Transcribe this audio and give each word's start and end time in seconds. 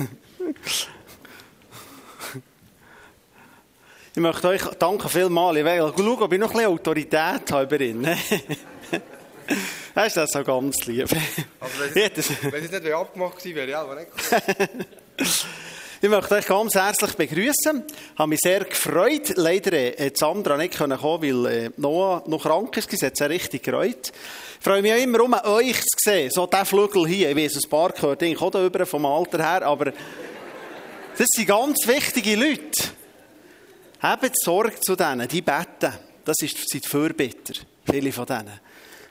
Ich 4.12 4.20
möchte 4.20 4.48
euch 4.48 4.62
danken 4.78 5.08
vielmals. 5.08 5.56
Ich 5.56 5.64
will 5.64 5.92
schauen, 5.96 6.22
ob 6.22 6.32
ich 6.32 6.38
noch 6.40 6.50
ein 6.50 6.52
bisschen 6.52 6.66
Autorität 6.66 7.52
habe 7.52 7.62
über 7.62 7.80
ihn. 7.80 8.08
Das 9.94 10.06
ist 10.06 10.16
das 10.16 10.30
so 10.30 10.44
ganz 10.44 10.86
lieb. 10.86 11.10
Wenn 11.10 12.12
es, 12.14 12.30
wenn 12.52 12.64
es 12.64 12.70
nicht 12.70 12.92
abgemacht 12.92 13.38
gewesen 13.38 13.56
wäre, 13.56 13.70
ja, 13.70 13.82
aber 13.82 13.96
nicht. 13.96 14.10
Ich 16.02 16.08
möchte 16.08 16.34
euch 16.34 16.46
ganz 16.46 16.74
herzlich 16.76 17.12
begrüßen. 17.12 17.84
Ich 17.86 18.18
habe 18.18 18.28
mich 18.30 18.38
sehr 18.42 18.64
gefreut. 18.64 19.34
Leider 19.36 19.74
äh, 19.74 20.10
Sandra 20.14 20.56
nicht 20.56 20.78
kommen 20.78 20.98
weil 20.98 21.46
äh, 21.46 21.70
Noah 21.76 22.22
noch 22.26 22.42
krank 22.42 22.74
ist. 22.78 22.90
Es 22.90 23.02
hat 23.02 23.18
sehr 23.18 23.28
richtig 23.28 23.64
gefreut. 23.64 24.10
Ich 24.10 24.64
freue 24.64 24.80
mich 24.80 24.94
auch 24.94 24.96
immer 24.96 25.20
um 25.20 25.34
euch 25.34 25.78
zu 25.82 26.10
sehen. 26.10 26.30
So 26.30 26.46
der 26.46 26.64
Flügel 26.64 27.06
hier. 27.06 27.28
Ich 27.28 27.36
weiß, 27.36 27.62
ein 27.62 27.68
paar 27.68 27.90
gehört 27.92 28.22
eigentlich 28.22 28.40
auch 28.40 28.50
da 28.50 28.64
über 28.64 28.86
vom 28.86 29.04
Alter 29.04 29.46
her, 29.46 29.66
aber 29.66 29.92
das 31.18 31.26
sind 31.36 31.46
ganz 31.46 31.86
wichtige 31.86 32.34
Leute. 32.34 32.82
Habt 34.00 34.42
Sorge 34.42 34.80
zu 34.80 34.96
denen, 34.96 35.28
die 35.28 35.42
beten. 35.42 35.92
Das 36.24 36.36
sind 36.40 36.54
die 36.72 36.80
Fürbitter, 36.80 37.60
viele 37.84 38.10
von 38.10 38.24
denen. 38.24 38.58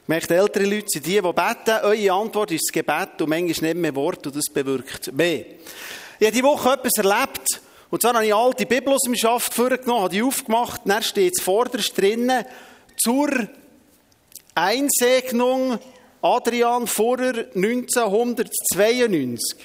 Möchte 0.08 0.35
ältere 0.35 0.66
Leute 0.66 0.88
sind 0.88 1.05
die, 1.05 1.21
die 1.21 1.21
beten. 1.21 1.83
Eure 1.83 2.13
Antwort 2.13 2.52
ist 2.52 2.63
das 2.67 2.73
Gebet 2.73 3.21
und 3.21 3.30
manchmal 3.30 3.73
nicht 3.73 3.81
mehr 3.81 3.95
Wort 3.95 4.25
und 4.25 4.35
das 4.35 4.52
bewirkt 4.52 5.13
mehr. 5.13 5.45
Ich 6.19 6.25
habe 6.25 6.33
diese 6.33 6.43
Woche 6.43 6.73
etwas 6.73 6.97
erlebt. 6.97 7.61
Und 7.89 8.01
zwar 8.01 8.13
habe 8.13 8.25
ich 8.25 8.35
alte 8.35 8.65
Bibel 8.65 8.93
aus 8.93 9.03
dem 9.03 9.15
Schaft 9.15 9.53
vorgenommen, 9.53 10.01
habe 10.01 10.13
die 10.13 10.21
aufgemacht, 10.21 10.81
dann 10.83 11.01
steht 11.01 11.37
es 11.37 11.43
vorderst 11.43 11.97
drinnen, 11.97 12.43
zur 12.97 13.47
Einsegnung 14.53 15.79
Adrian 16.21 16.87
Vorer 16.87 17.45
1992. 17.55 19.57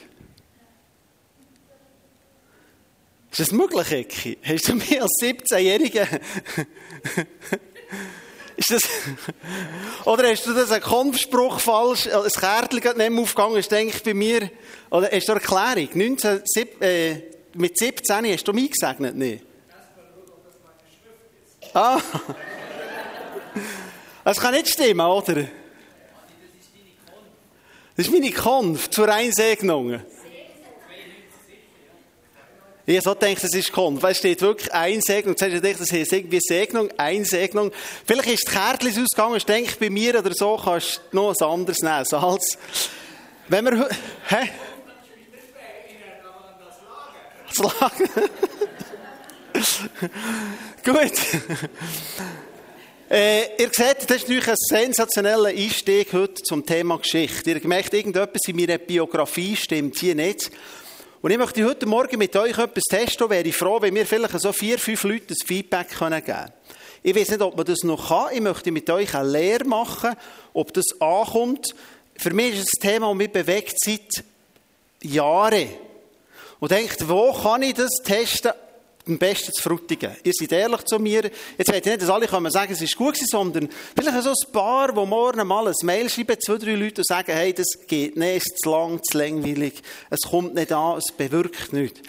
Ist 3.32 3.40
das 3.40 3.50
möglich, 3.50 3.90
Ecki? 3.90 4.38
Hast 4.45 4.68
du 4.68 4.76
mir 4.76 5.02
als 5.02 5.18
17-Jähriger... 5.20 6.07
Ist 8.68 8.70
das... 8.70 8.90
Oder 10.07 10.30
hast 10.30 10.46
du 10.46 10.54
das 10.54 10.70
einen 10.70 10.82
Kampfspruch 10.82 11.60
falsch, 11.60 12.09
ein 12.09 12.23
Kärtchen 12.30 12.96
nicht 12.96 13.10
mehr 13.10 13.23
aufgegangen, 13.23 13.57
ist 13.57 13.70
denke 13.70 13.95
ich 13.96 14.02
bei 14.02 14.15
mir... 14.15 14.51
Oder 14.90 15.10
hast 15.12 15.29
du 15.29 15.32
eine 15.32 15.40
Erklärung? 15.43 15.88
19, 15.93 16.43
äh, 16.80 17.15
mit 17.54 17.79
17 17.79 18.32
hast 18.32 18.48
du 18.48 18.52
mich 18.52 18.70
gesegnet, 18.70 19.16
nicht? 19.16 19.45
Ah. 21.73 22.01
Das 24.24 24.40
kann 24.40 24.54
nicht 24.54 24.70
stimmen, 24.70 25.07
oder? 25.07 25.46
Das 27.95 28.07
ist 28.07 28.10
meine 28.10 28.32
Konf 28.32 28.88
zur 28.88 29.10
Einsegnung. 29.10 30.01
Ich 32.87 33.02
so 33.02 33.15
denke, 33.15 33.40
das 33.40 33.54
ist 33.54 33.73
Konf. 33.73 34.02
Weil 34.02 34.13
es 34.13 34.18
steht 34.18 34.43
wirklich 34.43 34.73
Einsegnung. 34.73 35.37
Zuerst 35.37 35.65
ich, 35.65 35.77
das 35.77 35.90
ist 35.90 36.13
irgendwie 36.13 36.40
Segnung, 36.40 36.91
Einsegnung. 36.99 37.73
Vielleicht 38.07 38.29
ist 38.29 38.46
das 38.46 38.52
Kärtchen 38.52 39.02
ausgegangen, 39.02 39.37
ich 39.37 39.46
denke, 39.46 39.76
bei 39.80 39.88
mir 39.88 40.18
oder 40.18 40.35
so 40.35 40.60
kannst 40.63 41.01
du 41.10 41.16
noch 41.16 41.30
was 41.30 41.41
anderes 41.41 41.80
nehmen. 41.80 42.04
Salz. 42.04 42.59
Wenn 43.49 43.65
wir, 43.65 43.88
hä? 44.29 44.51
Das 47.49 47.59
Lager. 47.59 48.30
Gut. 50.85 51.13
Äh, 53.10 53.63
ihr 53.63 53.69
seht, 53.71 54.10
das 54.10 54.16
ist 54.16 54.29
natürlich 54.29 54.48
ein 54.48 54.57
sensationeller 54.57 55.51
Einstieg 55.51 56.13
heute 56.13 56.43
zum 56.43 56.66
Thema 56.66 56.98
Geschichte. 56.98 57.52
Ihr 57.52 57.66
merkt, 57.69 57.95
irgendetwas 57.95 58.43
in 58.48 58.57
meiner 58.57 58.79
Biografie 58.79 59.54
stimmt 59.57 59.98
hier 59.98 60.15
nicht. 60.15 60.51
Und 61.24 61.30
ich 61.30 61.38
möchte 61.38 61.64
heute 61.64 61.86
Morgen 61.86 62.18
mit 62.18 62.36
euch 62.36 62.58
etwas 62.58 62.82
testen, 62.82 63.30
wäre 63.30 63.48
ich 63.48 63.56
froh, 63.56 63.80
wenn 63.80 63.94
wir 63.94 64.04
vielleicht 64.04 64.38
so 64.38 64.53
vier, 64.53 64.78
fünf 64.78 65.04
Leute 65.04 65.32
ein 65.32 65.47
Feedback 65.47 65.88
geben 65.88 66.22
können. 66.22 66.53
Ich 67.03 67.16
weiß 67.16 67.30
nicht, 67.30 67.41
ob 67.41 67.56
man 67.56 67.64
das 67.64 67.82
noch 67.82 68.08
kann. 68.08 68.34
Ich 68.34 68.42
möchte 68.42 68.70
mit 68.70 68.90
euch 68.90 69.14
eine 69.14 69.30
Lehre 69.30 69.64
machen, 69.64 70.16
ob 70.52 70.74
das 70.74 71.00
ankommt. 71.00 71.74
Für 72.18 72.34
mich 72.34 72.58
ist 72.58 72.76
ein 72.76 72.90
Thema, 72.90 73.08
das 73.08 73.16
mich 73.16 73.32
bewegt 73.32 73.74
seit 73.82 74.22
Jahren. 75.00 75.70
Und 76.60 76.70
denkt, 76.70 77.08
wo 77.08 77.32
kann 77.32 77.62
ich 77.62 77.72
das 77.72 78.02
testen? 78.04 78.52
Am 79.06 79.19
besten 79.19 79.53
zu 79.53 79.62
Frutigen. 79.62 80.16
Ihr 80.22 80.32
seid 80.32 80.53
ehrlich 80.53 80.82
zu 80.84 80.98
mir. 80.98 81.31
Jetzt 81.59 81.70
will 81.70 81.78
ich 81.78 81.84
nicht, 81.84 82.03
dass 82.03 82.09
alle 82.09 82.26
können 82.26 82.50
sagen, 82.50 82.72
es 82.72 82.81
ist 82.81 82.97
gut 82.97 83.16
sondern 83.16 83.69
vielleicht 83.94 84.22
so 84.22 84.31
ein 84.31 84.53
paar, 84.53 84.92
die 84.92 85.06
morgen 85.06 85.47
mal 85.47 85.69
ein 85.69 85.75
Mail 85.82 86.09
schreiben, 86.09 86.41
zwei, 86.41 86.56
drei 86.56 86.75
Leute 86.75 87.03
und 87.03 87.06
sagen, 87.06 87.32
hey, 87.32 87.53
das 87.53 87.66
geht 87.87 88.16
nicht, 88.16 88.37
es 88.37 88.47
ist 88.47 88.59
zu 88.62 88.70
lang, 88.70 89.00
zu 89.03 89.19
langweilig, 89.19 89.75
es 90.09 90.22
kommt 90.22 90.54
nicht 90.54 90.72
an, 90.72 90.98
es 90.98 91.12
bewirkt 91.12 91.72
nichts. 91.75 92.00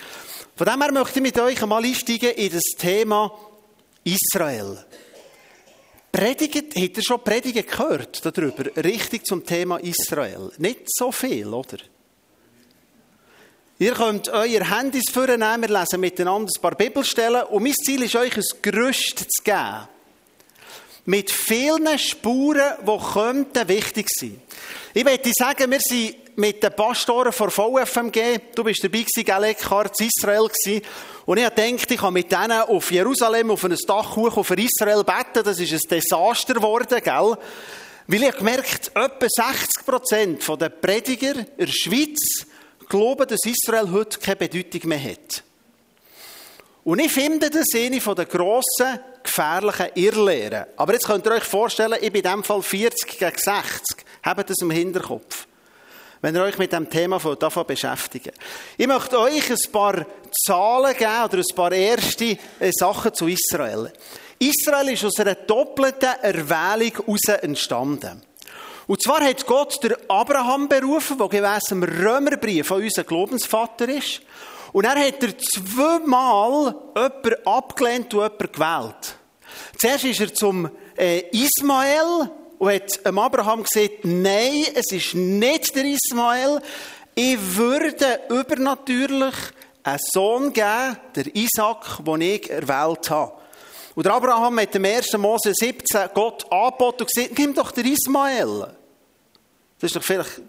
Von 0.55 0.67
dem 0.67 0.81
her 0.81 0.91
möchte 0.93 1.19
ich 1.19 1.23
mit 1.23 1.37
euch 1.37 1.61
einmal 1.61 1.83
einsteigen 1.83 2.31
in 2.31 2.51
das 2.51 2.63
Thema 2.77 3.31
Israel. 4.05 4.85
Predigt, 6.13 6.75
habt 6.77 6.97
ihr 6.97 7.03
schon 7.03 7.23
Predigen 7.25 7.65
gehört 7.65 8.25
darüber? 8.25 8.73
Richtig 8.81 9.25
zum 9.25 9.45
Thema 9.45 9.77
Israel. 9.77 10.49
Nicht 10.59 10.83
so 10.87 11.11
viel, 11.11 11.47
oder? 11.47 11.77
Ihr 13.77 13.91
könnt 13.91 14.29
euer 14.29 14.63
Handys 14.69 15.11
vornehmen, 15.11 15.63
wir 15.63 15.79
lesen 15.79 15.99
miteinander 15.99 16.49
ein 16.49 16.61
paar 16.61 16.75
Bibelstellen 16.75 17.43
und 17.43 17.61
mein 17.61 17.73
Ziel 17.73 18.03
ist, 18.03 18.15
euch 18.15 18.37
ein 18.37 18.43
Gerüst 18.61 19.19
zu 19.19 19.43
geben. 19.43 19.89
Mit 21.03 21.29
vielen 21.29 21.99
Spuren, 21.99 22.71
die 22.87 23.13
könnten 23.13 23.67
wichtig 23.67 24.07
sein. 24.09 24.41
Ich 24.93 25.03
möchte 25.03 25.29
sagen, 25.37 25.69
wir 25.69 25.81
sind 25.81 26.37
mit 26.37 26.63
den 26.63 26.73
Pastoren 26.73 27.33
von 27.33 27.51
VFMG, 27.51 28.39
du 28.55 28.63
bist 28.63 28.81
dabei 28.81 29.03
gewesen, 29.03 29.93
in 29.99 30.07
Israel 30.07 30.47
gewesen, 30.47 30.81
und 31.25 31.37
ich 31.37 31.43
gedacht, 31.43 31.91
ich 31.91 31.97
kann 31.97 32.13
mit 32.13 32.31
denen 32.31 32.61
auf 32.61 32.89
Jerusalem, 32.91 33.51
auf 33.51 33.65
ein 33.65 33.75
Dach 33.85 34.15
hoch, 34.15 34.37
auf 34.37 34.51
Israel 34.51 35.03
beten, 35.03 35.43
das 35.43 35.59
ist 35.59 35.73
ein 35.73 35.89
Desaster 35.89 36.53
geworden, 36.53 37.01
gell? 37.03 37.37
Weil 38.07 38.23
ich 38.23 38.37
gemerkt, 38.37 38.91
etwa 38.95 39.27
60 39.27 39.85
Prozent 39.85 40.61
der 40.61 40.69
Prediger 40.69 41.35
in 41.35 41.45
der 41.57 41.67
Schweiz 41.67 42.45
glauben, 42.87 43.27
dass 43.27 43.45
Israel 43.45 43.91
heute 43.91 44.19
keine 44.19 44.35
Bedeutung 44.35 44.89
mehr 44.89 45.03
hat. 45.03 45.43
Und 46.83 46.99
ich 46.99 47.11
finde 47.11 47.49
das 47.49 47.65
eine 47.73 47.99
der 47.99 48.25
grossen, 48.25 48.99
gefährlichen 49.23 49.87
Irrlehren. 49.95 50.65
Aber 50.77 50.93
jetzt 50.93 51.07
könnt 51.07 51.25
ihr 51.25 51.31
euch 51.31 51.43
vorstellen, 51.43 51.97
ich 51.99 52.11
bin 52.11 52.21
in 52.21 52.29
diesem 52.29 52.43
Fall 52.43 52.61
40 52.61 53.17
gegen 53.17 53.37
60. 53.37 54.05
Habt 54.23 54.49
das 54.49 54.57
im 54.61 54.69
Hinterkopf. 54.69 55.47
Wenn 56.21 56.35
ihr 56.35 56.43
euch 56.43 56.57
mit 56.59 56.71
dem 56.71 56.89
Thema 56.89 57.19
davon 57.35 57.65
beschäftigt. 57.65 58.31
Ich 58.77 58.87
möchte 58.87 59.19
euch 59.19 59.49
ein 59.49 59.71
paar 59.71 60.05
Zahlen 60.45 60.95
geben 60.95 61.23
oder 61.23 61.37
ein 61.37 61.55
paar 61.55 61.71
erste 61.71 62.37
äh, 62.59 62.71
Sachen 62.71 63.13
zu 63.13 63.27
Israel. 63.27 63.91
Israel 64.37 64.89
ist 64.89 65.05
aus 65.05 65.19
einer 65.19 65.35
doppelten 65.35 66.13
Erwählung 66.21 66.93
heraus 66.93 67.41
entstanden. 67.41 68.21
Und 68.87 69.01
zwar 69.01 69.21
hat 69.21 69.45
Gott 69.45 69.83
der 69.83 69.97
Abraham 70.07 70.67
berufen, 70.67 71.17
der 71.17 71.27
gemäss 71.27 71.63
dem 71.65 71.83
Römerbrief 71.83 72.67
von 72.67 72.81
unserem 72.81 73.07
Glaubensvater 73.07 73.89
ist. 73.89 74.21
Und 74.73 74.85
er 74.85 74.99
hat 74.99 75.23
er 75.23 75.37
zweimal 75.37 76.75
jemanden 76.95 77.47
abgelehnt 77.47 78.13
und 78.13 78.21
jemanden 78.21 78.51
gewählt. 78.51 79.15
Zuerst 79.79 80.03
ist 80.03 80.19
er 80.19 80.33
zum 80.33 80.69
äh, 80.97 81.23
Ismael 81.31 82.29
und 82.59 82.71
hat 82.71 83.05
dem 83.05 83.19
Abraham 83.19 83.63
gesagt, 83.63 84.03
nein, 84.03 84.65
es 84.75 84.91
ist 84.91 85.15
nicht 85.15 85.75
der 85.75 85.85
Ismael. 85.85 86.61
Ich 87.15 87.37
würde 87.55 88.19
übernatürlich 88.29 89.35
einen 89.83 89.99
Sohn 90.11 90.53
geben, 90.53 90.97
der 91.15 91.35
Isaac, 91.35 92.03
den 92.05 92.21
ich 92.21 92.49
erwählt 92.49 93.09
habe. 93.09 93.33
Und 93.95 94.07
Abraham 94.07 94.59
hat 94.59 94.75
im 94.75 94.85
1. 94.85 95.13
Mose 95.17 95.53
17 95.53 96.09
Gott 96.13 96.51
angeboten 96.51 97.03
und 97.03 97.13
gesagt, 97.13 97.39
nimm 97.39 97.53
doch 97.53 97.71
den 97.71 97.93
Ismael. 97.93 98.67
Das 99.79 99.89
ist 99.89 99.95
doch 99.95 100.03
vielleicht 100.03 100.41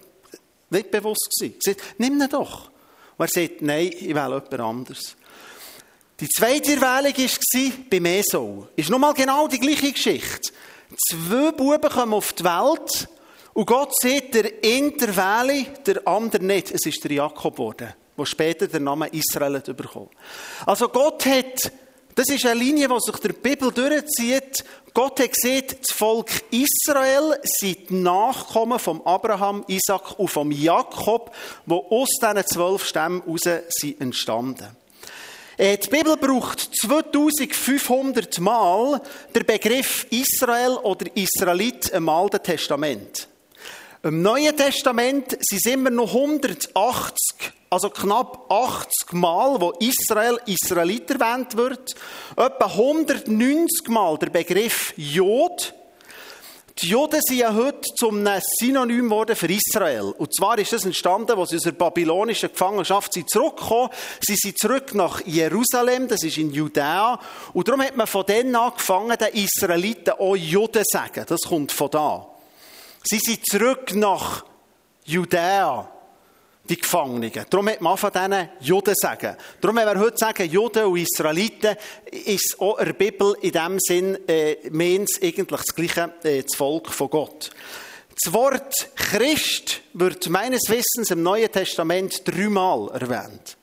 nicht 0.68 0.90
bewusst 0.90 1.30
gewesen. 1.38 1.56
Er 1.64 1.74
sagt, 1.74 1.94
nimm 1.98 2.20
ihn 2.20 2.28
doch. 2.28 2.70
Und 3.16 3.24
er 3.24 3.28
sagt, 3.28 3.62
nein, 3.62 3.86
ich 3.86 4.14
wähle 4.14 4.42
jemand 4.42 4.60
anderes. 4.60 5.16
Die 6.18 6.28
zweite 6.28 6.72
Erwählung 6.72 7.14
war 7.16 7.72
bei 7.90 8.00
Mesau. 8.00 8.68
Ist 8.74 8.90
nochmal 8.90 9.14
genau 9.14 9.46
die 9.46 9.60
gleiche 9.60 9.92
Geschichte. 9.92 10.52
Zwei 11.10 11.52
Buben 11.52 11.90
kommen 11.90 12.14
auf 12.14 12.32
die 12.32 12.44
Welt 12.44 13.08
und 13.52 13.66
Gott 13.66 13.92
sieht, 14.00 14.34
der 14.34 14.44
eine 14.64 15.16
wähle, 15.16 15.66
der 15.86 16.06
andere 16.06 16.42
nicht. 16.42 16.70
Es 16.70 16.86
ist 16.86 17.04
der 17.04 17.12
Jakob 17.12 17.56
geworden, 17.56 17.92
der 18.16 18.26
später 18.26 18.66
den 18.66 18.84
Namen 18.84 19.10
Israel 19.12 19.60
bekommen. 19.60 20.10
Also 20.64 20.88
Gott 20.88 21.26
hat 21.26 21.70
das 22.16 22.30
ist 22.30 22.46
eine 22.46 22.58
Linie, 22.58 22.88
die 22.88 23.00
sich 23.00 23.16
der 23.16 23.34
Bibel 23.34 23.70
durchzieht. 23.70 24.64
Gott 24.94 25.20
hat 25.20 25.34
gesehen, 25.34 25.66
das 25.66 25.94
Volk 25.94 26.30
Israel 26.50 27.38
sind 27.44 27.90
Nachkommen 27.90 28.78
von 28.78 29.02
Abraham, 29.04 29.62
Isaac 29.68 30.18
und 30.18 30.28
vom 30.28 30.50
Jakob, 30.50 31.34
die 31.66 31.74
aus 31.74 32.08
diesen 32.18 32.46
zwölf 32.46 32.86
Stämmen 32.86 33.22
heraus 33.22 33.64
sind 33.68 34.00
entstanden. 34.00 34.74
Äh, 35.58 35.76
die 35.76 35.90
Bibel 35.90 36.16
braucht 36.16 36.60
2500 36.80 38.40
Mal 38.40 39.02
den 39.34 39.44
Begriff 39.44 40.06
Israel 40.08 40.78
oder 40.82 41.04
Israelit 41.14 41.90
im 41.90 42.08
Alten 42.08 42.42
Testament. 42.42 43.28
Im 44.06 44.22
Neuen 44.22 44.56
Testament 44.56 45.32
sind 45.32 45.66
es 45.66 45.72
immer 45.72 45.90
noch 45.90 46.14
180 46.14 47.52
Also 47.70 47.90
knapp 47.90 48.48
80 48.48 49.14
Mal, 49.14 49.60
wo 49.60 49.72
Israel 49.80 50.38
Israelit 50.46 51.10
erwähnt 51.10 51.56
wird. 51.56 51.96
Etwa 52.36 52.66
190 52.66 53.88
Mal 53.88 54.16
der 54.18 54.30
Begriff 54.30 54.94
Jod. 54.96 55.74
Die 56.78 56.86
Juden 56.86 57.20
sind 57.20 57.38
ja 57.38 57.52
heute 57.52 57.80
zum 57.98 58.24
Synonym 58.60 59.06
geworden 59.06 59.34
für 59.34 59.52
Israel. 59.52 60.14
Und 60.16 60.32
zwar 60.36 60.56
ist 60.60 60.72
das 60.72 60.84
entstanden, 60.84 61.36
als 61.36 61.50
sie 61.50 61.56
aus 61.56 61.62
der 61.62 61.72
babylonischen 61.72 62.52
Gefangenschaft 62.52 63.12
sind 63.12 63.28
zurückgekommen. 63.28 63.90
Sie 64.20 64.36
sind 64.36 64.56
zurück 64.56 64.94
nach 64.94 65.20
Jerusalem, 65.26 66.06
das 66.06 66.22
ist 66.22 66.38
in 66.38 66.52
Judäa. 66.52 67.18
Und 67.54 67.66
darum 67.66 67.82
hat 67.82 67.96
man 67.96 68.06
von 68.06 68.24
denen 68.24 68.54
angefangen, 68.54 69.18
den 69.18 69.34
Israeliten 69.34 70.12
auch 70.12 70.36
Juden 70.36 70.84
zu 70.84 70.96
sagen. 70.96 71.24
Das 71.26 71.40
kommt 71.40 71.72
von 71.72 71.90
da. 71.90 72.35
Sie 73.08 73.20
sind 73.20 73.46
zurück 73.46 73.94
nach 73.94 74.44
Judäa 75.04 75.88
die 76.68 76.76
Gefangenen. 76.76 77.30
Darum 77.48 77.68
hat 77.68 77.80
man 77.80 77.96
von 77.96 78.10
diesen 78.10 78.48
Juden 78.58 78.94
sagen. 78.96 79.36
Darum, 79.60 79.76
wenn 79.76 79.86
wir 79.86 80.00
heute 80.00 80.18
sagen, 80.18 80.50
Juden 80.50 80.86
und 80.86 80.98
Israeliten, 80.98 81.76
ist 82.10 82.56
auch 82.58 82.78
in 82.78 82.86
der 82.86 82.92
Bibel 82.94 83.36
in 83.42 83.52
dem 83.52 83.78
Sinn, 83.78 84.18
äh, 84.26 84.56
meint 84.70 85.08
eigentlich 85.22 85.60
das 85.60 85.74
gleiche, 85.76 86.14
äh, 86.24 86.42
das 86.42 86.56
Volk 86.56 86.90
von 86.90 87.08
Gott. 87.08 87.50
Das 88.20 88.32
Wort 88.32 88.90
Christ 88.96 89.82
wird 89.92 90.28
meines 90.28 90.68
Wissens 90.68 91.12
im 91.12 91.22
Neuen 91.22 91.52
Testament 91.52 92.26
dreimal 92.26 92.90
erwähnt. 92.92 93.56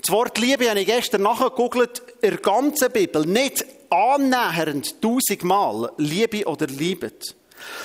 Das 0.00 0.10
Wort 0.10 0.38
Liebe 0.38 0.70
habe 0.70 0.80
ich 0.80 0.86
gestern 0.86 1.20
nachgegoogelt, 1.20 2.02
in 2.22 2.30
der 2.30 2.38
ganzen 2.38 2.90
Bibel, 2.90 3.26
nicht 3.26 3.66
annähernd 3.90 5.02
tausendmal 5.02 5.92
Liebe 5.98 6.46
oder 6.46 6.66
Liebet. 6.66 7.34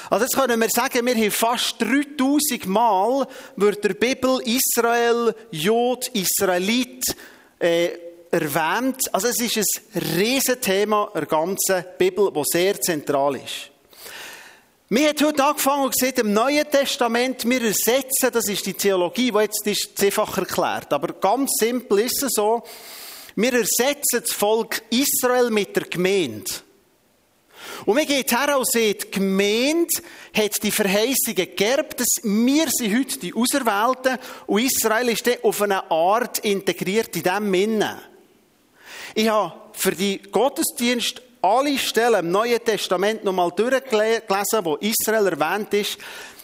Also 0.09 0.25
jetzt 0.25 0.35
können 0.35 0.59
wir 0.59 0.69
sagen, 0.69 1.05
wir 1.05 1.15
haben 1.15 1.31
fast 1.31 1.81
3000 1.81 2.65
Mal 2.67 3.27
wird 3.55 3.83
der 3.83 3.93
Bibel 3.93 4.39
Israel, 4.45 5.35
Jod, 5.51 6.07
Israelit 6.09 7.03
äh, 7.59 7.89
erwähnt. 8.31 9.13
Also 9.13 9.27
es 9.27 9.39
ist 9.39 9.81
ein 9.93 10.01
Riesenthema 10.01 11.11
der 11.13 11.25
ganzen 11.25 11.85
Bibel, 11.97 12.31
das 12.33 12.47
sehr 12.51 12.79
zentral 12.79 13.35
ist. 13.35 13.71
Wir 14.87 15.09
haben 15.09 15.25
heute 15.25 15.43
angefangen 15.43 15.85
und 15.85 15.93
gesagt, 15.99 16.19
im 16.19 16.31
Neuen 16.31 16.69
Testament, 16.69 17.49
wir 17.49 17.61
ersetzen, 17.63 18.29
das 18.31 18.47
ist 18.47 18.65
die 18.67 18.75
Theologie, 18.75 19.31
die 19.31 19.39
jetzt 19.39 19.65
ist 19.65 19.97
zehnfach 19.97 20.37
erklärt, 20.37 20.93
aber 20.93 21.13
ganz 21.13 21.49
simpel 21.59 21.99
ist 21.99 22.21
es 22.21 22.33
so, 22.35 22.61
wir 23.35 23.51
ersetzen 23.51 24.21
das 24.21 24.31
Volk 24.31 24.83
Israel 24.91 25.49
mit 25.49 25.75
der 25.75 25.85
Gemeinde. 25.85 26.51
Und 27.85 27.97
wir 27.97 28.05
gehen 28.05 28.25
her 28.27 28.57
und 28.57 28.67
sehen, 28.67 28.95
die 28.99 29.11
Gemeinde 29.11 29.93
hat 30.35 30.63
die 30.63 30.71
Verheißungen 30.71 31.55
geerbt, 31.55 31.99
dass 31.99 32.23
wir 32.23 32.65
sind 32.69 32.97
heute 32.97 33.19
die 33.19 33.33
Auserwählten 33.33 34.17
und 34.47 34.63
Israel 34.63 35.09
ist 35.09 35.27
dann 35.27 35.35
auf 35.43 35.61
eine 35.61 35.89
Art 35.91 36.39
integriert 36.39 37.15
in 37.15 37.23
diesem 37.23 37.51
Minne. 37.51 38.01
Ich 39.13 39.29
habe 39.29 39.53
für 39.73 39.91
die 39.91 40.19
Gottesdienst 40.19 41.21
alle 41.41 41.77
Stellen 41.77 42.25
im 42.25 42.31
Neuen 42.31 42.63
Testament 42.63 43.23
nochmal 43.23 43.51
durchgelesen, 43.51 44.65
wo 44.65 44.75
Israel 44.77 45.27
erwähnt 45.27 45.73
ist. 45.75 45.99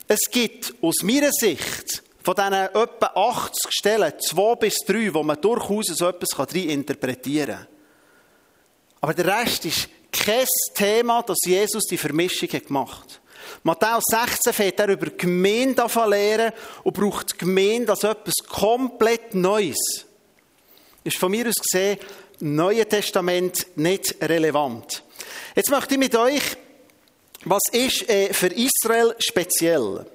Es 0.08 0.30
gibt 0.30 0.76
aus 0.82 1.02
meiner 1.02 1.32
Sicht 1.32 2.04
von 2.24 2.36
diesen 2.36 2.54
etwa 2.54 3.08
80 3.16 3.72
Stellen 3.72 4.14
zwei 4.20 4.56
bis 4.56 4.76
drei, 4.86 5.12
wo 5.12 5.24
man 5.24 5.42
durchaus 5.42 5.88
so 5.88 6.08
etwas 6.08 6.38
rein 6.38 6.70
interpretieren 6.70 7.56
kann. 7.56 7.68
Aber 9.02 9.14
der 9.16 9.26
Rest 9.26 9.66
ist 9.66 9.90
kein 10.12 10.48
Thema, 10.76 11.24
das 11.24 11.38
Jesus 11.46 11.84
die 11.86 11.98
Vermischung 11.98 12.50
gemacht 12.50 13.04
hat. 13.04 13.22
Matthäus 13.64 14.04
16 14.10 14.54
fährt 14.54 14.80
er 14.80 14.90
über 14.90 15.08
Gemeinde 15.08 15.86
lehren 16.08 16.54
und 16.84 16.94
braucht 16.94 17.34
die 17.34 17.38
Gemeinde 17.38 17.92
als 17.92 18.04
etwas 18.04 18.36
komplett 18.48 19.36
Neues. 19.36 20.06
Ist 21.04 21.18
von 21.18 21.32
mir 21.32 21.48
aus 21.48 21.56
gesehen 21.56 22.00
im 22.40 22.56
Neuen 22.56 22.88
Testament 22.88 23.68
nicht 23.76 24.16
relevant. 24.22 25.04
Jetzt 25.56 25.70
möchte 25.70 25.94
ich 25.94 26.00
mit 26.00 26.16
euch, 26.16 26.42
was 27.46 27.62
ist 27.72 28.08
äh, 28.10 28.34
für 28.34 28.48
Israel 28.48 29.16
speziell? 29.20 30.06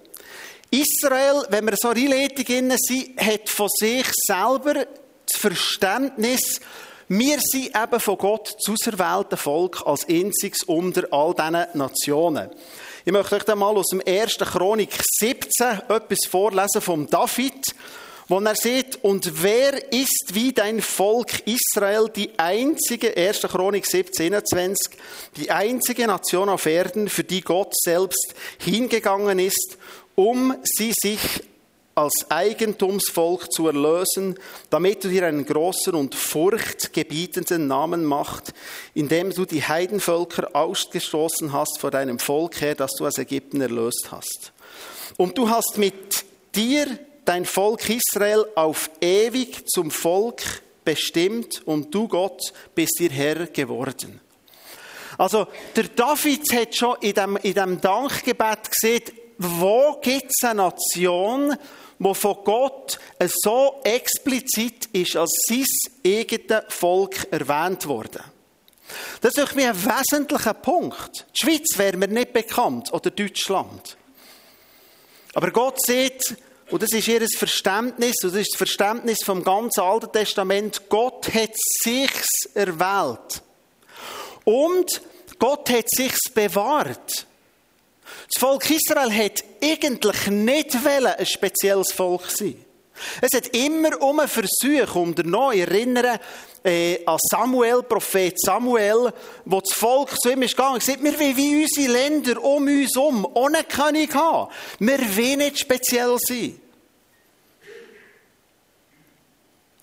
Israel, 0.70 1.44
wenn 1.50 1.66
wir 1.66 1.76
so 1.76 1.88
Einleitung 1.88 2.76
sind, 2.76 3.20
hat 3.20 3.48
von 3.48 3.68
sich 3.68 4.06
selber 4.26 4.74
das 4.74 5.40
Verständnis, 5.40 6.60
wir 7.08 7.38
sind 7.40 7.70
eben 7.76 8.00
von 8.00 8.18
Gott 8.18 8.56
zu 8.58 8.72
auserwählten 8.72 9.38
Volk 9.38 9.82
als 9.86 10.08
einziges 10.08 10.64
unter 10.64 11.06
all 11.12 11.34
diesen 11.34 11.78
Nationen. 11.78 12.50
Ich 13.04 13.12
möchte 13.12 13.36
euch 13.36 13.44
dann 13.44 13.60
mal 13.60 13.76
aus 13.76 13.90
dem 13.90 14.02
1. 14.04 14.38
Chronik 14.38 14.90
17 15.20 15.82
etwas 15.88 16.18
vorlesen 16.28 16.80
vom 16.80 17.06
David, 17.06 17.62
wo 18.26 18.40
er 18.40 18.56
sieht, 18.56 19.04
und 19.04 19.44
wer 19.44 19.92
ist 19.92 20.30
wie 20.32 20.52
dein 20.52 20.82
Volk 20.82 21.46
Israel, 21.46 22.08
die 22.08 22.36
einzige, 22.36 23.16
1. 23.16 23.42
Chronik 23.42 23.86
17, 23.86 24.34
21, 24.34 24.98
die 25.36 25.50
einzige 25.52 26.08
Nation 26.08 26.48
auf 26.48 26.66
Erden, 26.66 27.08
für 27.08 27.22
die 27.22 27.42
Gott 27.42 27.72
selbst 27.76 28.34
hingegangen 28.58 29.38
ist, 29.38 29.78
um 30.16 30.56
sie 30.64 30.92
sich 31.00 31.20
als 31.96 32.30
Eigentumsvolk 32.30 33.50
zu 33.50 33.66
erlösen, 33.68 34.38
damit 34.68 35.02
du 35.02 35.08
dir 35.08 35.26
einen 35.26 35.46
großen 35.46 35.94
und 35.94 36.14
furchtgebietenden 36.14 37.66
Namen 37.66 38.04
macht, 38.04 38.52
indem 38.92 39.30
du 39.30 39.46
die 39.46 39.66
Heidenvölker 39.66 40.54
ausgestoßen 40.54 41.54
hast 41.54 41.80
vor 41.80 41.90
deinem 41.90 42.18
Volk 42.18 42.60
her, 42.60 42.74
das 42.74 42.92
du 42.98 43.06
aus 43.06 43.16
Ägypten 43.16 43.62
erlöst 43.62 44.08
hast. 44.10 44.52
Und 45.16 45.38
du 45.38 45.48
hast 45.48 45.78
mit 45.78 46.26
dir 46.54 46.86
dein 47.24 47.46
Volk 47.46 47.88
Israel 47.88 48.44
auf 48.56 48.90
ewig 49.00 49.66
zum 49.66 49.90
Volk 49.90 50.42
bestimmt 50.84 51.66
und 51.66 51.94
du 51.94 52.08
Gott 52.08 52.52
bist 52.74 53.00
ihr 53.00 53.10
Herr 53.10 53.46
geworden. 53.46 54.20
Also, 55.16 55.46
der 55.74 55.84
David 55.84 56.42
hat 56.52 56.76
schon 56.76 56.96
in 57.00 57.14
dem, 57.14 57.36
in 57.38 57.54
dem 57.54 57.80
Dankgebet 57.80 58.70
gesehen, 58.70 59.02
wo 59.38 59.98
gibt 60.02 60.30
es 60.30 60.44
eine 60.48 60.62
Nation, 60.62 61.56
wo 61.98 62.14
von 62.14 62.36
Gott 62.44 62.98
so 63.42 63.80
explizit 63.84 64.86
ist 64.92 65.16
als 65.16 65.32
sein 65.48 65.64
eigenes 66.04 66.64
Volk 66.68 67.26
erwähnt 67.30 67.86
worden. 67.86 68.22
Das 69.20 69.34
ist 69.34 69.48
für 69.48 69.56
mich 69.56 69.66
ein 69.66 69.84
wesentlicher 69.84 70.54
Punkt. 70.54 71.26
Die 71.34 71.44
Schweiz 71.44 71.76
wäre 71.76 71.96
mir 71.96 72.08
nicht 72.08 72.32
bekannt 72.32 72.92
oder 72.92 73.10
Deutschland. 73.10 73.96
Aber 75.34 75.50
Gott 75.50 75.84
sieht, 75.84 76.36
und 76.70 76.82
das 76.82 76.92
ist 76.92 77.08
ihr 77.08 77.26
Verständnis, 77.36 78.16
und 78.22 78.32
das 78.32 78.42
ist 78.42 78.52
das 78.52 78.58
Verständnis 78.58 79.18
vom 79.24 79.42
ganzen 79.42 79.80
Alten 79.80 80.12
Testament, 80.12 80.88
Gott 80.88 81.32
hat 81.34 81.52
sich's 81.54 82.48
erwählt. 82.54 83.42
Und 84.44 85.02
Gott 85.38 85.68
hat 85.70 85.84
sich's 85.88 86.30
bewahrt. 86.32 87.26
Das 88.32 88.40
Volk 88.40 88.70
Israel 88.70 89.12
hat 89.12 89.44
eigentlich 89.62 90.26
nicht 90.28 90.76
ein 90.86 91.26
spezielles 91.26 91.92
Volk 91.92 92.30
sein. 92.30 92.56
Es 93.20 93.36
hat 93.36 93.48
immer 93.48 94.00
um 94.02 94.20
einen 94.20 94.28
Versuch 94.28 94.94
unternommen. 94.94 95.54
Ich 95.54 95.60
erinnere 95.60 96.18
äh, 96.64 97.04
an 97.04 97.18
Samuel, 97.30 97.82
Prophet 97.82 98.34
Samuel, 98.40 99.12
wo 99.44 99.60
das 99.60 99.72
Volk 99.72 100.18
zu 100.20 100.30
ihm 100.30 100.42
ist 100.42 100.56
gegangen 100.56 100.78
gesagt, 100.78 101.02
wir 101.02 101.18
wollen 101.18 101.36
wie 101.36 101.62
unsere 101.62 101.92
Länder 101.92 102.42
um 102.42 102.64
uns 102.64 102.94
herum 102.94 103.26
ohne 103.34 103.64
König 103.64 104.14
haben. 104.14 104.50
Wir 104.78 104.98
wollen 104.98 105.38
nicht 105.38 105.58
speziell 105.58 106.16
sein. 106.18 106.60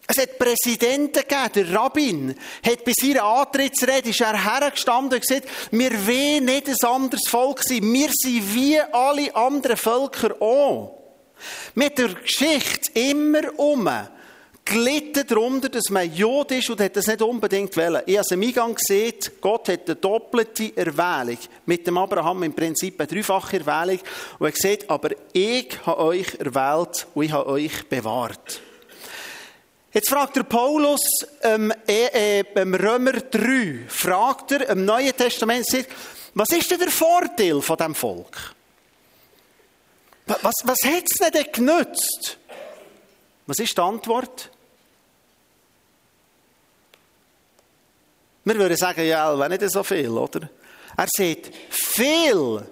Es 0.06 0.18
hat 0.18 0.38
Präsidenten 0.38 1.14
gegeben, 1.14 1.50
der 1.56 1.74
Rabbin 1.74 2.36
hat 2.66 2.84
bei 2.84 2.92
seiner 3.00 3.24
Antrittsrede 3.24 4.10
ist 4.10 4.20
er 4.20 4.44
hergestanden 4.44 5.14
und 5.14 5.22
gesagt, 5.22 5.48
wir 5.72 5.92
wollen 5.92 6.46
nicht 6.46 6.68
ein 6.68 6.88
anderes 6.88 7.28
Volk 7.30 7.64
sein, 7.64 7.82
wir 7.82 8.10
sind 8.12 8.54
wie 8.54 8.80
alle 8.80 9.34
anderen 9.34 9.78
Völker 9.78 10.42
auch. 10.42 11.00
Mit 11.76 11.98
der 11.98 12.10
Geschichte 12.10 12.92
immer 13.00 13.58
um 13.58 13.90
gelitten 14.66 15.28
darunter, 15.28 15.70
dass 15.70 15.90
man 15.90 16.14
Jod 16.14 16.52
ist 16.52 16.70
und 16.70 16.80
hat 16.80 16.96
das 16.96 17.08
nicht 17.08 17.22
unbedingt 17.22 17.76
wollen. 17.76 18.02
Ich 18.06 18.16
habe 18.16 18.26
es 18.26 18.32
im 18.32 18.42
Eingang 18.42 18.76
gesehen, 18.76 19.14
Gott 19.42 19.70
hat 19.70 19.88
eine 19.88 19.96
doppelte 19.96 20.76
Erwählung. 20.76 21.38
Mit 21.66 21.86
dem 21.86 21.98
Abraham 21.98 22.44
im 22.44 22.54
Prinzip 22.54 23.00
eine 23.00 23.08
dreifache 23.08 23.60
Erwählung. 23.60 24.00
Und 24.40 24.48
er 24.48 24.52
gesagt, 24.52 24.90
aber 24.90 25.10
ich 25.34 25.68
habe 25.86 26.00
euch 26.00 26.36
erwählt 26.40 27.08
und 27.14 27.26
ich 27.26 27.32
habe 27.32 27.48
euch 27.48 27.90
bewahrt. 27.90 28.62
Jetzt 29.94 30.10
fragt 30.10 30.36
der 30.36 30.44
Paulus 30.44 31.02
ähm, 31.44 31.72
äh, 31.88 32.40
äh, 32.40 32.44
beim 32.44 32.74
Römer 32.74 33.12
3, 33.12 33.86
fragt 33.88 34.52
er 34.52 34.70
im 34.70 34.86
Neuen 34.86 35.16
Testament, 35.16 35.68
was 36.34 36.50
ist 36.50 36.72
denn 36.72 36.80
der 36.80 36.90
Vorteil 36.90 37.62
von 37.62 37.78
dem 37.78 37.94
Volk? 37.94 38.56
Was, 40.26 40.56
was 40.64 40.84
hat 40.84 41.04
es 41.04 41.32
denn 41.32 41.46
genützt? 41.52 42.38
Was 43.46 43.60
ist 43.60 43.78
die 43.78 43.82
Antwort? 43.82 44.50
Wir 48.46 48.56
würden 48.56 48.78
sagen, 48.78 49.06
ja, 49.06 49.38
wenn 49.38 49.52
nicht 49.52 49.70
so 49.70 49.84
viel, 49.84 50.10
oder? 50.10 50.50
Er 50.98 51.08
sagt, 51.08 51.52
viel 51.70 52.66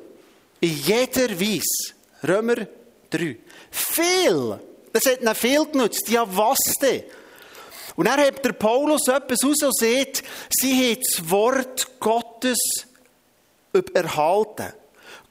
in 0.59 0.77
jeder 0.77 1.39
Weise. 1.39 1.93
Römer 2.23 2.67
3. 3.11 3.37
Viel 3.69 4.59
Das 4.93 5.05
hat 5.05 5.21
ihnen 5.21 5.35
viel 5.35 5.65
genutzt. 5.65 6.09
Ja, 6.09 6.25
was 6.27 6.57
denn? 6.81 7.03
Und 7.95 8.07
dann 8.07 8.19
hat 8.19 8.43
der 8.43 8.53
Paulus 8.53 9.07
etwas 9.07 9.43
raus 9.43 9.63
und 9.63 9.77
sagt, 9.77 10.23
sie 10.49 10.91
haben 10.91 11.01
das 11.01 11.29
Wort 11.29 11.99
Gottes 11.99 12.59
erhalten. 13.93 14.73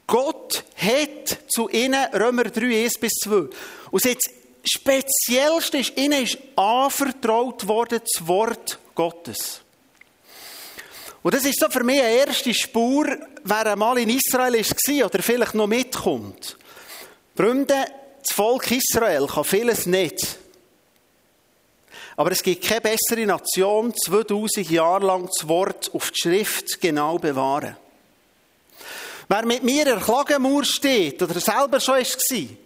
Gott 0.06 0.64
hat 0.76 1.38
zu 1.48 1.68
ihnen, 1.68 2.04
Römer 2.12 2.44
3, 2.44 2.84
1 2.84 2.98
bis 2.98 3.12
2, 3.22 3.48
und 3.90 4.04
das 4.04 4.16
Speziellste 4.64 5.78
ist, 5.78 5.96
ihnen 5.96 6.24
ist 6.24 6.38
anvertraut 6.56 7.66
worden, 7.66 8.00
das 8.00 8.26
Wort 8.26 8.78
Gottes. 8.94 9.60
Und 11.22 11.34
das 11.34 11.44
ist 11.44 11.60
so 11.60 11.68
für 11.68 11.84
mich 11.84 12.00
eine 12.00 12.10
erste 12.10 12.52
Spur, 12.52 13.06
wer 13.44 13.66
einmal 13.66 13.98
in 13.98 14.10
Israel 14.10 14.54
war 14.54 15.06
oder 15.06 15.22
vielleicht 15.22 15.54
noch 15.54 15.66
mitkommt. 15.66 16.56
Freunde, 17.36 17.86
das 18.22 18.34
Volk 18.34 18.70
Israel 18.70 19.26
kann 19.26 19.44
vieles 19.44 19.86
nicht. 19.86 20.38
Aber 22.16 22.32
es 22.32 22.42
gibt 22.42 22.64
keine 22.64 22.82
bessere 22.82 23.26
Nation, 23.26 23.94
2000 23.94 24.70
Jahre 24.70 25.06
lang 25.06 25.26
das 25.26 25.48
Wort 25.48 25.90
auf 25.94 26.10
die 26.10 26.20
Schrift 26.20 26.80
genau 26.80 27.18
bewahren. 27.18 27.76
Wer 29.28 29.46
mit 29.46 29.62
mir 29.62 29.86
in 29.86 29.94
der 29.94 30.00
Klagemauer 30.00 30.64
steht 30.64 31.22
oder 31.22 31.38
selber 31.40 31.80
schon 31.80 31.94
war, 31.94 32.56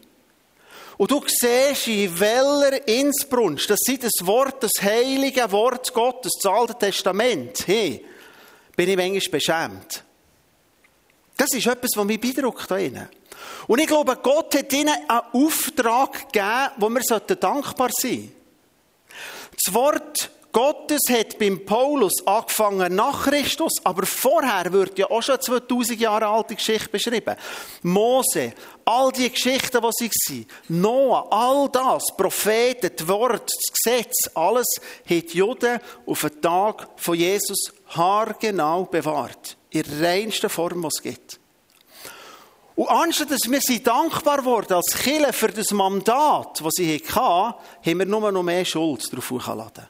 und 0.97 1.11
du 1.11 1.23
siehst, 1.27 1.89
in 1.89 2.21
welcher 2.21 2.87
Innsbrunst, 2.87 3.69
das 3.69 3.81
sind 3.81 4.05
das 4.05 4.13
Wort, 4.23 4.63
das 4.63 4.73
heilige 4.81 5.51
Wort 5.51 5.93
Gottes, 5.93 6.33
das 6.41 6.53
Alte 6.53 6.79
Testament, 6.79 7.67
hey, 7.67 8.05
bin 8.77 8.89
ich 8.89 8.97
manchmal 8.97 9.31
beschämt. 9.31 10.05
Das 11.37 11.53
ist 11.53 11.67
etwas, 11.67 11.91
was 11.97 12.05
mich 12.05 12.21
beeindruckt 12.21 12.71
da 12.71 12.77
drinnen. 12.77 13.09
Und 13.66 13.78
ich 13.78 13.87
glaube, 13.87 14.16
Gott 14.23 14.54
hat 14.54 14.73
ihnen 14.73 14.94
einen 15.09 15.21
Auftrag 15.33 16.33
gegeben, 16.33 16.71
wo 16.76 16.88
wir 16.88 17.21
dankbar 17.37 17.90
sein 17.92 18.11
sollten. 18.11 18.33
Das 19.64 19.75
Wort 19.75 20.30
Gottes 20.54 21.00
hat 21.11 21.37
beim 21.40 21.64
Paulus 21.64 22.25
angefangen 22.25 22.94
nach 22.94 23.25
Christus, 23.25 23.73
aber 23.83 24.06
vorher 24.06 24.73
wird 24.73 24.97
ja 24.97 25.11
auch 25.11 25.21
schon 25.21 25.40
2000 25.40 25.99
Jahre 25.99 26.28
alte 26.28 26.54
Geschichte 26.54 26.90
beschrieben. 26.90 27.35
Mose, 27.83 28.52
all 28.85 29.11
die 29.11 29.33
Geschichten, 29.33 29.83
die 29.83 30.11
sie 30.12 30.47
waren, 30.68 30.80
Noah, 30.80 31.26
all 31.33 31.68
das, 31.71 32.04
Propheten, 32.16 32.92
das 32.97 33.09
Wort, 33.09 33.50
das 33.50 33.73
Gesetz, 33.73 34.30
alles 34.33 34.80
hat 35.11 35.35
Juden 35.35 35.80
auf 36.06 36.21
den 36.21 36.40
Tag 36.40 36.88
von 36.99 37.16
Jesus 37.16 37.73
haargenau 37.88 38.85
bewahrt. 38.85 39.56
In 39.71 39.83
der 39.83 40.09
reinsten 40.09 40.50
Form, 40.50 40.83
die 40.83 40.87
es 40.87 41.02
gibt. 41.02 41.40
Und 42.76 42.88
anstatt 42.88 43.31
dass 43.31 43.49
wir 43.49 43.61
sie 43.61 43.83
dankbar 43.83 44.45
wurden 44.45 44.75
als 44.75 44.97
Killer 44.97 45.33
für 45.33 45.49
das 45.49 45.71
Mandat, 45.71 46.61
das 46.61 46.73
sie 46.75 46.97
hatten, 46.97 47.54
haben 47.87 47.99
wir 47.99 48.07
nur 48.07 48.33
noch 48.33 48.43
mehr 48.43 48.64
Schuld 48.64 49.12
darauf 49.12 49.31
hochgeladen. 49.31 49.87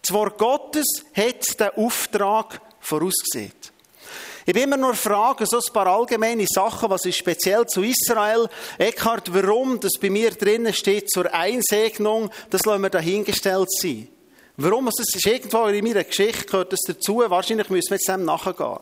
Das 0.00 0.14
Wort 0.14 0.38
Gottes 0.38 1.04
hat 1.14 1.60
den 1.60 1.84
Auftrag 1.84 2.60
vorausgesehen. 2.80 3.52
Ich 4.46 4.54
bin 4.54 4.62
immer 4.62 4.78
nur 4.78 4.94
fragen, 4.94 5.44
so 5.44 5.58
ein 5.58 5.72
paar 5.74 5.88
allgemeine 5.88 6.46
Sachen, 6.48 6.88
was 6.88 7.04
ist 7.04 7.18
speziell 7.18 7.66
zu 7.66 7.82
Israel. 7.82 8.48
Eckhard, 8.78 9.34
warum 9.34 9.78
das 9.78 9.92
bei 10.00 10.08
mir 10.08 10.30
drinnen 10.30 10.72
steht 10.72 11.10
zur 11.10 11.34
Einsegnung, 11.34 12.30
das 12.48 12.64
lassen 12.64 12.80
wir 12.80 12.88
dahingestellt 12.88 13.68
sein. 13.70 14.08
Warum? 14.56 14.86
Das 14.86 15.14
ist 15.14 15.26
irgendwo 15.26 15.66
in 15.66 15.84
meiner 15.84 16.02
Geschichte, 16.02 16.46
gehört 16.46 16.72
das 16.72 16.80
dazu. 16.86 17.18
Wahrscheinlich 17.18 17.68
müssen 17.68 17.90
wir 17.90 17.96
jetzt 17.96 18.08
dem 18.08 18.24
nachgehen. 18.24 18.78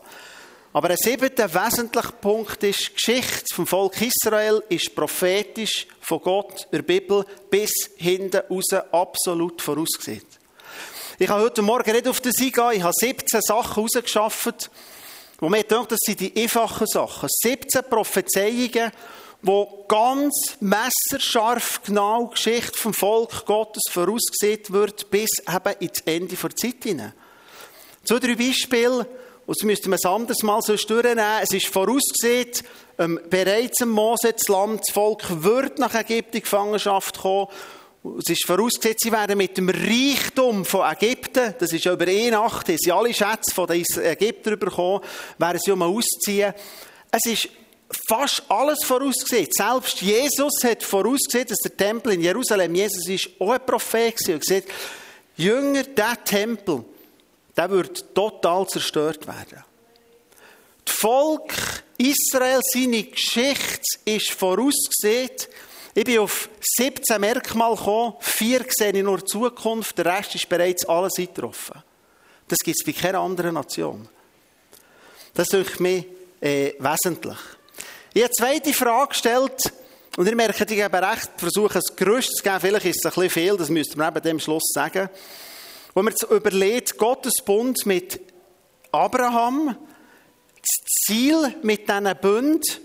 Aber 0.77 0.91
ein 0.91 0.97
siebter 0.97 1.51
wesentlicher 1.51 2.11
Punkt 2.11 2.63
ist, 2.63 2.89
die 2.89 2.93
Geschichte 2.93 3.55
vom 3.55 3.65
Volk 3.65 3.99
Israel 3.99 4.61
ist 4.69 4.93
prophetisch 4.93 5.87
von 6.01 6.21
Gott 6.21 6.67
der 6.71 6.83
Bibel 6.83 7.25
bis 7.49 7.71
hinten 7.95 8.43
raus 8.47 8.71
absolut 8.91 9.59
vorausgesehen. 9.59 10.21
Ich 11.17 11.27
habe 11.29 11.41
heute 11.41 11.63
Morgen 11.63 11.91
nicht 11.91 12.07
auf 12.07 12.21
das 12.21 12.35
eingehen, 12.39 12.73
ich 12.73 12.83
habe 12.83 12.93
17 12.95 13.41
Sachen 13.41 13.81
rausgeschafft, 13.81 14.69
wo 15.39 15.49
mir 15.49 15.63
denkt, 15.63 15.93
das 15.93 15.99
sind 15.99 16.19
die 16.19 16.39
einfachen 16.39 16.85
Sachen. 16.85 17.27
17 17.27 17.81
Prophezeiungen, 17.89 18.91
wo 19.41 19.83
ganz 19.87 20.57
messerscharf 20.59 21.81
genau 21.87 22.25
die 22.25 22.35
Geschichte 22.35 22.77
vom 22.77 22.93
Volk 22.93 23.47
Gottes 23.47 23.81
vorausgesehen 23.89 24.61
wird, 24.69 25.09
bis 25.09 25.31
eben 25.39 25.75
ins 25.79 26.01
Ende 26.01 26.35
der 26.35 26.55
Zeit 26.55 26.83
hinein. 26.83 27.13
Zwei, 28.03 28.19
drei 28.19 28.35
Beispiele, 28.35 29.07
und 29.47 29.57
das 29.57 29.63
müssten 29.63 29.89
wir 29.89 29.97
ein 30.03 30.11
anderes 30.13 30.43
Mal 30.43 30.61
so 30.61 30.75
durchnehmen. 30.75 31.23
Es 31.41 31.53
ist 31.53 31.67
vorausgesehen, 31.67 32.51
ähm, 32.99 33.17
bereits 33.29 33.79
im 33.79 33.89
Mose, 33.89 34.33
das 34.33 34.49
Land, 34.49 34.81
das 34.81 34.93
Volk 34.93 35.23
wird 35.41 35.79
nach 35.79 35.95
Ägypten 35.95 36.41
Gefangenschaft 36.41 37.19
kommen. 37.19 37.47
Es 38.19 38.29
ist 38.29 38.45
vorausgesetzt, 38.45 39.03
sie 39.03 39.11
werden 39.11 39.37
mit 39.37 39.57
dem 39.57 39.69
Reichtum 39.69 40.65
von 40.65 40.85
Ägypten, 40.91 41.55
das 41.57 41.71
ist 41.71 41.85
ja 41.85 41.93
über 41.93 42.07
eine 42.07 42.31
Nacht, 42.31 42.67
sie 42.67 42.91
alle 42.91 43.13
Schätze 43.13 43.53
von 43.53 43.67
den 43.67 43.85
Ägyptern 44.03 44.59
bekommen, 44.59 45.01
werden 45.37 45.59
sie 45.63 45.71
um 45.71 45.81
ausziehen. 45.81 46.53
Es 47.09 47.25
ist 47.25 47.49
fast 48.05 48.43
alles 48.49 48.83
vorausgesehen. 48.83 49.47
Selbst 49.49 50.01
Jesus 50.01 50.61
hat 50.63 50.83
vorausgesehen, 50.83 51.47
dass 51.47 51.59
der 51.59 51.77
Tempel 51.77 52.13
in 52.13 52.21
Jerusalem, 52.21 52.75
Jesus 52.75 53.07
ist 53.07 53.29
auch 53.39 53.51
ein 53.51 53.65
Prophet 53.65 54.13
gewesen 54.13 54.33
und 54.33 54.41
gesagt, 54.41 54.67
Jünger, 55.37 55.83
der 55.83 56.21
Tempel, 56.25 56.83
der 57.57 57.69
wird 57.71 58.13
total 58.13 58.67
zerstört 58.67 59.27
werden. 59.27 59.63
Das 60.85 60.95
Volk 60.95 61.53
Israel, 61.97 62.61
seine 62.63 63.03
Geschichte 63.03 63.99
ist 64.05 64.31
vorausgesehen. 64.31 65.31
Ich 65.95 66.03
bin 66.03 66.19
auf 66.19 66.47
17 66.61 67.19
Merkmale 67.19 67.75
gekommen, 67.75 68.13
vier 68.19 68.63
sehe 68.69 68.91
ich 68.91 69.03
nur 69.03 69.25
Zukunft, 69.25 69.97
der 69.97 70.05
Rest 70.05 70.35
ist 70.35 70.47
bereits 70.47 70.87
alles 70.87 71.17
eingetroffen. 71.17 71.81
Das 72.47 72.59
gibt 72.59 72.77
es 72.79 72.85
bei 72.85 72.93
keiner 72.93 73.19
anderen 73.19 73.55
Nation. 73.55 74.07
Das 75.33 75.49
ist 75.49 75.79
mich 75.79 76.05
äh, 76.39 76.73
wesentlich. 76.79 77.37
Ich 78.13 78.23
habe 78.23 78.31
eine 78.45 78.61
zweite 78.61 78.73
Frage 78.73 79.09
gestellt, 79.09 79.73
und 80.17 80.27
ihr 80.27 80.35
merkt, 80.35 80.59
ich 80.59 80.67
gebe 80.67 81.01
recht, 81.01 81.29
versuche 81.37 81.77
ein 81.77 81.95
Gerüst 81.95 82.37
zu 82.37 82.43
geben, 82.43 82.59
vielleicht 82.59 82.85
ist 82.85 82.97
es 82.97 83.05
ein 83.05 83.11
bisschen 83.13 83.29
viel, 83.29 83.57
das 83.57 83.69
müsste 83.69 83.97
man 83.97 84.15
eben 84.15 84.23
dem 84.23 84.39
Schluss 84.39 84.71
sagen. 84.73 85.09
Wo 85.97 86.03
man 86.03 86.13
überlegt, 86.29 86.95
Gottes 86.99 87.33
Bund 87.43 87.87
mit 87.87 88.21
Abraham, 88.91 89.75
das 90.61 90.85
Ziel 91.07 91.55
mit 91.63 91.89
diesen 91.89 92.15
Bund 92.21 92.81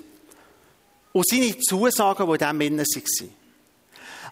und 1.13 1.29
seine 1.29 1.59
Zusagen, 1.59 2.27
die 2.27 2.33
in 2.33 2.39
diesem 2.39 2.61
Innen 2.63 2.87
waren. 2.87 3.35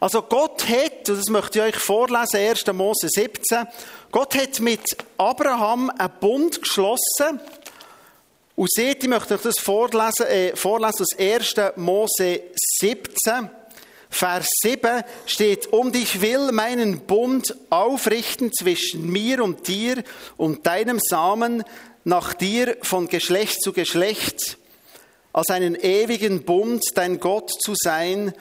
Also 0.01 0.23
Gott 0.23 0.67
hat, 0.67 1.11
und 1.11 1.19
das 1.19 1.27
möchte 1.27 1.59
ich 1.59 1.65
euch 1.67 1.77
vorlesen, 1.77 2.37
1. 2.37 2.69
Mose 2.73 3.11
17, 3.11 3.67
Gott 4.11 4.35
hat 4.35 4.61
mit 4.61 4.97
Abraham 5.19 5.91
einen 5.91 6.13
Bund 6.19 6.63
geschlossen, 6.63 7.39
und 8.57 8.71
seht, 8.73 9.03
ich 9.03 9.11
möchte 9.11 9.35
euch 9.35 9.43
das 9.43 9.59
vorlesen, 9.59 10.27
äh, 10.27 10.57
vorlesen 10.57 11.03
aus 11.03 11.19
1. 11.19 11.55
Mose 11.77 12.45
17, 12.81 13.51
Vers 14.11 14.49
7 14.63 15.03
steht, 15.25 15.69
und 15.69 15.97
ich 15.97 16.21
will 16.21 16.53
meinen 16.53 17.01
Bund 17.01 17.57
aufrichten 17.71 18.53
zwischen 18.53 19.09
mir 19.09 19.43
und 19.43 19.69
dir 19.69 20.03
und 20.37 20.67
deinem 20.67 20.99
Samen 21.01 21.63
nach 22.05 22.35
dir 22.35 22.77
von 22.83 23.09
Geschlecht 23.09 23.63
zu 23.63 23.73
Geschlecht, 23.73 24.59
als 25.33 25.51
einen 25.51 25.77
ewigen 25.77 26.43
Bund 26.43 26.85
dein 26.95 27.21
Gott 27.21 27.51
zu 27.65 27.75
sein 27.77 28.35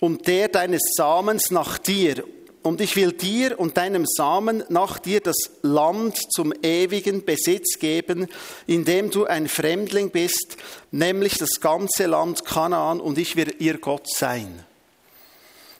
und 0.00 0.26
der 0.26 0.48
deines 0.48 0.82
Samens 0.96 1.50
nach 1.50 1.78
dir 1.78 2.24
und 2.62 2.80
ich 2.80 2.96
will 2.96 3.12
dir 3.12 3.58
und 3.58 3.76
deinem 3.76 4.04
Samen 4.06 4.62
nach 4.68 4.98
dir 4.98 5.20
das 5.20 5.36
Land 5.62 6.18
zum 6.32 6.52
ewigen 6.62 7.24
Besitz 7.24 7.78
geben, 7.78 8.28
in 8.66 8.84
dem 8.84 9.10
du 9.10 9.24
ein 9.24 9.48
Fremdling 9.48 10.10
bist, 10.10 10.56
nämlich 10.90 11.38
das 11.38 11.60
ganze 11.60 12.06
Land 12.06 12.44
Kanaan, 12.44 13.00
und 13.00 13.18
ich 13.18 13.36
will 13.36 13.54
ihr 13.58 13.78
Gott 13.78 14.08
sein. 14.08 14.64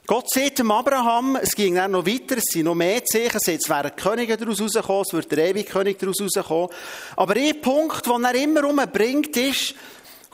Gott 0.08 0.30
sieht 0.30 0.58
dem 0.58 0.70
Abraham, 0.70 1.36
es 1.36 1.54
ging 1.54 1.74
dann 1.74 1.90
noch 1.90 2.06
weiter, 2.06 2.38
es 2.38 2.44
sind 2.50 2.64
noch 2.64 2.74
mehr 2.74 3.04
Zeichen, 3.04 3.38
es 3.44 3.68
wären 3.68 3.94
Könige 3.94 4.38
daraus 4.38 4.58
rausgekommen, 4.58 5.04
es 5.06 5.12
wird 5.12 5.30
der 5.30 5.50
ewige 5.50 5.70
König 5.70 5.98
daraus 5.98 6.18
rauskommen. 6.18 6.70
Aber 7.14 7.36
ein 7.36 7.60
Punkt, 7.60 8.06
den 8.06 8.24
er 8.24 8.34
immer 8.34 8.64
umbringt, 8.64 9.36
ist, 9.36 9.74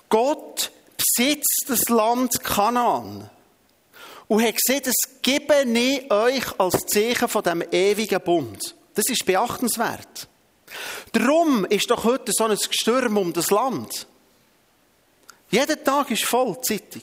Gott 0.09 0.71
besitzt 0.97 1.65
das 1.67 1.89
Land 1.89 2.45
Kanaan 2.45 3.29
und 4.29 4.43
hat 4.45 4.55
gesagt, 4.55 4.87
es 4.87 5.21
gebe 5.21 5.65
ich 5.65 6.09
euch 6.09 6.61
als 6.61 6.87
Zeichen 6.87 7.27
von 7.27 7.43
dem 7.43 7.65
ewigen 7.73 8.21
Bund. 8.21 8.77
Das 8.95 9.07
ist 9.09 9.27
beachtenswert. 9.27 10.29
Darum 11.11 11.65
ist 11.65 11.91
doch 11.91 12.05
heute 12.05 12.31
so 12.33 12.45
ein 12.45 12.57
Gestürm 12.57 13.17
um 13.17 13.33
das 13.33 13.51
Land. 13.51 14.07
Jeder 15.51 15.83
Tag 15.83 16.13
ist 16.13 16.27
voll, 16.27 16.61
Zeitung. 16.63 17.03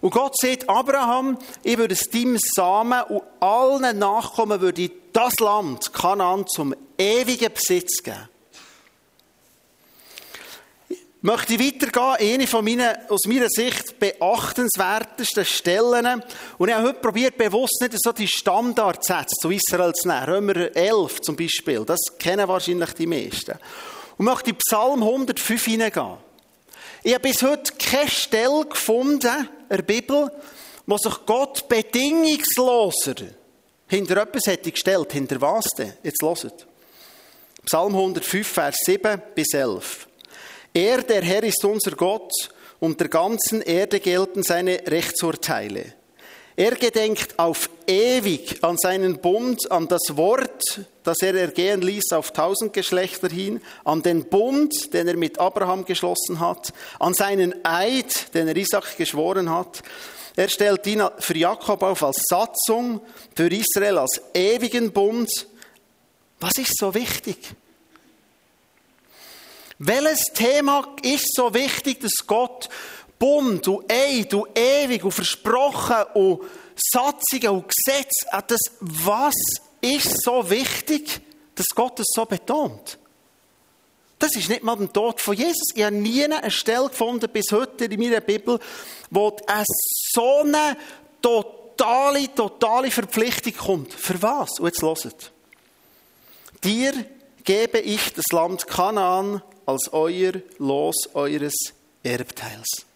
Und 0.00 0.10
Gott 0.10 0.34
sagt, 0.40 0.68
Abraham, 0.68 1.38
ich 1.62 1.78
würde 1.78 1.94
es 1.94 2.10
deinem 2.10 2.38
Samen 2.38 3.02
und 3.04 3.22
allen 3.40 3.98
Nachkommen 3.98 4.60
würde 4.60 4.82
ich 4.82 4.92
das 5.12 5.34
Land, 5.40 5.92
Kanaan, 5.92 6.46
zum 6.46 6.74
ewigen 6.98 7.52
Besitz 7.52 8.02
geben. 8.02 8.28
möchte 11.22 11.54
ich 11.54 11.60
weitergehen. 11.60 12.34
Eine 12.34 12.46
von 12.46 12.64
meinen, 12.64 12.94
aus 13.08 13.22
meiner 13.26 13.48
Sicht, 13.48 13.98
beachtenswertesten 13.98 15.44
Stellen. 15.44 16.22
Und 16.58 16.68
ich 16.68 16.74
habe 16.74 16.88
heute 16.88 17.00
probiert, 17.00 17.38
bewusst 17.38 17.80
nicht 17.80 17.94
so 17.96 18.12
die 18.12 18.28
Standardsätze 18.28 19.36
zu 19.40 19.50
Israel 19.50 19.92
zu 19.92 20.08
nehmen. 20.08 20.24
Römer 20.24 20.76
11 20.76 21.20
zum 21.20 21.36
Beispiel. 21.36 21.84
Das 21.84 22.00
kennen 22.18 22.46
wahrscheinlich 22.48 22.92
die 22.94 23.06
meisten. 23.06 23.56
Und 24.18 24.26
möchte 24.26 24.50
in 24.50 24.56
Psalm 24.56 25.02
105 25.02 25.64
hineingehen. 25.64 26.16
Ich 27.04 27.14
habe 27.14 27.28
bis 27.28 27.42
heute 27.42 27.72
keine 27.74 28.08
Stelle 28.08 28.64
gefunden, 28.64 29.48
in 29.68 29.76
der 29.76 29.82
Bibel, 29.82 30.30
wo 30.86 30.96
sich 30.96 31.14
Gott 31.26 31.68
bedingungsloser 31.68 33.16
hinter 33.88 34.18
etwas 34.18 34.46
hätte 34.46 34.70
gestellt. 34.70 35.12
Hinter 35.12 35.40
was 35.40 35.64
denn? 35.76 35.92
Jetzt 36.04 36.22
hört. 36.22 36.66
Psalm 37.66 37.94
105, 37.94 38.46
Vers 38.46 38.76
7 38.84 39.20
bis 39.34 39.52
11. 39.52 40.06
Er, 40.72 41.02
der 41.02 41.22
Herr, 41.22 41.42
ist 41.42 41.64
unser 41.64 41.92
Gott, 41.92 42.32
und 42.78 43.00
der 43.00 43.08
ganzen 43.08 43.62
Erde 43.62 43.98
gelten 43.98 44.44
seine 44.44 44.80
Rechtsurteile. 44.86 45.94
Er 46.54 46.76
gedenkt 46.76 47.38
auf 47.38 47.68
ewig 47.86 48.62
an 48.62 48.76
seinen 48.76 49.18
Bund, 49.18 49.70
an 49.70 49.88
das 49.88 50.16
Wort, 50.16 50.80
das 51.04 51.18
er 51.20 51.34
ergehen 51.34 51.82
ließ 51.82 52.12
auf 52.12 52.32
tausend 52.32 52.72
Geschlechter 52.72 53.28
hin, 53.28 53.60
an 53.84 54.02
den 54.02 54.24
Bund, 54.24 54.92
den 54.92 55.08
er 55.08 55.16
mit 55.16 55.38
Abraham 55.38 55.84
geschlossen 55.84 56.40
hat, 56.40 56.72
an 56.98 57.14
seinen 57.14 57.64
Eid, 57.64 58.34
den 58.34 58.48
er 58.48 58.56
Isaac 58.56 58.96
geschworen 58.96 59.50
hat. 59.50 59.82
Er 60.36 60.48
stellt 60.48 60.86
ihn 60.86 61.02
für 61.18 61.36
Jakob 61.36 61.82
auf 61.82 62.02
als 62.02 62.22
Satzung, 62.28 63.00
für 63.34 63.52
Israel 63.52 63.98
als 63.98 64.20
ewigen 64.32 64.92
Bund. 64.92 65.28
Was 66.40 66.52
ist 66.58 66.78
so 66.78 66.94
wichtig? 66.94 67.54
Welches 69.78 70.24
Thema 70.32 70.94
ist 71.02 71.34
so 71.34 71.52
wichtig, 71.52 72.00
dass 72.00 72.26
Gott 72.26 72.68
Bund 73.18 73.68
und 73.68 73.92
Eid 73.92 74.32
und 74.34 74.58
ewig 74.58 75.04
und 75.04 75.12
versprochen 75.12 76.02
und 76.14 76.40
Satzungen 76.76 77.50
und 77.50 77.66
Gesetze, 77.68 78.26
das, 78.48 78.60
was 78.80 79.34
ist 79.82 80.22
so 80.22 80.48
wichtig, 80.48 81.20
dass 81.54 81.66
Gott 81.74 82.00
es 82.00 82.06
so 82.14 82.24
betont? 82.24 82.98
Das 84.18 84.36
ist 84.36 84.48
nicht 84.48 84.62
mal 84.62 84.76
der 84.76 84.92
Tod 84.92 85.20
von 85.20 85.36
Jesus. 85.36 85.70
Ich 85.74 85.82
habe 85.82 85.96
nie 85.96 86.24
eine 86.24 86.48
Stelle 86.50 86.88
gefunden, 86.88 87.28
bis 87.30 87.50
heute 87.50 87.86
in 87.86 88.00
meiner 88.00 88.20
Bibel, 88.20 88.58
wo 89.10 89.36
es 89.46 89.66
so 90.14 90.42
eine 90.42 90.76
totale, 91.20 92.32
totale 92.32 92.90
Verpflichtung 92.90 93.54
kommt. 93.54 93.92
Für 93.92 94.22
was? 94.22 94.60
Und 94.60 94.66
jetzt 94.66 94.82
hört. 94.82 95.32
Dir 96.62 96.92
gebe 97.42 97.80
ich 97.80 98.12
das 98.12 98.26
Land 98.30 98.68
Kanaan 98.68 99.42
als 99.66 99.92
euer 99.92 100.34
Los 100.58 101.08
eures 101.14 101.54
Erbteils. 102.04 102.86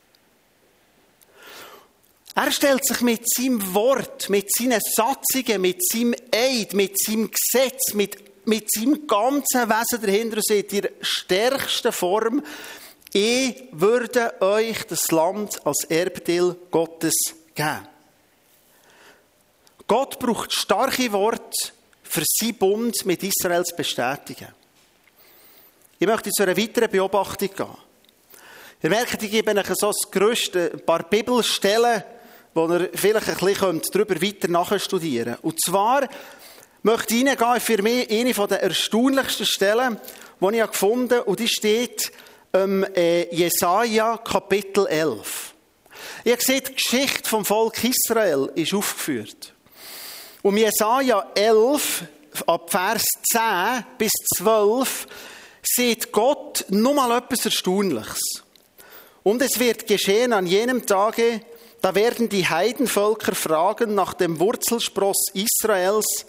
Er 2.38 2.52
stellt 2.52 2.86
sich 2.86 3.00
mit 3.00 3.22
seinem 3.34 3.72
Wort, 3.72 4.28
mit 4.28 4.52
seinen 4.52 4.78
Satzungen, 4.78 5.58
mit 5.58 5.82
seinem 5.82 6.14
Eid, 6.30 6.74
mit 6.74 7.00
seinem 7.00 7.30
Gesetz, 7.30 7.94
mit, 7.94 8.46
mit 8.46 8.70
seinem 8.70 9.06
ganzen 9.06 9.70
Wesen 9.70 10.02
dahinter 10.02 10.36
und 10.36 10.46
sagt, 10.46 10.72
in 10.74 10.82
der 10.82 10.90
stärksten 11.00 11.92
Form, 11.92 12.42
ich 13.14 13.64
würde 13.72 14.38
euch 14.42 14.84
das 14.86 15.10
Land 15.12 15.66
als 15.66 15.84
Erbteil 15.84 16.54
Gottes 16.70 17.14
geben. 17.54 17.88
Gott 19.86 20.18
braucht 20.18 20.52
starke 20.52 21.10
Worte, 21.12 21.72
für 22.02 22.22
seinen 22.38 22.54
Bund 22.56 23.06
mit 23.06 23.22
Israel 23.22 23.64
zu 23.64 23.74
bestätigen. 23.74 24.48
Ich 25.98 26.06
möchte 26.06 26.30
zu 26.30 26.42
einer 26.42 26.56
weiteren 26.56 26.90
Beobachtung 26.90 27.48
gehen. 27.56 27.78
Ihr 28.82 28.90
merkt, 28.90 29.22
ich 29.22 29.30
gebe 29.30 29.58
euch 29.58 29.66
so 29.74 29.86
das 29.86 30.10
grösste, 30.10 30.72
ein 30.74 30.84
paar 30.84 31.02
Bibelstellen, 31.04 32.04
wo 32.56 32.66
ihr 32.72 32.88
vielleicht 32.94 33.28
ein 33.28 33.36
bisschen 33.36 33.82
darüber 33.92 34.20
weiter 34.22 34.48
nachstudieren 34.48 35.34
könnt. 35.34 35.44
Und 35.44 35.62
zwar 35.62 36.08
möchte 36.82 37.14
ich 37.14 37.20
Ihnen 37.20 37.36
für 37.60 37.82
mich 37.82 38.10
eine 38.10 38.32
der 38.32 38.62
erstaunlichsten 38.62 39.44
Stellen, 39.44 40.00
die 40.40 40.56
ich 40.56 40.66
gefunden 40.66 41.18
habe, 41.18 41.24
und 41.24 41.38
die 41.38 41.48
steht 41.48 42.10
im 42.52 42.82
äh, 42.94 43.34
Jesaja 43.34 44.16
Kapitel 44.18 44.86
11. 44.86 45.54
Ihr 46.24 46.36
seht, 46.40 46.68
die 46.68 46.74
Geschichte 46.74 47.28
vom 47.28 47.44
Volk 47.44 47.84
Israel 47.84 48.50
ist 48.54 48.72
aufgeführt. 48.72 49.52
Und 50.40 50.56
Jesaja 50.56 51.30
11, 51.34 52.04
ab 52.46 52.70
Vers 52.70 53.04
10 53.32 53.84
bis 53.98 54.12
12, 54.38 55.06
sieht 55.62 56.10
Gott 56.10 56.64
nur 56.70 56.94
mal 56.94 57.18
etwas 57.18 57.44
Erstaunliches. 57.44 58.20
Und 59.22 59.42
es 59.42 59.58
wird 59.58 59.86
geschehen 59.86 60.32
an 60.32 60.46
jenem 60.46 60.86
Tage, 60.86 61.42
da 61.86 61.94
werden 61.94 62.28
die 62.28 62.48
Heidenvölker 62.48 63.36
fragen 63.36 63.94
nach 63.94 64.12
dem 64.12 64.40
Wurzelspross 64.40 65.26
Israels, 65.34 66.26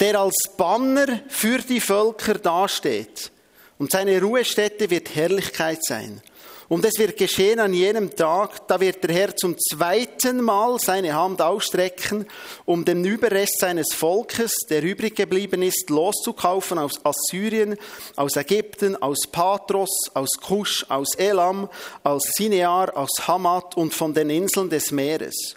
der 0.00 0.18
als 0.18 0.34
Banner 0.56 1.20
für 1.28 1.58
die 1.58 1.82
Völker 1.82 2.38
dasteht. 2.38 3.30
Und 3.76 3.90
seine 3.90 4.18
Ruhestätte 4.18 4.88
wird 4.88 5.14
Herrlichkeit 5.14 5.84
sein. 5.84 6.22
Und 6.68 6.84
es 6.84 6.98
wird 6.98 7.16
geschehen 7.16 7.60
an 7.60 7.74
jenem 7.74 8.14
Tag, 8.14 8.66
da 8.68 8.80
wird 8.80 9.04
der 9.04 9.14
Herr 9.14 9.36
zum 9.36 9.56
zweiten 9.58 10.40
Mal 10.40 10.78
seine 10.78 11.14
Hand 11.14 11.42
ausstrecken, 11.42 12.26
um 12.64 12.84
den 12.84 13.04
Überrest 13.04 13.58
seines 13.60 13.92
Volkes, 13.94 14.56
der 14.70 14.82
übrig 14.82 15.16
geblieben 15.16 15.62
ist, 15.62 15.90
loszukaufen 15.90 16.78
aus 16.78 17.00
Assyrien, 17.04 17.76
aus 18.16 18.36
Ägypten, 18.36 18.96
aus 18.96 19.26
Patros, 19.30 19.90
aus 20.14 20.30
Kusch, 20.40 20.86
aus 20.88 21.14
Elam, 21.16 21.68
aus 22.02 22.22
Sinear, 22.36 22.96
aus 22.96 23.10
Hamat 23.26 23.76
und 23.76 23.92
von 23.92 24.14
den 24.14 24.30
Inseln 24.30 24.70
des 24.70 24.90
Meeres. 24.90 25.54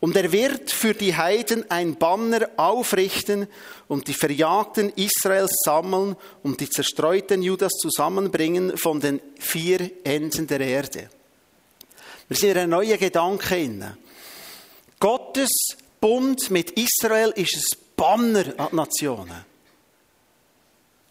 Und 0.00 0.16
er 0.16 0.32
wird 0.32 0.70
für 0.70 0.94
die 0.94 1.14
Heiden 1.14 1.70
ein 1.70 1.96
Banner 1.96 2.48
aufrichten 2.56 3.46
und 3.86 4.08
die 4.08 4.14
Verjagten 4.14 4.90
Israels 4.96 5.52
sammeln 5.62 6.16
und 6.42 6.60
die 6.60 6.70
zerstreuten 6.70 7.42
Judas 7.42 7.72
zusammenbringen 7.72 8.78
von 8.78 8.98
den 8.98 9.20
vier 9.38 9.90
Enden 10.04 10.46
der 10.46 10.60
Erde. 10.60 11.10
Wir 12.28 12.36
sind 12.36 12.52
in 12.52 12.58
einem 12.58 12.70
neuen 12.70 12.98
Gedanken 12.98 13.58
inne. 13.58 13.98
Gottes 14.98 15.50
Bund 16.00 16.50
mit 16.50 16.70
Israel 16.70 17.32
ist 17.36 17.56
ein 17.56 17.78
Banner 17.96 18.54
an 18.56 18.68
die 18.70 18.76
Nationen. 18.76 19.44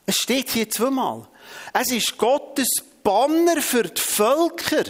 Es 0.08 0.16
steht 0.16 0.50
hier 0.50 0.68
zweimal. 0.68 1.28
Es 1.72 1.92
ist 1.92 2.18
Gottes 2.18 2.70
Banner 3.04 3.62
für 3.62 3.84
die 3.84 4.02
Völker. 4.02 4.86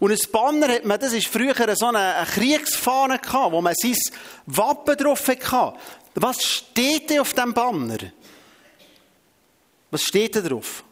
Und 0.00 0.12
ein 0.12 0.32
Banner 0.32 0.68
hat 0.68 0.84
man, 0.84 1.00
das 1.00 1.12
ist 1.12 1.26
früher 1.26 1.54
so 1.76 1.86
eine, 1.86 2.14
eine 2.16 2.26
Kriegsfahne 2.26 3.18
gehabt, 3.18 3.52
wo 3.52 3.60
man 3.60 3.74
sein 3.74 3.96
Wappen 4.46 4.96
drauf 4.96 5.26
hatte. 5.26 5.78
Was 6.14 6.44
steht 6.44 7.10
denn 7.10 7.20
auf 7.20 7.32
dem 7.32 7.52
Banner? 7.52 7.98
Was 9.90 10.02
steht 10.02 10.36
da 10.36 10.40
drauf? 10.40 10.84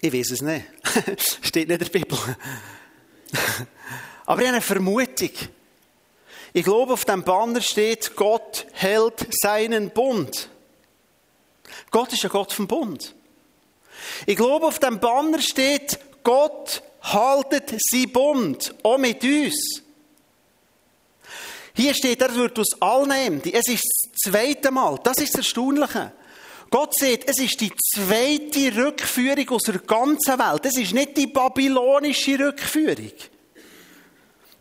Ich 0.00 0.12
weiß 0.12 0.32
es 0.32 0.42
nicht. 0.42 0.66
steht 1.42 1.68
nicht 1.68 1.80
in 1.80 1.90
der 1.90 1.98
Bibel. 1.98 2.18
Aber 4.26 4.40
ich 4.40 4.46
habe 4.46 4.56
eine 4.56 4.60
Vermutung. 4.60 5.30
Ich 6.52 6.64
glaube, 6.64 6.92
auf 6.92 7.06
dem 7.06 7.24
Banner 7.24 7.62
steht, 7.62 8.14
Gott 8.14 8.66
hält 8.72 9.26
seinen 9.30 9.88
Bund. 9.90 10.50
Gott 11.94 12.12
ist 12.12 12.24
ein 12.24 12.30
Gott 12.30 12.52
vom 12.52 12.66
Bund. 12.66 13.14
Ich 14.26 14.34
glaube, 14.34 14.66
auf 14.66 14.80
dem 14.80 14.98
Banner 14.98 15.40
steht, 15.40 15.96
Gott 16.24 16.82
haltet 17.02 17.72
sein 17.78 18.10
Bund, 18.10 18.74
auch 18.82 18.98
mit 18.98 19.22
uns. 19.22 19.80
Hier 21.72 21.94
steht, 21.94 22.20
er 22.20 22.34
wird 22.34 22.58
aus 22.58 22.82
allen 22.82 23.12
Enden. 23.12 23.52
Es 23.54 23.68
ist 23.68 23.84
das 23.84 24.32
zweite 24.32 24.72
Mal. 24.72 24.98
Das 25.04 25.18
ist 25.18 25.34
das 25.34 25.42
Erstaunliche. 25.42 26.10
Gott 26.68 26.98
sagt, 26.98 27.30
es 27.30 27.38
ist 27.38 27.60
die 27.60 27.70
zweite 27.94 28.74
Rückführung 28.74 29.50
aus 29.50 29.62
der 29.62 29.78
ganzen 29.78 30.36
Welt. 30.36 30.66
Es 30.66 30.76
ist 30.76 30.94
nicht 30.94 31.16
die 31.16 31.28
babylonische 31.28 32.40
Rückführung. 32.40 33.12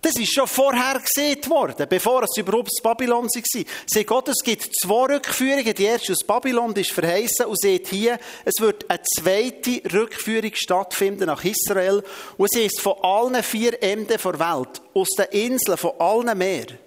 Das 0.04 0.20
ist 0.20 0.34
schon 0.34 0.48
vorher 0.48 1.00
gesehen 1.00 1.50
worden, 1.50 1.88
bevor 1.88 2.24
es 2.24 2.36
überhaupt 2.38 2.68
das 2.68 2.84
Babylon 2.84 3.24
war. 3.24 3.64
Seht 3.88 4.06
Gott, 4.06 4.28
es 4.28 4.44
gibt 4.44 4.70
zwei 4.76 5.14
Rückführungen. 5.16 5.74
Die 5.74 5.86
erste 5.86 6.12
aus 6.12 6.26
Babylon 6.28 6.74
ist 6.74 6.92
verheißen 6.92 7.46
und 7.46 7.58
seht 7.58 7.88
hier, 7.88 8.20
es 8.44 8.60
wird 8.60 8.84
eine 8.90 9.00
zweite 9.02 9.82
Rückführung 9.94 10.52
stattfinden 10.56 11.28
nach 11.28 11.46
Israel. 11.46 12.04
Und 12.36 12.50
es 12.52 12.60
ist 12.60 12.82
von 12.82 12.96
allen 13.02 13.42
vier 13.42 13.82
Enden 13.82 14.08
der 14.08 14.22
Welt, 14.22 14.82
aus 14.94 15.08
den 15.12 15.26
Inseln, 15.32 15.78
von 15.78 15.94
allen 15.98 16.38
Meeren. 16.38 16.78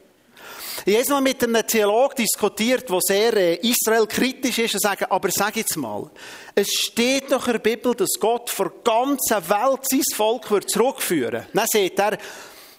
Ich 0.84 0.98
habe 0.98 1.10
mal 1.12 1.22
mit 1.22 1.42
einem 1.42 1.66
Theologen 1.66 2.16
diskutiert, 2.16 2.90
der 2.90 3.00
sehr 3.00 3.34
äh, 3.34 3.54
Israel 3.66 4.06
kritisch 4.06 4.58
ist 4.58 4.74
und 4.74 4.82
sagt, 4.82 5.10
aber 5.10 5.30
sag 5.30 5.56
jetzt 5.56 5.76
mal, 5.78 6.10
es 6.54 6.68
steht 6.68 7.32
doch 7.32 7.46
in 7.46 7.54
der 7.54 7.60
Bibel, 7.60 7.94
dass 7.94 8.20
Gott 8.20 8.50
vor 8.50 8.70
der 8.70 8.92
ganzen 8.92 9.48
Welt 9.48 9.80
sein 9.88 10.02
Volk 10.14 10.70
zurückführen 10.70 11.32
wird. 11.32 11.46
Dann 11.54 11.66
sagt 11.66 11.98
er, 11.98 12.18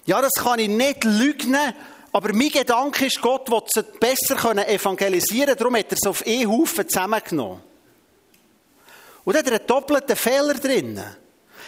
ja, 0.08 0.22
das 0.22 0.32
kann 0.32 0.58
ich 0.58 0.68
nicht 0.68 1.04
lügen, 1.04 1.54
Aber 2.12 2.32
mein 2.32 2.48
Gedanke 2.48 3.04
ist, 3.06 3.20
Gott 3.20 3.50
will 3.50 3.60
sie 3.66 3.82
besser 4.00 4.66
evangelisieren 4.66 5.54
darum 5.54 5.76
hat 5.76 5.92
er 5.92 5.98
sie 6.00 6.08
auf 6.08 6.26
einen 6.26 6.50
Haufen 6.50 6.88
zusammengenommen. 6.88 7.60
Und 9.24 9.34
da 9.34 9.40
hat 9.40 9.46
er 9.48 9.56
einen 9.58 9.66
doppelten 9.66 10.16
Fehler 10.16 10.54
drin. 10.54 10.98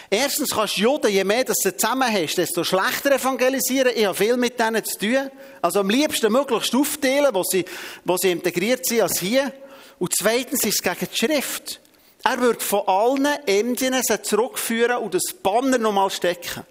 Erstens 0.09 0.49
kannst 0.49 0.77
du 0.77 0.81
Juden, 0.81 1.11
je 1.11 1.23
mehr 1.23 1.43
du 1.43 1.53
zusammen 1.53 2.11
hast, 2.11 2.39
desto 2.39 2.63
schlechter 2.63 3.11
evangelisieren. 3.11 3.93
Ich 3.95 4.05
habe 4.05 4.17
viel 4.17 4.35
mit 4.37 4.59
denen 4.59 4.83
zu 4.83 4.97
tun. 4.97 5.29
Also 5.61 5.81
am 5.81 5.89
liebsten 5.91 6.33
möglichst 6.33 6.73
aufteilen, 6.73 7.29
wo 7.33 7.43
sie, 7.43 7.63
wo 8.03 8.17
sie 8.17 8.31
integriert 8.31 8.87
sind, 8.87 9.01
als 9.01 9.19
hier. 9.19 9.53
Und 9.99 10.15
zweitens 10.17 10.63
ist 10.63 10.79
es 10.79 10.81
gegen 10.81 11.11
die 11.11 11.15
Schrift. 11.15 11.79
Er 12.23 12.41
wird 12.41 12.63
von 12.63 12.87
allen 12.87 13.27
Enden 13.45 14.01
zurückführen 14.23 14.97
und 14.97 15.13
das 15.13 15.31
Banner 15.31 15.77
nochmal 15.77 16.09
stecken. 16.09 16.63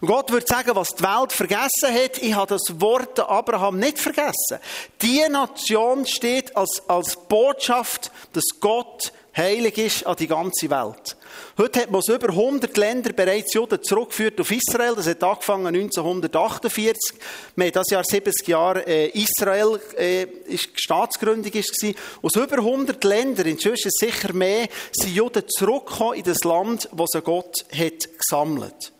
Und 0.00 0.08
Gott 0.08 0.30
würde 0.30 0.46
sagen, 0.46 0.70
was 0.74 0.88
die 0.88 1.02
Welt 1.02 1.32
vergessen 1.32 1.92
hat, 1.92 2.18
ich 2.18 2.34
habe 2.34 2.54
das 2.54 2.80
Wort 2.80 3.18
Abraham 3.18 3.78
nicht 3.78 3.98
vergessen. 3.98 4.58
Die 5.02 5.22
Nation 5.28 6.06
steht 6.06 6.56
als, 6.56 6.82
als 6.88 7.16
Botschaft, 7.16 8.12
dass 8.32 8.44
Gott 8.60 9.12
heilig 9.36 9.78
ist 9.78 10.06
an 10.06 10.16
die 10.16 10.26
ganze 10.26 10.68
Welt. 10.70 11.16
Heute 11.56 11.80
hat 11.80 11.90
man 11.90 12.02
über 12.08 12.28
100 12.28 12.76
Ländern 12.76 13.14
bereits 13.14 13.54
Juden 13.54 13.82
zurückgeführt 13.82 14.40
auf 14.40 14.50
Israel. 14.50 14.94
Das 14.94 15.06
hat 15.06 15.22
angefangen 15.22 15.66
1948. 15.66 17.20
Wir 17.56 17.66
haben 17.66 17.72
das 17.72 17.90
Jahr 17.90 18.04
70 18.04 18.46
Jahre 18.48 18.86
äh, 18.86 19.08
Israel 19.10 19.80
äh, 19.96 20.24
ist 20.46 20.68
Staatsgründung 20.74 21.52
ist 21.52 21.76
gewesen. 21.76 21.96
Aus 22.22 22.36
über 22.36 22.58
100 22.58 23.02
Ländern, 23.04 23.46
inzwischen 23.46 23.90
sicher 23.92 24.32
mehr, 24.32 24.68
sind 24.92 25.14
Juden 25.14 25.44
zurückgekommen 25.48 26.14
in 26.14 26.24
das 26.24 26.44
Land, 26.44 26.88
wo 26.92 27.06
sie 27.06 27.22
Gott 27.22 27.64
hat 27.72 28.08
gesammelt. 28.18 28.92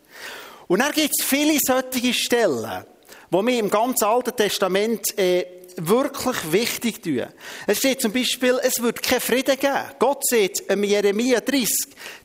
Und 0.69 0.81
dann 0.81 0.93
gibt 0.93 1.15
es 1.19 1.25
viele 1.25 1.59
solche 1.61 2.13
Stellen, 2.13 2.85
wo 3.31 3.45
wir 3.45 3.59
im 3.59 3.71
ganz 3.71 4.03
Alten 4.03 4.37
Testament 4.37 5.19
äh, 5.19 5.47
wirklich 5.77 6.53
wichtig 6.53 7.03
tun. 7.03 7.27
Es 7.67 7.79
steht 7.79 8.01
zum 8.01 8.13
Beispiel, 8.13 8.59
es 8.63 8.81
wird 8.83 9.03
keinen 9.03 9.21
Frieden 9.21 9.59
geben. 9.59 9.85
Gott 9.99 10.25
sagt 10.27 10.61
im 10.69 10.85
Jeremia 10.85 11.41
30, 11.41 11.69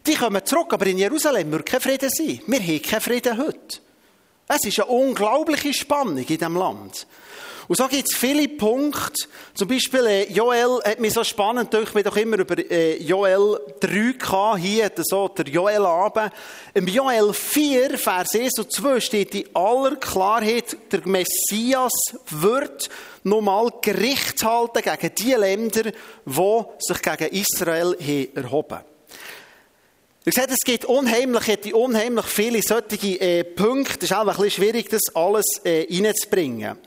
die 0.06 0.16
kommen 0.16 0.46
zurück, 0.46 0.74
aber 0.74 0.86
in 0.88 0.98
Jerusalem 0.98 1.52
wird 1.52 1.66
kein 1.66 1.82
Frieden 1.82 2.10
sein. 2.10 2.42
Wir 2.46 2.60
haben 2.60 2.82
keinen 2.82 3.02
Frieden 3.02 3.38
heute. 3.38 3.83
Es 4.56 4.66
ist 4.66 4.80
eine 4.80 4.90
unglaubliche 4.90 5.74
Spannung 5.74 6.18
in 6.18 6.26
diesem 6.26 6.56
Land. 6.56 7.08
Und 7.68 7.78
so 7.78 7.88
gibt 7.88 8.10
es 8.12 8.18
viele 8.18 8.48
Punkte. 8.50 9.24
Zum 9.54 9.68
Beispiel, 9.68 10.06
äh, 10.06 10.32
Joel 10.32 10.82
hat 10.84 11.00
mich 11.00 11.14
so 11.14 11.24
spannend, 11.24 11.74
durch 11.74 11.94
mich 11.94 12.04
doch 12.04 12.16
immer 12.18 12.38
über 12.38 12.58
äh, 12.58 13.02
Joel 13.02 13.60
3 13.80 14.14
gehabt, 14.14 14.60
hier 14.60 14.92
so 14.98 15.28
der 15.30 15.48
Joel 15.48 15.86
Abend. 15.86 16.32
Im 16.74 16.88
Joel 16.88 17.34
4, 17.34 17.98
Vers 17.98 18.36
1 18.36 18.60
und 18.60 18.72
2 18.72 19.00
steht 19.00 19.34
in 19.34 19.56
aller 19.56 19.96
Klarheit, 19.96 20.78
der 20.92 21.08
Messias 21.08 21.94
wird 22.30 22.90
nochmal 23.24 23.72
Gericht 23.82 24.44
halten 24.44 24.84
gegen 24.84 25.16
die 25.16 25.34
Länder, 25.34 25.84
die 26.26 26.64
sich 26.80 27.02
gegen 27.02 27.34
Israel 27.34 27.96
haben 28.00 28.36
erhoben 28.36 28.93
Ihr 30.26 30.32
seht, 30.32 30.50
es 30.50 30.60
gibt 30.64 30.86
unheimlich, 30.86 31.48
hätte 31.48 31.76
unheimlich 31.76 32.26
viele 32.26 32.62
solche 32.62 33.20
äh, 33.20 33.44
Punkte. 33.44 34.06
Es 34.06 34.12
ist 34.12 34.14
auch 34.14 34.22
ein 34.22 34.28
bisschen 34.28 34.52
schwierig, 34.52 34.90
das 34.90 35.02
alles 35.14 35.46
äh, 35.64 35.86
reinzubringen 35.90 36.78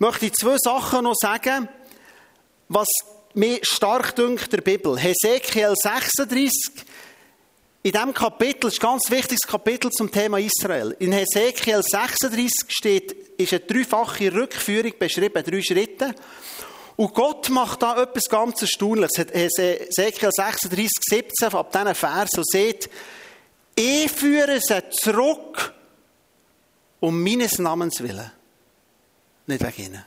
möchte 0.00 0.26
ich 0.26 0.32
zwei 0.32 0.56
Sachen 0.58 1.04
noch 1.04 1.14
sagen, 1.14 1.68
was 2.68 2.88
mir 3.34 3.58
stark 3.62 4.16
dünkt 4.16 4.50
der 4.50 4.62
Bibel. 4.62 4.98
Hesekiel 4.98 5.74
36, 5.76 6.50
in 7.82 7.92
diesem 7.92 8.14
Kapitel, 8.14 8.68
ist 8.68 8.80
ein 8.82 8.88
ganz 8.88 9.10
wichtiges 9.10 9.46
Kapitel 9.46 9.90
zum 9.90 10.10
Thema 10.10 10.38
Israel. 10.38 10.96
In 10.98 11.12
Hesekiel 11.12 11.82
36 11.82 12.50
steht, 12.68 13.12
ist 13.38 13.52
eine 13.52 13.60
dreifache 13.60 14.32
Rückführung 14.32 14.92
beschrieben, 14.98 15.44
drei 15.44 15.60
Schritte. 15.60 16.14
Und 16.96 17.14
Gott 17.14 17.48
macht 17.48 17.82
da 17.82 18.02
etwas 18.02 18.28
ganz 18.28 18.60
Erstaunliches. 18.60 19.26
Hesekiel 19.32 20.30
36, 20.32 20.90
17, 21.00 21.48
ab 21.54 21.72
diesen 21.72 21.94
Vers, 21.94 22.30
so 22.32 22.42
seht, 22.44 22.90
ich 23.74 24.10
führe 24.10 24.60
sie 24.60 24.82
zurück 24.90 25.74
um 27.00 27.22
meines 27.22 27.58
Namens 27.58 28.02
willen 28.02 28.30
nicht 29.50 29.62
wegen 29.62 29.92
ihnen. 29.92 30.04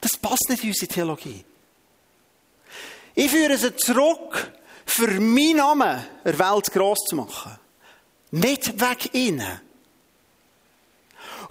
Das 0.00 0.16
passt 0.20 0.48
nicht 0.48 0.62
in 0.62 0.70
unsere 0.70 0.86
Theologie. 0.86 1.44
Ich 3.14 3.30
führe 3.30 3.56
sie 3.56 3.74
zurück, 3.74 4.52
für 4.84 5.08
meinen 5.20 5.56
Namen 5.56 6.06
der 6.24 6.38
Welt 6.38 6.70
gross 6.72 6.98
zu 7.08 7.16
machen. 7.16 7.58
Nicht 8.30 8.80
wegen 8.80 9.14
ihnen. 9.14 9.60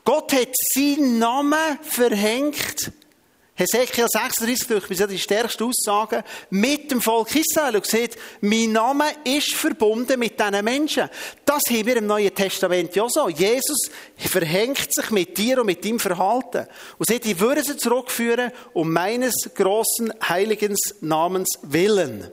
Gott 0.06 0.32
hat 0.34 0.56
seinen 0.74 1.18
Namen 1.18 1.80
verhängt 1.82 2.92
Hesekiel 3.58 4.08
36 4.10 4.68
durch 4.68 4.88
bis 4.90 4.98
die 5.08 5.18
stärkste 5.18 5.64
Aussage 5.64 6.26
mit 6.50 6.92
dem 6.92 7.02
Volk 7.02 7.34
Israel 7.34 7.78
und 7.78 7.86
sieht, 7.86 8.18
mein 8.42 8.74
Name 8.74 9.06
ist 9.24 9.54
verbunden 9.54 10.20
mit 10.20 10.38
diesen 10.38 10.66
Menschen. 10.66 11.10
Das 11.46 11.62
haben 11.70 11.86
wir 11.86 11.96
im 11.96 12.06
Neuen 12.06 12.36
Testament 12.36 12.94
ja 12.98 13.08
so. 13.08 13.30
Jesus 13.30 13.90
verhängt 14.18 14.94
sich 14.94 15.10
mit 15.10 15.38
dir 15.38 15.62
und 15.62 15.68
mit 15.68 15.86
deinem 15.86 16.02
Verhalten. 16.02 16.68
Und 16.98 17.08
sieht, 17.08 17.26
ich 17.26 17.40
würde 17.40 17.64
sie 17.64 17.78
zurückführen 17.78 18.52
um 18.74 18.92
meines 18.92 19.50
großen 19.56 20.14
heiligen 20.28 20.76
Namens 21.00 21.58
willen. 21.62 22.30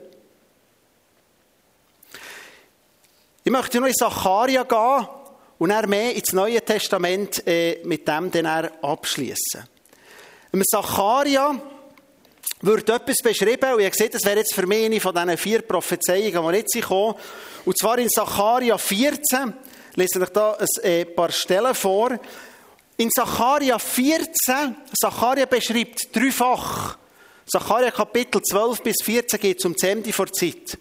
Ich 3.45 3.51
möchte 3.51 3.79
nur 3.79 3.87
in 3.87 3.95
Zacharia 3.95 4.63
gehen 4.63 5.07
und 5.57 5.69
er 5.69 5.87
mehr 5.87 6.13
ins 6.13 6.33
Neue 6.33 6.61
Testament 6.61 7.47
äh, 7.47 7.81
mit 7.85 8.05
dem 8.09 8.29
dann 8.29 8.45
abschließen. 8.81 9.72
Im 10.53 10.63
Zacharia 10.63 11.59
wird 12.61 12.87
etwas 12.87 13.17
beschrieben, 13.23 13.73
und 13.73 13.81
ihr 13.81 13.91
seht, 13.91 14.13
das 14.13 14.23
wäre 14.23 14.37
jetzt 14.37 14.53
für 14.53 14.67
mich 14.67 14.85
eine 14.85 14.99
von 14.99 15.11
diesen 15.11 15.35
vier 15.35 15.63
Prophezeiungen, 15.63 16.51
die 16.51 16.57
jetzt 16.59 16.79
kommen. 16.83 17.15
Und 17.65 17.75
zwar 17.75 17.97
in 17.97 18.07
Zacharia 18.07 18.77
14, 18.77 19.51
lese 19.95 20.21
ich 20.21 20.29
da 20.29 20.51
ein 20.53 20.67
äh, 20.83 21.05
paar 21.05 21.31
Stellen 21.31 21.73
vor. 21.73 22.19
In 22.97 23.09
Zacharia 23.09 23.79
14, 23.79 24.75
Zacharia 25.01 25.47
beschreibt 25.47 26.15
dreifach. 26.15 26.99
Zacharia 27.51 27.89
Kapitel 27.89 28.39
12 28.39 28.83
bis 28.83 28.97
14 29.03 29.39
geht 29.39 29.57
es 29.57 29.65
um 29.65 29.73
das 29.73 29.89
Ende 29.89 30.11
der 30.11 30.31
Zeit. 30.33 30.77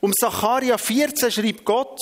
Um 0.00 0.12
Zacharia 0.12 0.76
14 0.76 1.30
schreibt 1.30 1.64
Gott, 1.64 2.00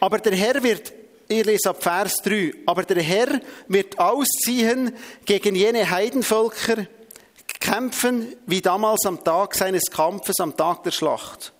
aber 0.00 0.18
der 0.18 0.34
Herr 0.34 0.62
wird 0.62 0.92
ich 1.28 1.44
lese 1.44 1.70
ab 1.70 1.82
Vers 1.82 2.16
3. 2.22 2.52
Aber 2.66 2.82
der 2.84 3.02
Herr 3.02 3.40
wird 3.68 3.98
ausziehen 3.98 4.94
gegen 5.24 5.54
jene 5.54 5.90
Heidenvölker, 5.90 6.86
kämpfen 7.60 8.34
wie 8.46 8.60
damals 8.60 9.04
am 9.06 9.22
Tag 9.24 9.54
seines 9.54 9.84
Kampfes, 9.90 10.36
am 10.40 10.56
Tag 10.56 10.84
der 10.84 10.92
Schlacht. 10.92 11.52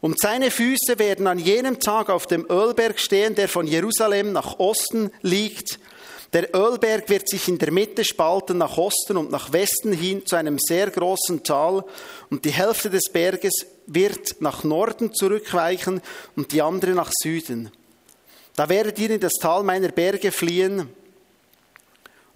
Und 0.00 0.20
seine 0.20 0.50
Füße 0.50 0.98
werden 0.98 1.26
an 1.26 1.38
jenem 1.38 1.80
Tag 1.80 2.08
auf 2.10 2.26
dem 2.26 2.46
Ölberg 2.48 3.00
stehen, 3.00 3.34
der 3.34 3.48
von 3.48 3.66
Jerusalem 3.66 4.32
nach 4.32 4.58
Osten 4.58 5.10
liegt. 5.22 5.80
Der 6.32 6.54
Ölberg 6.54 7.08
wird 7.08 7.28
sich 7.28 7.48
in 7.48 7.58
der 7.58 7.72
Mitte 7.72 8.04
spalten 8.04 8.58
nach 8.58 8.76
Osten 8.76 9.16
und 9.16 9.30
nach 9.30 9.52
Westen 9.52 9.92
hin 9.92 10.26
zu 10.26 10.36
einem 10.36 10.58
sehr 10.58 10.90
großen 10.90 11.42
Tal 11.42 11.84
und 12.30 12.44
die 12.44 12.50
Hälfte 12.50 12.90
des 12.90 13.10
Berges 13.10 13.66
wird 13.86 14.36
nach 14.40 14.62
Norden 14.62 15.14
zurückweichen 15.14 16.02
und 16.36 16.52
die 16.52 16.60
andere 16.60 16.90
nach 16.90 17.10
Süden. 17.22 17.72
Da 18.58 18.68
werdet 18.68 18.98
ihr 18.98 19.10
in 19.10 19.20
das 19.20 19.34
Tal 19.34 19.62
meiner 19.62 19.90
Berge 19.90 20.32
fliehen 20.32 20.88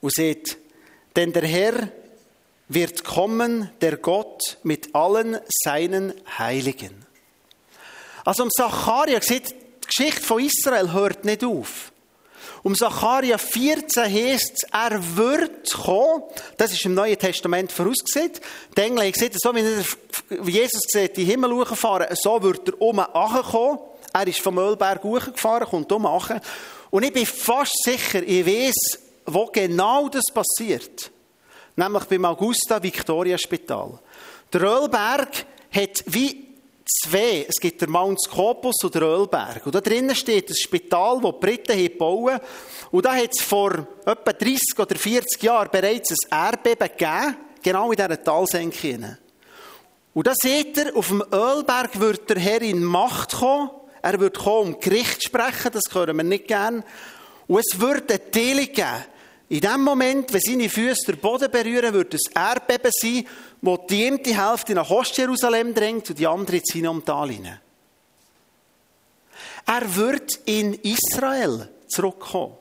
und 0.00 0.12
seht, 0.14 0.56
denn 1.16 1.32
der 1.32 1.42
Herr 1.42 1.88
wird 2.68 3.02
kommen, 3.02 3.70
der 3.80 3.96
Gott 3.96 4.58
mit 4.62 4.94
allen 4.94 5.40
seinen 5.64 6.14
Heiligen. 6.38 7.04
Also 8.24 8.44
um 8.44 8.50
Zacharia, 8.52 9.20
sieht, 9.20 9.50
die 9.50 9.86
Geschichte 9.88 10.20
von 10.20 10.44
Israel 10.44 10.92
hört 10.92 11.24
nicht 11.24 11.42
auf. 11.42 11.90
Um 12.62 12.76
Zacharia 12.76 13.36
14 13.36 14.04
heißt 14.04 14.52
es, 14.62 14.68
er 14.70 15.16
wird 15.16 15.72
kommen. 15.72 16.22
Das 16.56 16.70
ist 16.70 16.84
im 16.84 16.94
Neuen 16.94 17.18
Testament 17.18 17.72
vorausgesehen. 17.72 18.30
Die 18.76 18.80
Engel 18.80 19.06
haben 19.06 19.12
gesagt, 19.12 19.40
so 19.40 19.52
wie 19.52 20.52
Jesus 20.52 20.82
sieht, 20.86 21.16
die 21.16 21.24
Himmel 21.24 21.66
fahren, 21.66 22.14
so 22.14 22.40
wird 22.40 22.68
er 22.68 22.80
um 22.80 23.02
kommen. 23.02 23.91
Er 24.12 24.26
ist 24.26 24.40
vom 24.40 24.58
Ölberg 24.58 25.02
hochgefahren, 25.02 25.66
kommt 25.66 25.90
um 25.92 26.02
machen. 26.02 26.40
Und 26.90 27.02
ich 27.04 27.12
bin 27.12 27.26
fast 27.26 27.82
sicher, 27.84 28.22
ich 28.22 28.46
weiß, 28.46 29.00
wo 29.26 29.46
genau 29.46 30.08
das 30.08 30.24
passiert. 30.32 31.10
Nämlich 31.76 32.04
beim 32.04 32.24
Augusta 32.26 32.82
Victoria 32.82 33.38
Spital. 33.38 33.98
Der 34.52 34.60
Ölberg 34.60 35.46
hat 35.70 36.04
wie 36.06 36.52
zwei. 36.84 37.46
Es 37.48 37.58
gibt 37.60 37.80
den 37.80 37.90
Mount 37.90 38.20
Scopus 38.20 38.76
und 38.82 38.94
den 38.94 39.02
Ölberg. 39.02 39.64
Und 39.64 39.74
da 39.74 39.80
drinnen 39.80 40.14
steht 40.14 40.50
ein 40.50 40.56
Spital, 40.56 41.20
das 41.22 41.32
die 41.32 41.46
Briten 41.46 41.78
gebaut 41.78 42.40
Und 42.90 43.04
da 43.04 43.14
hat 43.14 43.30
es 43.32 43.42
vor 43.42 43.86
etwa 44.04 44.32
30 44.32 44.78
oder 44.78 44.96
40 44.96 45.42
Jahren 45.42 45.70
bereits 45.70 46.10
ein 46.10 46.46
Erdbeben 46.46 46.88
gegeben, 46.88 47.36
genau 47.62 47.90
in 47.90 47.96
dieser 47.96 48.22
Talsenke. 48.22 49.18
Und 50.14 50.26
da 50.26 50.34
seht 50.34 50.76
ihr, 50.76 50.94
auf 50.94 51.08
dem 51.08 51.24
Ölberg 51.32 51.98
wird 51.98 52.28
der 52.28 52.38
Herr 52.38 52.60
in 52.60 52.84
Macht 52.84 53.32
kommen 53.32 53.70
er 54.02 54.18
wird 54.18 54.38
kommen, 54.38 54.74
um 54.74 54.80
Gericht 54.80 55.22
zu 55.22 55.28
sprechen, 55.28 55.70
das 55.72 55.82
hören 55.92 56.16
wir 56.16 56.24
nicht 56.24 56.48
gern. 56.48 56.84
Und 57.46 57.60
es 57.60 57.80
wird 57.80 58.10
eine 58.10 58.30
Teilung 58.30 58.66
geben 58.66 59.04
In 59.48 59.60
dem 59.60 59.82
Moment, 59.82 60.32
wenn 60.32 60.40
seine 60.40 60.68
Füße 60.68 61.12
den 61.12 61.20
Boden 61.20 61.50
berühren, 61.50 61.94
wird 61.94 62.14
es 62.14 62.22
Erdbeben 62.34 62.90
sein, 62.92 63.26
wo 63.60 63.76
die 63.76 64.06
eine 64.06 64.18
Hälfte 64.18 64.74
nach 64.74 64.90
Ostjerusalem 64.90 65.72
drängt 65.72 66.10
und 66.10 66.18
die 66.18 66.26
andere 66.26 66.56
in 66.56 66.62
Sinomtal 66.64 67.30
hinein. 67.30 67.60
Er 69.66 69.96
wird 69.96 70.40
in 70.46 70.74
Israel 70.74 71.68
zurückkommen. 71.86 72.56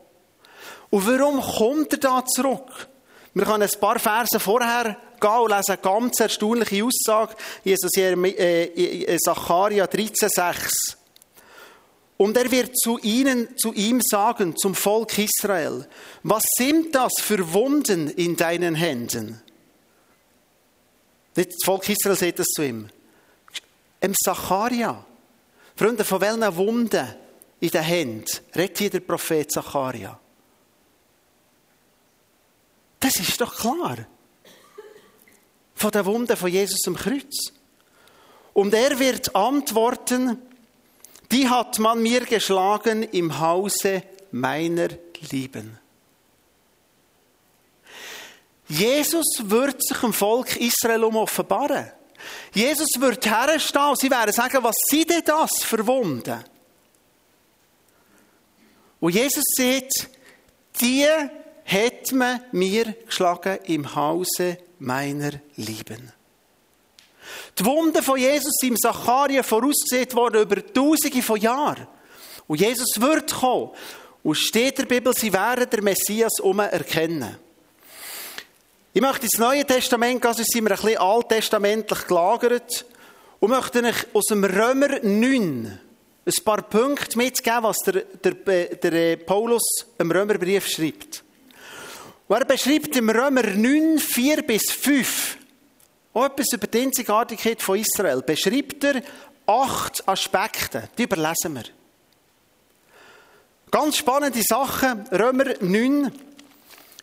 Und 0.92 1.08
warum 1.08 1.42
kommt 1.42 1.94
er 1.94 2.00
da 2.00 2.26
zurück? 2.26 2.88
Wir 3.34 3.46
können 3.46 3.64
ein 3.64 3.80
paar 3.80 3.98
Verse 3.98 4.40
vorher 4.40 4.98
gehen 5.20 5.30
und 5.30 5.50
lesen 5.50 5.72
eine 5.72 5.78
ganz 5.78 6.20
erstaunliche 6.20 6.84
Aussage. 6.84 7.36
Jesus 7.64 7.92
äh, 7.96 9.18
Zacharia 9.18 9.86
13,6. 9.86 10.98
Und 12.22 12.38
er 12.38 12.52
wird 12.52 12.78
zu 12.78 13.00
ihnen, 13.00 13.58
zu 13.58 13.74
ihm 13.74 14.00
sagen, 14.00 14.56
zum 14.56 14.76
Volk 14.76 15.18
Israel, 15.18 15.88
was 16.22 16.44
sind 16.56 16.94
das 16.94 17.14
für 17.20 17.52
Wunden 17.52 18.12
in 18.12 18.36
deinen 18.36 18.76
Händen? 18.76 19.42
Das 21.34 21.48
Volk 21.66 21.90
Israel 21.90 22.16
sagt 22.16 22.38
das 22.38 22.46
zu 22.46 22.62
ihm. 22.62 22.90
Im 24.02 24.14
Zacharia. 24.14 25.04
Freunde, 25.76 26.06
von 26.06 26.22
welchen 26.22 26.56
Wunden 26.58 27.08
in 27.60 27.70
den 27.70 27.82
Händen 27.82 28.32
redet 28.56 28.78
hier 28.78 28.90
der 28.92 29.00
Prophet 29.00 29.52
Zacharia? 29.52 30.20
Das 33.00 33.16
ist 33.16 33.42
doch 33.42 33.56
klar. 33.56 33.98
Von 35.74 35.90
den 35.90 36.06
Wunden 36.06 36.38
von 36.38 36.52
Jesus 36.52 36.86
am 36.86 36.96
Kreuz. 36.96 37.52
Und 38.54 38.76
er 38.76 39.00
wird 39.00 39.36
antworten, 39.36 40.38
die 41.32 41.48
hat 41.50 41.80
man 41.80 42.02
mir 42.02 42.26
geschlagen 42.26 43.04
im 43.04 43.40
Hause 43.40 44.04
meiner 44.32 44.90
Lieben. 45.32 45.80
Jesus 48.68 49.26
wird 49.44 49.84
sich 49.84 49.98
dem 49.98 50.14
Volk 50.14 50.56
Israel 50.56 51.04
um 51.04 51.18
offenbaren. 51.18 51.92
Jesus 52.54 52.90
wird 53.00 53.26
herstehen 53.26 53.90
und 53.90 54.00
sie 54.00 54.10
werden 54.10 54.32
sagen, 54.32 54.64
was 54.64 54.76
sind 54.90 55.10
denn 55.10 55.24
das 55.26 55.64
für 55.64 55.86
Wunden? 55.86 56.44
Und 59.00 59.16
Jesus 59.16 59.44
sagt, 59.58 60.10
die 60.80 61.06
hat 61.66 62.12
man 62.14 62.42
mir 62.52 62.94
geschlagen 63.06 63.60
im 63.66 63.96
Hause 63.96 64.58
meiner 64.80 65.32
Lieben. 65.56 66.14
Die 67.58 67.66
Wunden 67.66 68.02
von 68.02 68.18
Jesus 68.18 68.54
sind 68.60 68.72
im 68.72 68.78
Zacharia 68.78 69.44
vorausgesehen 69.44 70.14
worden 70.14 70.42
über 70.42 70.74
Tausende 70.74 71.22
von 71.22 71.40
Jahren. 71.40 71.88
Und 72.48 72.60
Jesus 72.60 73.00
wird 73.00 73.34
kommen. 73.34 73.72
Und 74.24 74.36
steht 74.36 74.78
der 74.78 74.86
Bibel, 74.86 75.14
sie 75.16 75.34
werden 75.34 75.68
der 75.70 75.82
Messias 75.82 76.40
um 76.42 76.60
erkennen. 76.60 77.38
Ich 78.94 79.02
möchte 79.02 79.24
ins 79.24 79.40
Neue 79.40 79.66
Testament 79.66 80.22
gehen, 80.22 80.34
sonst 80.34 80.52
sind 80.52 80.64
wir 80.66 80.72
ein 80.72 80.82
bisschen 80.82 81.00
alttestamentlich 81.00 82.08
gelagert. 82.08 82.86
Und 83.40 83.50
möchte 83.50 83.84
euch 83.84 84.06
aus 84.14 84.26
dem 84.26 84.44
Römer 84.44 85.00
9 85.02 85.80
ein 86.26 86.44
paar 86.46 86.62
Punkte 86.62 87.18
mitgeben, 87.18 87.64
was 87.64 87.78
der, 87.80 88.04
der, 88.04 88.76
der 88.76 88.94
äh, 88.94 89.18
Paulus 89.18 89.64
im 89.98 90.12
Römerbrief 90.12 90.68
schreibt. 90.68 91.24
Und 92.28 92.38
er 92.38 92.46
beschreibt 92.46 92.96
im 92.96 93.10
Römer 93.10 93.44
9, 93.44 93.98
4 93.98 94.44
bis 94.44 94.72
5 94.72 95.38
auch 96.14 96.26
etwas 96.26 96.54
über 96.54 96.68
die 96.68 96.82
Einzigartigkeit 96.82 97.62
von 97.62 97.80
Israel. 97.80 98.22
Beschreibt 98.22 98.84
er 98.84 99.02
acht 99.46 100.08
Aspekte. 100.08 100.90
Die 100.98 101.04
überlesen 101.04 101.56
wir. 101.56 101.64
Ganz 103.70 103.98
spannende 103.98 104.42
Sachen. 104.44 105.08
Römer 105.08 105.54
9, 105.62 106.12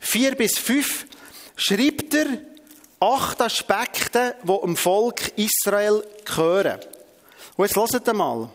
4 0.00 0.34
bis 0.36 0.58
5 0.58 1.06
schreibt 1.56 2.14
er 2.14 2.26
acht 3.00 3.40
Aspekte, 3.40 4.36
die 4.42 4.60
dem 4.60 4.76
Volk 4.76 5.32
Israel 5.36 6.04
gehören. 6.24 6.80
Und 7.56 7.66
jetzt 7.66 7.76
hört 7.76 8.14
mal. 8.14 8.50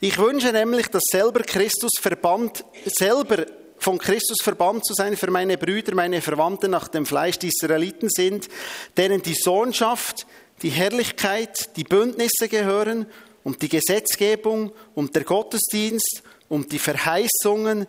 Ich 0.00 0.18
wünsche 0.18 0.52
nämlich, 0.52 0.88
dass 0.88 1.02
selber 1.10 1.40
Christus 1.40 1.92
verbannt, 2.00 2.64
selber 2.84 3.46
von 3.84 3.98
Christus 3.98 4.38
verbannt 4.42 4.86
zu 4.86 4.94
sein 4.94 5.14
für 5.14 5.30
meine 5.30 5.58
Brüder, 5.58 5.94
meine 5.94 6.22
Verwandten 6.22 6.70
nach 6.70 6.88
dem 6.88 7.04
Fleisch, 7.04 7.38
die 7.38 7.48
Israeliten 7.48 8.08
sind, 8.08 8.48
denen 8.96 9.20
die 9.20 9.34
Sohnschaft, 9.34 10.26
die 10.62 10.70
Herrlichkeit, 10.70 11.76
die 11.76 11.84
Bündnisse 11.84 12.48
gehören 12.48 13.04
und 13.42 13.60
die 13.60 13.68
Gesetzgebung 13.68 14.72
und 14.94 15.14
der 15.14 15.24
Gottesdienst 15.24 16.22
und 16.48 16.72
die 16.72 16.78
Verheißungen. 16.78 17.86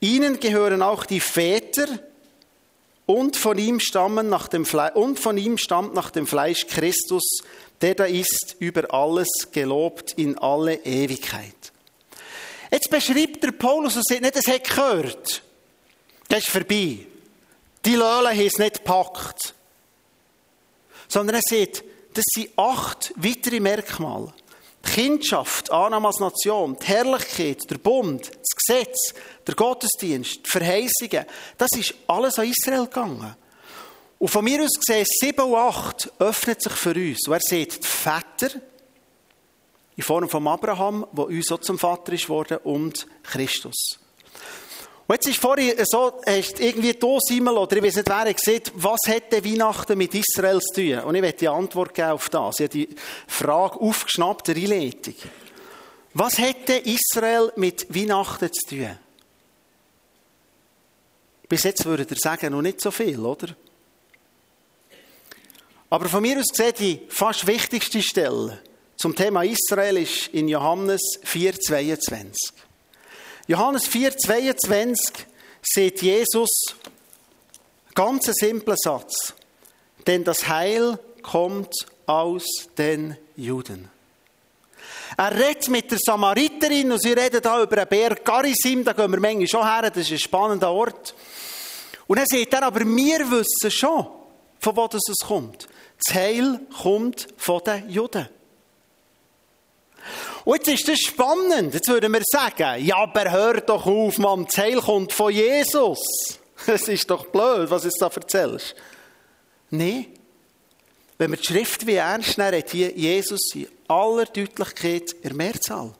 Ihnen 0.00 0.38
gehören 0.38 0.82
auch 0.82 1.06
die 1.06 1.20
Väter 1.20 1.86
und 3.06 3.34
von 3.38 3.56
ihm 3.56 3.80
stammen 3.80 4.28
nach 4.28 4.48
dem 4.48 4.66
Fleisch, 4.66 4.96
und 4.96 5.18
von 5.18 5.38
ihm 5.38 5.56
stammt 5.56 5.94
nach 5.94 6.10
dem 6.10 6.26
Fleisch 6.26 6.66
Christus, 6.66 7.24
der 7.80 7.94
da 7.94 8.04
ist 8.04 8.56
über 8.58 8.92
alles 8.92 9.28
gelobt 9.50 10.12
in 10.12 10.36
alle 10.36 10.74
Ewigkeit. 10.84 11.57
Jetzt 12.70 12.90
beschreibt 12.90 13.42
der 13.42 13.52
Paulus 13.52 13.96
und 13.96 14.06
sagt 14.06 14.20
nicht, 14.20 14.36
es 14.36 14.46
hat 14.46 14.64
gehört. 14.64 15.42
Das 16.28 16.40
ist 16.40 16.50
vorbei. 16.50 16.98
Die 17.84 17.94
Löhle 17.94 18.30
haben 18.30 18.46
es 18.46 18.58
nicht 18.58 18.78
gepackt. 18.78 19.54
Sondern 21.08 21.36
er 21.36 21.42
sagt, 21.42 21.84
das 22.14 22.24
sind 22.34 22.50
acht 22.56 23.12
weitere 23.16 23.60
Merkmale. 23.60 24.32
Die 24.84 24.90
Kindschaft, 24.90 25.70
Annahme 25.70 26.08
als 26.08 26.20
Nation, 26.20 26.76
die 26.80 26.86
Herrlichkeit, 26.86 27.70
der 27.70 27.78
Bund, 27.78 28.30
das 28.30 28.66
Gesetz, 28.66 29.14
der 29.46 29.54
Gottesdienst, 29.54 30.44
die 30.44 30.50
Verheißungen. 30.50 31.24
Das 31.56 31.70
ist 31.76 31.94
alles 32.06 32.38
an 32.38 32.50
Israel 32.50 32.84
gegangen. 32.84 33.36
Und 34.18 34.28
von 34.28 34.44
mir 34.44 34.62
aus 34.62 34.74
gesehen, 34.74 35.06
sieben 35.08 35.40
und 35.40 35.54
acht 35.54 36.12
öffnet 36.18 36.62
sich 36.62 36.72
für 36.72 36.94
uns. 36.94 37.26
Und 37.26 37.34
er 37.34 37.40
sieht 37.40 37.82
die 37.82 37.86
Väter, 37.86 38.60
in 39.98 40.04
Form 40.04 40.28
von 40.28 40.46
Abraham, 40.46 41.04
wo 41.10 41.24
uns 41.24 41.50
auch 41.50 41.58
zum 41.58 41.76
Vater 41.76 42.12
ist 42.12 42.28
worden, 42.28 42.58
und 42.62 43.08
Christus. 43.24 43.98
Und 45.08 45.14
jetzt 45.16 45.26
ist 45.26 45.40
vorhin 45.40 45.74
so, 45.86 46.20
hast 46.24 46.60
irgendwie 46.60 46.92
du, 46.92 47.18
Simon, 47.18 47.56
oder 47.56 47.78
ich 47.78 47.82
weiß 47.82 47.96
nicht, 47.96 48.08
wer 48.08 48.32
gesagt, 48.32 48.72
was 48.76 49.00
hätte 49.06 49.44
Weihnachten 49.44 49.98
mit 49.98 50.14
Israel 50.14 50.60
zu 50.60 50.74
tun? 50.74 51.00
Und 51.00 51.16
ich 51.16 51.22
werde 51.22 51.38
die 51.38 51.48
Antwort 51.48 51.94
geben 51.94 52.10
auf 52.10 52.28
das. 52.28 52.60
Ich 52.60 52.64
habe 52.66 52.68
die 52.68 52.88
Frage 53.26 53.80
aufgeschnappt, 53.80 54.46
der 54.46 54.56
Einleitung. 54.56 55.16
Was 56.14 56.38
hätte 56.38 56.74
Israel 56.74 57.52
mit 57.56 57.92
Weihnachten 57.92 58.52
zu 58.52 58.66
tun? 58.68 58.98
Bis 61.48 61.64
jetzt 61.64 61.84
würdet 61.84 62.12
ihr 62.12 62.18
sagen, 62.20 62.52
noch 62.52 62.62
nicht 62.62 62.80
so 62.80 62.92
viel, 62.92 63.18
oder? 63.18 63.48
Aber 65.90 66.08
von 66.08 66.22
mir 66.22 66.38
aus 66.38 66.50
gesehen, 66.50 66.74
die 66.78 67.00
fast 67.08 67.48
wichtigste 67.48 68.00
Stelle 68.00 68.60
zum 68.98 69.14
Thema 69.14 69.44
Israel 69.44 69.96
ist 69.98 70.26
in 70.32 70.48
Johannes 70.48 71.00
4,22. 71.24 72.32
Johannes 73.46 73.88
4,22 73.88 74.96
sieht 75.62 76.02
Jesus 76.02 76.74
ganz 77.94 78.26
einen 78.26 78.34
simplen 78.34 78.76
Satz. 78.76 79.34
Denn 80.04 80.24
das 80.24 80.48
Heil 80.48 80.98
kommt 81.22 81.72
aus 82.06 82.44
den 82.76 83.16
Juden. 83.36 83.88
Er 85.16 85.32
redet 85.32 85.68
mit 85.68 85.90
der 85.92 85.98
Samariterin 85.98 86.90
und 86.90 87.00
sie 87.00 87.12
reden 87.12 87.40
da 87.40 87.62
über 87.62 87.76
den 87.76 87.88
Berg 87.88 88.24
Garisim, 88.24 88.84
da 88.84 88.94
gehen 88.94 89.12
wir 89.12 89.20
manchmal 89.20 89.46
schon 89.46 89.64
her, 89.64 89.90
das 89.90 89.98
ist 90.06 90.12
ein 90.12 90.18
spannender 90.18 90.72
Ort. 90.72 91.14
Und 92.08 92.18
er 92.18 92.26
sagt 92.26 92.52
dann, 92.52 92.64
aber 92.64 92.80
wir 92.80 93.30
wissen 93.30 93.70
schon, 93.70 94.06
von 94.58 94.76
wo 94.76 94.88
das 94.88 95.02
kommt. 95.24 95.68
Das 96.04 96.14
Heil 96.14 96.60
kommt 96.82 97.28
von 97.36 97.62
den 97.64 97.88
Juden. 97.88 98.28
Und 100.48 100.66
jetzt 100.66 100.80
ist 100.80 100.88
das 100.88 101.00
spannend. 101.00 101.74
Jetzt 101.74 101.88
würden 101.88 102.10
wir 102.10 102.22
sagen, 102.24 102.82
ja, 102.82 102.96
aber 102.96 103.30
hör 103.30 103.60
doch 103.60 103.84
auf, 103.84 104.16
Mann, 104.16 104.46
das 104.46 104.56
Heil 104.56 104.80
kommt 104.80 105.12
von 105.12 105.30
Jesus. 105.30 105.98
Es 106.66 106.88
ist 106.88 107.10
doch 107.10 107.26
blöd, 107.26 107.68
was 107.68 107.82
du 107.82 107.90
da 108.00 108.06
erzählst. 108.06 108.74
Nein. 109.68 110.06
Wenn 111.18 111.32
wir 111.32 111.36
die 111.36 111.44
Schrift 111.44 111.86
wie 111.86 111.96
ernst 111.96 112.38
nehmen, 112.38 112.56
hat 112.56 112.72
Jesus 112.72 113.40
in 113.56 113.68
aller 113.88 114.24
Deutlichkeit 114.24 115.12
in 115.20 115.36
Mehrzahl. 115.36 115.92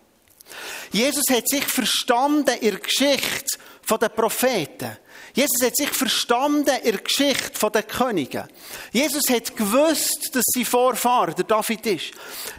Jesus 0.92 1.24
hat 1.30 1.46
sich 1.46 1.64
verstanden 1.64 2.56
in 2.62 2.70
der 2.70 2.80
Geschichte 2.80 3.58
der 4.00 4.08
Propheten. 4.08 4.96
Jesus 5.34 5.62
hat 5.62 5.76
sich 5.76 5.90
verstanden 5.90 6.74
in 6.84 6.92
der 6.92 7.02
Geschichte 7.02 7.70
der 7.70 7.82
Könige. 7.82 8.48
Jesus 8.92 9.28
hat 9.28 9.54
gewusst, 9.54 10.30
dass 10.32 10.44
sein 10.54 10.64
Vorfahren 10.64 11.34
der 11.34 11.44
David 11.44 11.84
ist. 11.84 12.12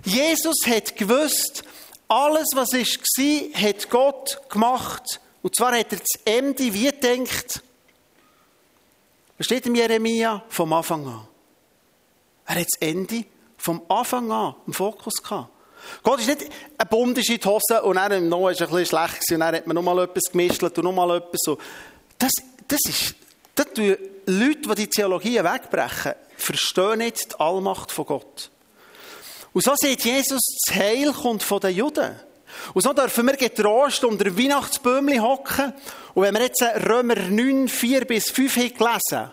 Jesus 0.06 0.68
hat 0.68 0.96
gewusst, 0.96 1.64
alles, 2.10 2.48
was 2.56 2.74
war, 2.74 3.62
hat 3.62 3.90
Gott 3.90 4.42
gemacht. 4.50 5.22
Und 5.42 5.56
zwar 5.56 5.78
hat 5.78 5.94
er 5.94 6.00
das 6.00 6.22
Ende 6.26 6.74
wie 6.74 6.92
denkt. 6.92 7.62
Was 9.38 9.46
steht 9.46 9.66
im 9.68 9.76
Jeremia? 9.76 10.44
Vom 10.50 10.74
Anfang 10.74 11.08
an. 11.08 11.28
Er 12.46 12.56
hat 12.56 12.68
das 12.74 12.82
Ende 12.82 13.24
vom 13.58 13.82
Anfang 13.88 14.32
an 14.32 14.56
im 14.68 14.74
Fokus 14.74 15.22
gehabt. 15.22 15.50
Gott 16.04 16.20
ist 16.20 16.28
nicht 16.28 16.52
ein 16.78 16.88
Bund 16.90 17.18
in 17.18 17.24
die 17.24 17.46
Hose 17.46 17.82
und 17.84 17.96
dann 17.96 18.12
im 18.12 18.28
Noah 18.28 18.52
ist 18.52 18.62
ein 18.62 18.70
bisschen 18.70 18.86
schlecht 18.86 19.32
und 19.32 19.40
dann 19.40 19.56
hat 19.56 19.68
man 19.68 19.76
nochmal 19.76 20.00
etwas 20.00 20.32
gemischt 20.32 20.62
und 20.62 20.78
nochmal 20.80 21.18
etwas 21.18 21.40
so. 21.44 21.58
Das, 22.18 22.32
das 22.68 22.80
ist, 22.86 23.16
das 23.56 23.68
tun 23.74 23.96
Leute, 24.26 24.62
die 24.62 24.76
die 24.76 24.88
Theologie 24.88 25.44
wegbrechen, 25.44 26.14
verstehen 26.36 27.00
nicht 27.00 27.34
die 27.34 27.40
Allmacht 27.40 27.92
von 27.92 28.06
Gott. 28.06 28.52
Und 29.54 29.64
so 29.64 29.74
sieht 29.76 30.04
Jesus, 30.04 30.42
das 30.66 30.76
Heil 30.76 31.12
kommt 31.12 31.44
von 31.44 31.60
den 31.60 31.76
Juden. 31.76 32.16
Und 32.74 32.82
so 32.82 32.94
dürfen 32.94 33.26
wir 33.28 33.38
getrost 33.38 34.04
unter 34.04 34.26
dem 34.26 34.38
Weihnachtsbäumchen 34.38 35.22
hocken. 35.22 35.74
Und 36.14 36.24
wenn 36.24 36.34
wir 36.36 36.42
jetzt 36.42 36.62
Römer 36.62 37.16
9, 37.16 37.68
4 37.68 38.06
bis 38.06 38.30
5 38.30 38.58
haben 38.58 38.74
gelesen 38.74 39.32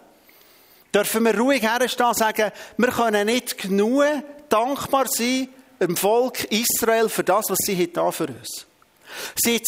dürfen 0.95 1.25
wir 1.25 1.39
ruhig 1.39 1.63
herstehen 1.63 2.07
und 2.07 2.17
sagen, 2.17 2.53
wir 2.79 2.89
können 2.89 3.27
nicht 3.27 3.59
genug 3.59 4.05
dankbar 4.49 5.07
sein 5.09 5.49
dem 5.79 5.95
Volk 5.95 6.45
Israel 6.45 7.11
für 7.11 7.23
das, 7.23 7.45
was 7.51 7.59
sie 7.61 7.93
da 7.93 8.11
für 8.11 8.29
uns. 8.29 8.67
Haben 9.47 9.61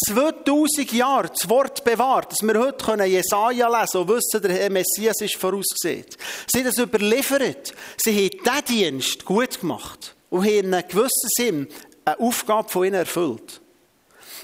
2000 0.43 0.91
Jahre 0.91 1.29
das 1.29 1.47
Wort 1.47 1.83
bewahrt, 1.83 2.31
dass 2.31 2.41
wir 2.41 2.59
heute 2.59 3.03
Jesaja 3.05 3.67
lesen 3.67 3.91
können 3.91 4.09
und 4.09 4.15
wissen, 4.15 4.41
der 4.41 4.69
Messias 4.71 5.21
ist 5.21 5.35
vorausgesehen. 5.35 6.05
Sie 6.51 6.59
haben 6.59 6.65
das 6.65 6.77
überliefert. 6.77 7.73
Sie 7.97 8.11
haben 8.11 8.65
diesen 8.65 8.65
Dienst 8.65 9.23
gut 9.23 9.59
gemacht 9.59 10.15
und 10.29 10.41
haben 10.41 10.49
in 10.49 10.73
einem 10.73 10.87
gewissen 10.87 11.29
Sinn 11.35 11.67
eine 12.05 12.19
Aufgabe 12.19 12.69
von 12.69 12.85
ihnen 12.85 12.95
erfüllt. 12.95 13.61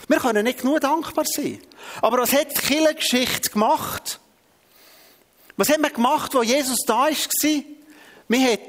Wir 0.08 0.17
können 0.17 0.43
nicht 0.43 0.62
genug 0.62 0.82
dankbar 0.82 1.26
sein. 1.26 1.60
Aber 2.02 2.19
was 2.19 2.34
hat 2.34 2.52
die 2.52 2.62
Kirchengeschichte 2.62 3.50
gemacht? 3.50 4.19
Was 5.58 5.69
hat 5.69 5.80
man 5.80 5.93
gemacht, 5.93 6.36
als 6.36 6.48
Jesus 6.48 6.80
da 6.86 7.06
war? 7.06 7.12
Wir 8.28 8.39
haben 8.39 8.60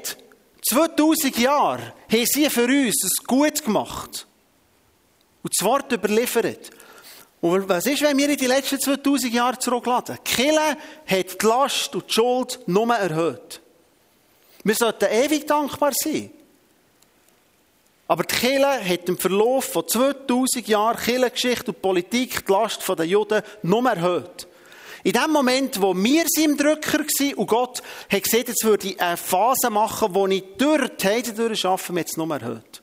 2000 0.69 1.37
Jahre 1.37 1.93
haben 2.11 2.25
sie 2.25 2.49
für 2.49 2.65
uns 2.65 3.03
es 3.03 3.23
gut 3.25 3.63
gemacht. 3.63 4.27
Und 5.43 5.53
das 5.57 5.65
Wort 5.65 5.91
überliefert. 5.91 6.71
Und 7.39 7.69
was 7.69 7.85
ist, 7.85 8.01
wenn 8.01 8.17
wir 8.17 8.29
in 8.29 8.37
die 8.37 8.47
letzten 8.47 8.79
2000 8.79 9.33
Jahre 9.33 9.59
zurückladen? 9.59 10.17
Die 10.25 10.31
Kirche 10.31 10.77
hat 11.05 11.41
die 11.41 11.45
Last 11.45 11.95
und 11.95 12.09
die 12.09 12.13
Schuld 12.13 12.59
nur 12.65 12.93
erhöht. 12.93 13.61
Wir 14.63 14.75
sollten 14.75 15.09
ewig 15.09 15.45
dankbar 15.45 15.91
sein. 15.93 16.31
Aber 18.07 18.23
die 18.23 18.35
Kirche 18.35 18.89
hat 18.89 19.09
im 19.09 19.17
Verlauf 19.17 19.65
von 19.65 19.87
2000 19.87 20.67
Jahren 20.67 20.97
Kirchengeschichte 20.97 21.71
und 21.71 21.81
Politik 21.81 22.45
die 22.45 22.51
Last 22.51 22.81
der 22.87 23.05
Juden 23.05 23.41
nur 23.63 23.89
erhöht. 23.89 24.47
In 25.03 25.13
dem 25.13 25.31
Moment, 25.31 25.81
wo 25.81 25.95
wir 25.95 26.25
im 26.37 26.57
Drücker 26.57 26.99
waren 26.99 27.33
und 27.35 27.47
Gott 27.47 27.81
hat 28.09 28.23
gesagt, 28.23 28.47
jetzt 28.47 28.63
würde 28.63 28.87
ich 28.87 28.99
eine 28.99 29.17
Phase 29.17 29.69
machen, 29.69 30.13
wo 30.13 30.27
ich 30.27 30.43
durch 30.57 30.89
die 30.97 31.07
Heide 31.07 31.33
durchschaffe, 31.33 31.93
wir 31.93 31.99
jetzt 31.99 32.17
nur 32.17 32.29
erhöht. 32.33 32.81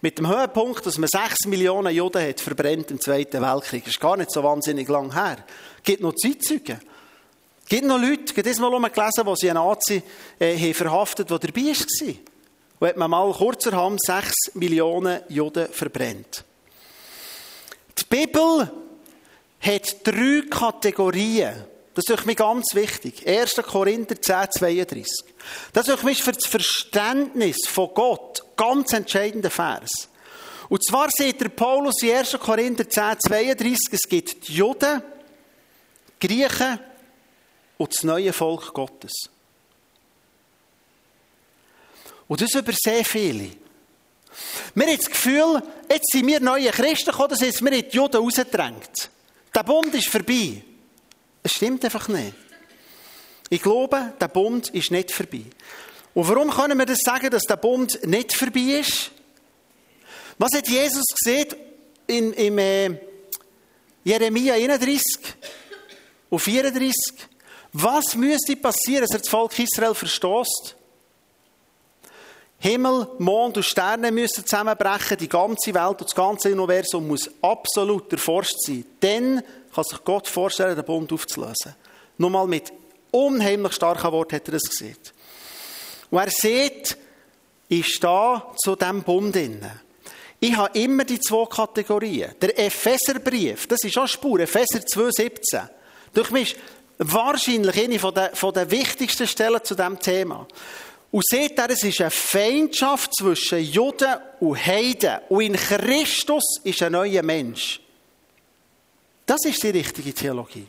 Mit 0.00 0.18
dem 0.18 0.28
Höhepunkt, 0.28 0.86
dass 0.86 0.96
man 0.96 1.08
6 1.08 1.46
Millionen 1.46 1.94
Juden 1.94 2.22
hat 2.22 2.40
verbrennt 2.40 2.90
im 2.92 3.00
Zweiten 3.00 3.42
Weltkrieg. 3.42 3.84
Das 3.84 3.94
ist 3.94 4.00
gar 4.00 4.16
nicht 4.16 4.30
so 4.30 4.42
wahnsinnig 4.44 4.88
lang 4.88 5.12
her. 5.12 5.38
Es 5.78 5.82
gibt 5.82 6.02
noch 6.02 6.14
Zeitzeugen. 6.14 6.80
Es 7.64 7.68
gibt 7.68 7.84
noch 7.84 8.00
Leute, 8.00 8.22
ich 8.26 8.36
habe 8.36 8.42
das 8.42 8.58
mal 8.58 8.90
gelesen, 8.90 9.26
wo 9.26 9.34
sie 9.34 9.50
einen 9.50 9.58
Nazi 9.58 10.02
äh, 10.38 10.72
verhaftet 10.72 11.30
haben, 11.30 11.40
der 11.40 11.50
dabei 11.50 11.66
war. 11.66 12.14
Und 12.78 12.88
hat 12.88 12.96
man 12.96 13.10
mal 13.10 13.32
kurzerhand 13.32 14.00
6 14.02 14.54
Millionen 14.54 15.20
Juden 15.28 15.68
verbrennt. 15.72 16.44
Die 17.98 18.04
Bibel 18.04 18.70
hat 19.60 20.06
drei 20.06 20.42
Kategorien. 20.48 21.64
Das 21.94 22.04
ist 22.04 22.26
mir 22.26 22.36
ganz 22.36 22.74
wichtig. 22.74 23.26
1. 23.26 23.56
Korinther 23.56 24.20
10, 24.20 24.52
32. 24.52 25.06
Das 25.72 25.88
ist 25.88 26.04
mich 26.04 26.22
für 26.22 26.30
das 26.30 26.46
Verständnis 26.46 27.66
von 27.66 27.90
Gott 27.92 28.44
ganz 28.56 28.92
entscheidender 28.92 29.50
Vers. 29.50 30.08
Und 30.68 30.84
zwar 30.84 31.08
sieht 31.10 31.40
der 31.40 31.48
Paulus 31.48 32.02
in 32.02 32.14
1. 32.14 32.38
Korinther 32.38 32.88
10, 32.88 33.16
32, 33.26 33.78
es 33.90 34.02
gibt 34.08 34.46
die 34.46 34.54
Juden, 34.54 35.02
Griechen 36.20 36.78
und 37.78 37.92
das 37.92 38.04
neue 38.04 38.32
Volk 38.32 38.74
Gottes. 38.74 39.12
Und 42.28 42.40
das 42.40 42.54
über 42.54 42.72
sehr 42.72 43.04
viele. 43.04 43.50
Wir 44.74 44.86
haben 44.86 44.96
das 44.96 45.06
Gefühl, 45.06 45.62
jetzt 45.90 46.12
sind 46.12 46.26
wir 46.26 46.40
neue 46.40 46.70
Christen 46.70 47.10
gekommen, 47.10 47.30
das 47.30 47.40
heißt, 47.40 47.62
wir 47.62 47.70
haben 47.72 47.88
die 47.90 47.96
Juden 47.96 48.16
rausgedrängt. 48.16 49.10
Der 49.54 49.62
Bund 49.62 49.94
ist 49.94 50.08
vorbei. 50.08 50.62
Es 51.42 51.52
stimmt 51.52 51.84
einfach 51.84 52.06
nicht. 52.08 52.34
Ich 53.50 53.62
glaube, 53.62 54.12
der 54.20 54.28
Bund 54.28 54.68
ist 54.68 54.90
nicht 54.90 55.10
vorbei. 55.10 55.44
Und 56.14 56.28
warum 56.28 56.50
können 56.50 56.78
wir 56.78 56.86
das 56.86 57.00
sagen, 57.00 57.30
dass 57.30 57.44
der 57.44 57.56
Bund 57.56 58.06
nicht 58.06 58.34
vorbei 58.34 58.80
ist? 58.80 59.10
Was 60.36 60.52
hat 60.54 60.68
Jesus 60.68 61.04
gesehen 61.06 61.48
in, 62.06 62.32
im 62.34 62.58
äh, 62.58 63.00
Jeremia 64.04 64.54
31 64.54 65.02
und 66.28 66.38
34? 66.38 66.94
Was 67.72 68.14
müsste 68.14 68.56
passieren, 68.56 69.02
dass 69.02 69.12
er 69.12 69.18
das 69.18 69.28
Volk 69.28 69.58
Israel 69.58 69.94
verstoßt? 69.94 70.77
Himmel, 72.60 73.06
Mond 73.18 73.56
und 73.56 73.62
Sterne 73.62 74.10
müssen 74.10 74.44
zusammenbrechen, 74.44 75.16
die 75.16 75.28
ganze 75.28 75.72
Welt 75.72 76.00
und 76.00 76.02
das 76.02 76.14
ganze 76.14 76.52
Universum 76.52 77.06
muss 77.06 77.30
absolut 77.40 78.12
erforscht 78.12 78.56
sein. 78.58 78.84
Dann 78.98 79.42
kann 79.72 79.84
sich 79.84 80.02
Gott 80.04 80.26
vorstellen, 80.26 80.74
den 80.74 80.84
Bund 80.84 81.12
aufzulösen. 81.12 81.74
Nur 82.16 82.30
mal 82.30 82.48
mit 82.48 82.72
unheimlich 83.12 83.74
starken 83.74 84.10
Worten 84.10 84.36
hat 84.36 84.48
er 84.48 84.52
das 84.52 84.62
gesehen. 84.62 84.96
Und 86.10 86.18
er 86.18 86.30
sieht, 86.30 86.96
ist 87.68 88.02
da 88.02 88.52
zu 88.56 88.74
diesem 88.74 89.02
Bund 89.02 89.36
inne. 89.36 89.80
Ich 90.40 90.56
habe 90.56 90.76
immer 90.78 91.04
die 91.04 91.20
zwei 91.20 91.44
Kategorien. 91.46 92.34
Der 92.40 92.58
Epheserbrief, 92.58 93.66
das 93.66 93.84
ist 93.84 93.98
auch 93.98 94.06
Spur, 94.06 94.40
Epheser 94.40 94.80
2,17. 94.80 95.68
Durch 96.12 96.30
mich 96.30 96.56
wahrscheinlich 96.98 97.84
eine 97.84 97.98
von 97.98 98.14
den, 98.14 98.34
von 98.34 98.52
den 98.52 98.70
wichtigsten 98.70 99.26
Stellen 99.26 99.62
zu 99.62 99.74
diesem 99.74 99.98
Thema. 99.98 100.46
Und 101.10 101.24
seht 101.26 101.58
ihr, 101.58 101.70
es 101.70 101.82
ist 101.82 102.00
eine 102.00 102.10
Feindschaft 102.10 103.14
zwischen 103.16 103.60
Juden 103.60 104.16
und 104.40 104.66
Heiden. 104.66 105.18
Und 105.28 105.40
in 105.40 105.56
Christus 105.56 106.60
ist 106.64 106.82
ein 106.82 106.92
neuer 106.92 107.22
Mensch. 107.22 107.80
Das 109.24 109.44
ist 109.44 109.62
die 109.62 109.70
richtige 109.70 110.12
Theologie. 110.12 110.66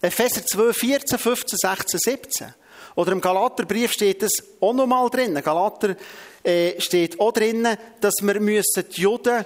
Epheser 0.00 0.44
2, 0.44 0.72
14, 0.72 1.18
15, 1.18 1.58
16, 1.58 2.00
17. 2.00 2.54
Oder 2.96 3.12
im 3.12 3.20
Galaterbrief 3.20 3.92
steht 3.92 4.22
es 4.22 4.42
auch 4.60 4.72
nochmal 4.72 5.08
drin. 5.10 5.34
Galater 5.34 5.94
äh, 6.42 6.80
steht 6.80 7.20
auch 7.20 7.32
drin, 7.32 7.68
dass 8.00 8.14
wir 8.20 8.40
müssen 8.40 8.84
die 8.94 9.00
Juden, 9.02 9.44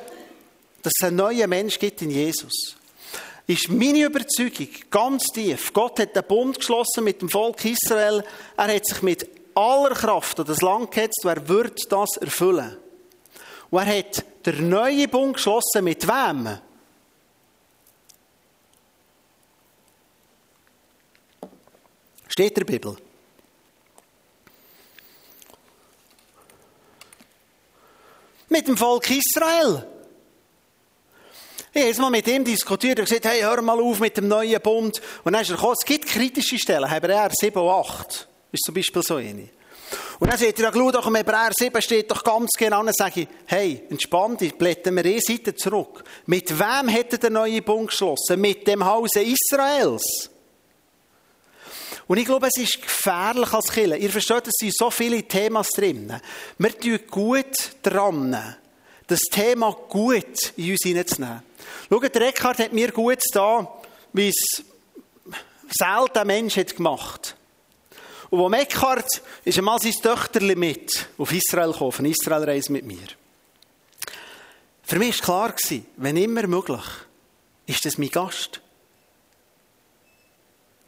dass 0.82 0.92
es 0.98 1.06
einen 1.06 1.16
neuen 1.16 1.50
Mensch 1.50 1.78
gibt 1.78 2.00
in 2.02 2.10
Jesus. 2.10 2.76
Ist 3.46 3.68
meine 3.68 4.04
Überzeugung 4.04 4.68
ganz 4.90 5.24
tief. 5.26 5.72
Gott 5.74 5.98
hat 6.00 6.16
den 6.16 6.24
Bund 6.24 6.56
geschlossen 6.58 7.04
mit 7.04 7.20
dem 7.20 7.28
Volk 7.28 7.62
Israel. 7.64 8.24
Er 8.56 8.74
hat 8.74 8.86
sich 8.86 9.02
mit 9.02 9.28
aller 9.54 9.94
Kraft 9.94 10.40
an 10.40 10.46
das 10.46 10.60
Land 10.60 10.90
gehetzt, 10.90 11.20
wer 11.24 11.48
wird 11.48 11.80
das 11.90 12.16
erfüllen? 12.20 12.76
Und 13.70 13.78
er 13.80 13.98
hat 13.98 14.24
den 14.46 14.68
neuen 14.68 15.10
Bund 15.10 15.34
geschlossen 15.34 15.84
mit 15.84 16.06
wem? 16.06 16.58
Steht 22.28 22.50
in 22.50 22.54
der 22.54 22.64
Bibel. 22.64 22.96
Mit 28.48 28.68
dem 28.68 28.76
Volk 28.76 29.10
Israel. 29.10 29.86
Ich 31.72 31.82
habe 31.82 32.02
mal 32.02 32.10
mit 32.10 32.28
ihm 32.28 32.44
diskutiert 32.44 33.00
und 33.00 33.08
gesagt, 33.08 33.24
hey, 33.24 33.40
hör 33.40 33.60
mal 33.62 33.80
auf 33.80 33.98
mit 33.98 34.16
dem 34.16 34.28
neuen 34.28 34.60
Bund. 34.60 35.00
Und 35.24 35.32
dann 35.32 35.42
ist 35.42 35.50
er 35.50 35.56
gekommen, 35.56 35.76
es 35.80 35.84
gibt 35.84 36.06
kritische 36.06 36.58
Stellen, 36.58 36.88
Hebräer 36.88 37.30
7 37.32 37.60
und 37.60 37.68
8 37.68 38.28
ist 38.54 38.64
zum 38.64 38.74
Beispiel 38.74 39.02
so 39.02 39.16
eine. 39.16 39.48
Und 40.18 40.30
dann 40.30 40.38
er, 40.38 40.58
ja, 40.58 40.70
schau 40.72 40.90
doch, 40.90 41.06
im 41.06 41.16
Hebräer 41.16 41.50
7 41.52 41.82
steht 41.82 42.10
doch 42.10 42.24
ganz 42.24 42.50
genau, 42.56 42.80
und 42.80 42.96
sage 42.96 43.22
ich, 43.22 43.28
hey, 43.46 43.82
entspann 43.90 44.36
dich, 44.36 44.54
blättern 44.54 44.96
wir 44.96 45.04
eine 45.04 45.20
Seite 45.20 45.54
zurück. 45.54 46.04
Mit 46.26 46.58
wem 46.58 46.88
hätte 46.88 47.18
der 47.18 47.30
neue 47.30 47.62
Bund 47.62 47.88
geschlossen? 47.88 48.40
Mit 48.40 48.66
dem 48.66 48.84
Hause 48.84 49.22
Israels. 49.22 50.30
Und 52.06 52.18
ich 52.18 52.26
glaube, 52.26 52.48
es 52.48 52.58
ist 52.58 52.82
gefährlich 52.82 53.52
als 53.52 53.72
Killer. 53.72 53.96
Ihr 53.96 54.10
versteht, 54.10 54.46
es 54.46 54.54
sind 54.58 54.76
so 54.76 54.90
viele 54.90 55.22
Themen 55.22 55.64
drin. 55.74 56.12
Wir 56.58 56.78
tun 56.78 57.00
gut 57.10 57.76
dran, 57.82 58.56
das 59.06 59.20
Thema 59.30 59.72
gut 59.88 60.52
in 60.56 60.72
uns 60.72 60.82
hineinzunehmen. 60.82 61.42
Schaut, 61.88 62.14
der 62.14 62.22
Eckhard 62.28 62.58
hat 62.58 62.72
mir 62.72 62.92
gut 62.92 63.22
da, 63.32 63.80
wie 64.12 64.28
es 64.28 64.62
selten 65.70 66.18
ein 66.18 66.26
Mensch 66.26 66.56
hat 66.56 66.76
gemacht 66.76 67.36
und 68.34 68.40
wo 68.40 68.50
Eckhart 68.50 69.22
ist 69.44 69.58
einmal 69.58 69.78
sein 69.78 69.92
Töchterli 69.92 70.56
mit 70.56 71.06
auf 71.18 71.32
Israel 71.32 71.70
gekommen, 71.70 71.88
auf 71.88 72.00
eine 72.00 72.08
Israelreise 72.08 72.72
mit 72.72 72.84
mir. 72.84 73.06
Für 74.82 74.98
mich 74.98 75.20
war 75.28 75.52
klar, 75.52 75.80
wenn 75.98 76.16
immer 76.16 76.44
möglich, 76.48 76.82
ist 77.66 77.84
das 77.84 77.96
mein 77.96 78.08
Gast. 78.10 78.60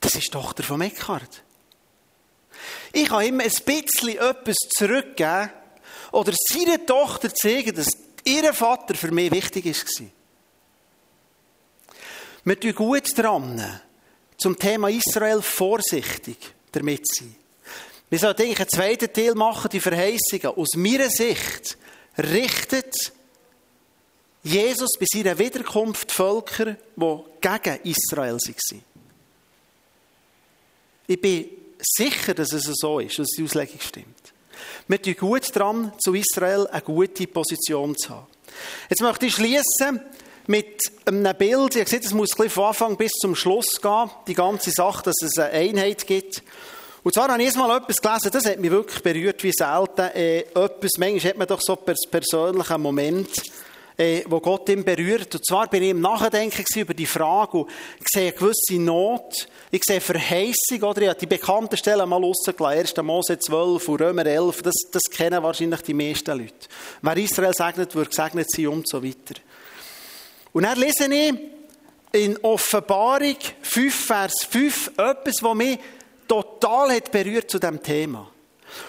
Das 0.00 0.16
ist 0.16 0.24
die 0.24 0.30
Tochter 0.30 0.64
von 0.64 0.80
Eckhart. 0.80 1.44
Ich 2.92 3.08
kann 3.08 3.24
immer 3.24 3.44
ein 3.44 3.50
bisschen 3.64 4.18
etwas 4.18 4.56
zurückgeben 4.76 5.50
oder 6.10 6.32
seiner 6.50 6.84
Tochter 6.84 7.32
zeigen, 7.32 7.76
dass 7.76 7.92
ihr 8.24 8.52
Vater 8.52 8.96
für 8.96 9.12
mich 9.12 9.30
wichtig 9.30 9.66
war. 9.66 10.06
Wir 12.42 12.58
tun 12.58 12.74
gut 12.74 13.16
dran, 13.16 13.80
zum 14.36 14.58
Thema 14.58 14.90
Israel 14.90 15.42
vorsichtig 15.42 16.55
damit 16.76 17.06
sein. 17.06 17.34
Wir 18.08 18.18
sollten 18.18 18.42
eigentlich 18.42 18.60
einen 18.60 18.68
zweiten 18.68 19.12
Teil 19.12 19.34
machen, 19.34 19.68
die 19.70 19.80
Verheißungen. 19.80 20.56
Aus 20.56 20.74
meiner 20.76 21.10
Sicht 21.10 21.76
richtet 22.16 22.94
Jesus 24.42 24.90
bei 24.98 25.06
seiner 25.12 25.38
Wiederkunft 25.38 26.12
Völker, 26.12 26.76
die 26.96 27.22
gegen 27.40 27.80
Israel 27.82 28.38
waren. 28.38 28.82
Ich 31.08 31.20
bin 31.20 31.48
sicher, 31.80 32.34
dass 32.34 32.52
es 32.52 32.64
so 32.64 33.00
ist, 33.00 33.18
dass 33.18 33.28
die 33.36 33.42
Auslegung 33.42 33.80
stimmt. 33.80 34.32
Wir 34.88 35.02
tun 35.02 35.16
gut 35.16 35.54
dran, 35.54 35.92
zu 35.98 36.14
Israel 36.14 36.66
eine 36.68 36.82
gute 36.82 37.26
Position 37.26 37.96
zu 37.96 38.10
haben. 38.10 38.26
Jetzt 38.88 39.02
möchte 39.02 39.26
ich 39.26 39.34
schließen 39.34 40.00
mit 40.46 40.80
einem 41.04 41.36
Bild. 41.36 41.74
Habe 41.74 41.84
gesehen, 41.84 42.02
es 42.04 42.12
muss 42.12 42.30
von 42.34 42.64
Anfang 42.64 42.96
bis 42.96 43.12
zum 43.12 43.34
Schluss 43.34 43.80
gehen, 43.80 44.10
die 44.26 44.34
ganze 44.34 44.70
Sache, 44.70 45.02
dass 45.04 45.16
es 45.22 45.38
eine 45.38 45.52
Einheit 45.52 46.06
gibt. 46.06 46.42
Und 47.02 47.14
zwar 47.14 47.28
habe 47.28 47.42
ich 47.42 47.54
mal 47.54 47.76
etwas 47.76 48.02
gelesen, 48.02 48.30
das 48.32 48.46
hat 48.46 48.58
mich 48.58 48.70
wirklich 48.70 49.02
berührt, 49.02 49.42
wie 49.44 49.52
selten. 49.52 50.10
Äh, 50.16 50.40
etwas, 50.40 50.98
manchmal 50.98 51.20
hat 51.20 51.38
man 51.38 51.46
doch 51.46 51.60
so 51.60 51.78
einen 51.78 51.96
persönlichen 52.10 52.82
Moment, 52.82 53.30
äh, 53.96 54.24
wo 54.26 54.40
Gott 54.40 54.68
ihn 54.68 54.84
berührt. 54.84 55.32
Und 55.34 55.46
zwar 55.46 55.68
bin 55.68 55.84
ich 55.84 55.90
im 55.90 56.00
Nachdenken 56.00 56.64
über 56.74 56.94
die 56.94 57.06
Frage 57.06 57.58
und 57.58 57.70
ich 58.00 58.06
sehe 58.12 58.28
eine 58.28 58.32
gewisse 58.32 58.74
Not, 58.80 59.46
ich 59.70 59.82
sehe 59.84 60.00
Verheißung, 60.00 60.82
oder? 60.82 61.02
Ich 61.02 61.08
habe 61.08 61.20
die 61.20 61.26
bekannten 61.26 61.76
Stellen 61.76 62.08
mal 62.08 62.20
rausgelassen. 62.20 62.80
1. 62.80 62.96
Mose 63.02 63.38
12 63.38 63.88
und 63.88 64.00
Römer 64.00 64.26
11, 64.26 64.62
das, 64.62 64.74
das 64.90 65.02
kennen 65.04 65.42
wahrscheinlich 65.42 65.82
die 65.82 65.94
meisten 65.94 66.36
Leute. 66.36 66.54
Wer 67.02 67.16
Israel 67.16 67.54
segnet, 67.54 67.94
wird 67.94 68.10
gesegnet 68.10 68.50
sein 68.50 68.66
und 68.66 68.88
so 68.88 69.02
weiter. 69.02 69.40
Und 70.56 70.62
dann 70.62 70.78
lese 70.78 71.04
ich 71.12 71.34
in 72.12 72.42
Offenbarung 72.42 73.36
5, 73.60 73.94
Vers 73.94 74.32
5 74.48 74.92
etwas, 74.96 75.42
was 75.42 75.54
mich 75.54 75.78
total 76.26 76.96
hat 76.96 77.12
berührt 77.12 77.50
zu 77.50 77.58
diesem 77.58 77.82
Thema. 77.82 78.30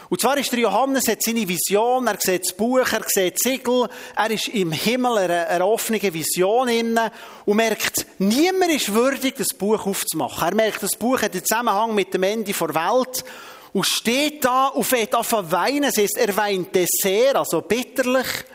Und 0.07 0.21
zwar 0.21 0.37
ist 0.37 0.49
der 0.49 0.59
Johannes 0.59 1.09
hat 1.09 1.21
seine 1.21 1.45
Vision, 1.45 2.07
er 2.07 2.21
sieht 2.21 2.45
das 2.45 2.53
Buch, 2.53 2.89
er 2.89 3.03
sieht 3.07 3.37
Siegel, 3.43 3.89
er 4.15 4.31
ist 4.31 4.47
im 4.47 4.71
Himmel 4.71 5.17
eine, 5.17 5.47
eine 5.47 5.65
offene 5.65 6.01
Vision 6.01 6.69
inne 6.69 7.11
und 7.43 7.57
merkt, 7.57 8.05
niemand 8.17 8.71
ist 8.71 8.93
würdig, 8.93 9.35
das 9.35 9.49
Buch 9.49 9.85
aufzumachen. 9.85 10.47
Er 10.47 10.55
merkt, 10.55 10.81
das 10.81 10.95
Buch 10.97 11.21
hat 11.21 11.33
einen 11.33 11.43
Zusammenhang 11.43 11.93
mit 11.93 12.13
dem 12.13 12.23
Ende 12.23 12.53
der 12.53 12.75
Welt 12.75 13.25
und 13.73 13.85
steht 13.85 14.45
da 14.45 14.67
und 14.67 14.85
fängt 14.85 15.13
an 15.13 15.25
zu 15.25 15.51
weinen. 15.51 15.91
Das 15.93 15.97
heisst, 15.97 16.17
er 16.17 16.33
weint 16.37 16.69
sehr, 17.01 17.35
also 17.35 17.59
bitterlich. 17.59 18.45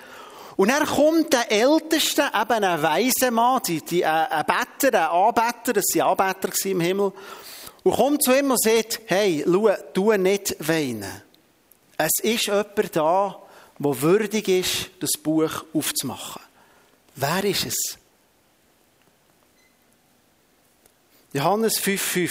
Und 0.56 0.68
er 0.68 0.84
kommt 0.84 1.32
der 1.32 1.50
Älteste, 1.50 2.30
eben 2.34 2.64
ein 2.64 2.82
weiser 2.82 3.30
Mann, 3.30 3.62
die, 3.66 3.80
die, 3.80 4.04
ein 4.04 4.44
Better, 4.46 5.10
ein 5.10 5.26
Anbeter, 5.28 5.72
das 5.72 5.84
waren 5.94 6.18
Anbeter 6.18 6.66
im 6.66 6.80
Himmel, 6.80 7.12
und 7.82 7.96
kommt 7.96 8.22
zu 8.22 8.36
ihm 8.36 8.50
und 8.50 8.62
sagt, 8.62 9.00
hey, 9.06 9.44
schau, 9.44 9.70
tu 9.92 10.12
nicht 10.12 10.56
weinen. 10.66 11.22
Es 11.96 12.22
ist 12.22 12.46
jemand 12.46 12.96
da, 12.96 13.42
der 13.78 14.02
würdig 14.02 14.48
ist, 14.48 14.90
das 15.00 15.12
Buch 15.20 15.64
aufzumachen. 15.72 16.42
Wer 17.16 17.44
ist 17.44 17.66
es? 17.66 17.98
Johannes 21.32 21.80
5,5 21.80 22.30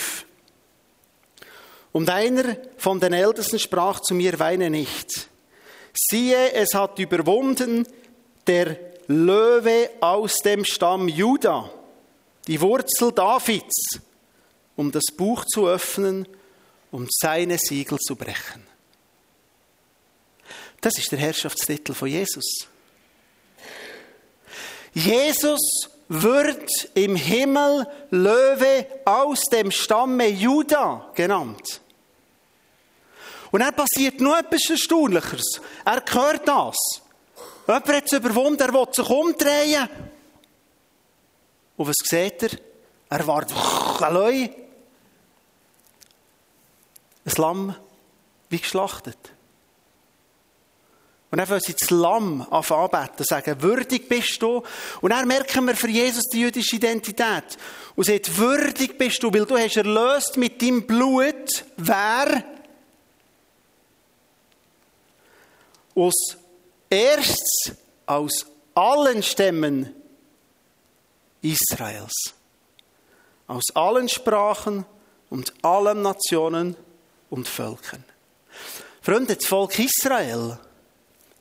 Und 1.91 2.09
einer 2.09 2.55
von 2.77 2.99
den 2.99 3.13
Ältesten 3.13 3.59
sprach 3.59 3.99
zu 3.99 4.13
mir, 4.13 4.39
weine 4.39 4.69
nicht. 4.69 5.29
Siehe, 5.93 6.53
es 6.53 6.73
hat 6.73 6.99
überwunden 6.99 7.85
der 8.51 8.77
Löwe 9.07 9.89
aus 10.01 10.39
dem 10.39 10.65
Stamm 10.65 11.07
Juda, 11.07 11.71
die 12.47 12.59
Wurzel 12.59 13.13
Davids 13.13 14.01
um 14.75 14.91
das 14.91 15.05
Buch 15.15 15.45
zu 15.45 15.67
öffnen 15.67 16.27
und 16.91 17.09
seine 17.13 17.57
Siegel 17.57 17.97
zu 17.99 18.15
brechen. 18.15 18.67
Das 20.81 20.97
ist 20.97 21.11
der 21.11 21.19
Herrschaftstitel 21.19 21.93
von 21.93 22.09
Jesus. 22.09 22.67
Jesus 24.93 25.89
wird 26.09 26.89
im 26.93 27.15
Himmel 27.15 27.87
Löwe 28.09 28.85
aus 29.05 29.43
dem 29.43 29.71
Stamme 29.71 30.27
Juda 30.27 31.09
genannt. 31.15 31.79
Und 33.51 33.61
er 33.61 33.71
passiert 33.71 34.19
noch 34.19 34.37
etwas 34.37 34.69
Erstaunlicheres. 34.69 35.61
Er 35.85 36.03
hört 36.11 36.47
das. 36.47 37.01
Jemand 37.67 37.87
hat 37.87 38.05
es 38.05 38.11
überwunden, 38.11 38.61
er 38.61 38.73
will 38.73 38.87
sich 38.91 39.09
umdrehen. 39.09 39.89
Und 41.77 41.87
was 41.87 41.95
sieht 42.03 42.43
er? 42.43 42.49
Er 43.09 43.27
wartet, 43.27 43.57
allein. 44.01 44.49
Ein 47.23 47.33
Lamm 47.37 47.75
wie 48.49 48.59
geschlachtet. 48.59 49.17
Und 51.31 51.37
dann 51.37 51.47
wollen 51.47 51.61
sie 51.61 51.73
das 51.79 51.89
Lamm 51.89 52.45
anbeten, 52.51 53.25
sagen, 53.25 53.61
würdig 53.61 54.09
bist 54.09 54.41
du. 54.41 54.63
Und 54.99 55.11
dann 55.11 55.27
merken 55.27 55.65
wir 55.65 55.77
für 55.77 55.87
Jesus 55.87 56.25
die 56.25 56.41
jüdische 56.41 56.75
Identität. 56.75 57.57
Und 57.95 58.05
sagt, 58.05 58.37
würdig 58.37 58.97
bist 58.97 59.23
du, 59.23 59.33
weil 59.33 59.45
du 59.45 59.57
hast 59.57 59.77
erlöst 59.77 60.35
mit 60.35 60.61
deinem 60.61 60.85
Blut, 60.85 61.63
wer? 61.77 62.43
Aus 65.95 66.37
erst 66.91 67.73
aus 68.05 68.45
allen 68.75 69.23
Stämmen 69.23 69.95
Israels. 71.41 72.33
Aus 73.47 73.63
allen 73.73 74.07
Sprachen 74.07 74.85
und 75.29 75.53
allen 75.63 76.03
Nationen 76.03 76.75
und 77.29 77.47
Völkern. 77.47 78.03
Freunde, 79.01 79.35
das 79.35 79.45
Volk 79.45 79.79
Israel 79.79 80.59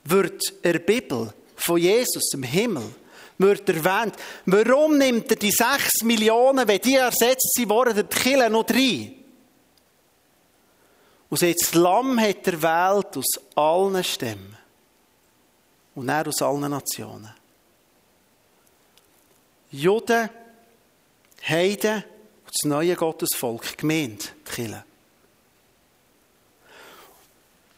wird 0.04 0.42
in 0.62 0.72
der 0.72 0.78
Bibel 0.78 1.34
von 1.56 1.76
Jesus 1.76 2.32
im 2.32 2.42
Himmel 2.42 2.94
wird 3.40 3.68
erwähnt. 3.68 4.16
Warum 4.44 4.98
nimmt 4.98 5.30
er 5.30 5.36
die 5.36 5.50
sechs 5.50 6.02
Millionen, 6.02 6.68
wenn 6.68 6.80
die 6.80 6.96
ersetzt 6.96 7.54
sind 7.54 7.70
worden, 7.70 8.06
die 8.08 8.16
Kille 8.16 8.50
noch 8.50 8.64
drei? 8.64 9.12
Und 11.30 11.38
sagt, 11.38 11.74
Lamm 11.74 12.20
hat 12.20 12.46
er 12.46 12.62
wählt 12.62 13.16
aus 13.16 13.40
allen 13.54 14.04
Stämmen. 14.04 14.59
Und 16.00 16.08
er 16.08 16.26
aus 16.26 16.40
allen 16.40 16.70
Nationen. 16.70 17.28
Juden, 19.70 20.30
Heiden 21.46 21.96
und 21.96 22.04
das 22.46 22.70
neue 22.70 22.96
Gottesvolk, 22.96 23.76
gemeint, 23.76 24.32
die 24.48 24.50
Kirche. 24.50 24.84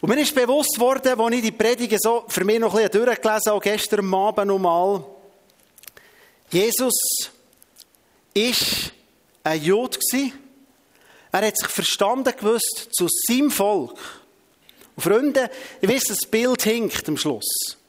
Und 0.00 0.08
mir 0.08 0.20
ist 0.20 0.32
bewusst 0.36 0.78
worden, 0.78 1.18
als 1.18 1.34
ich 1.34 1.42
die 1.42 1.50
Predige 1.50 1.96
so 1.98 2.24
für 2.28 2.44
mich 2.44 2.60
noch 2.60 2.72
ein 2.76 2.88
bisschen 2.88 3.04
durchgelesen 3.04 3.52
habe, 3.52 3.60
gestern 3.60 4.14
Abend 4.14 4.46
nochmal, 4.46 5.04
Jesus 6.48 6.94
ist 8.34 8.92
ein 9.42 9.62
Jude 9.64 9.98
Er 11.32 11.46
hat 11.48 11.58
sich 11.58 11.68
verstanden 11.68 12.32
gewusst 12.38 12.86
zu 12.92 13.08
seinem 13.08 13.50
Volk. 13.50 13.98
Und 14.94 15.02
Freunde, 15.02 15.50
ich 15.80 15.88
weiß, 15.88 16.04
das 16.04 16.30
Bild 16.30 16.62
hinkt 16.62 17.08
am 17.08 17.16
Schluss. 17.16 17.81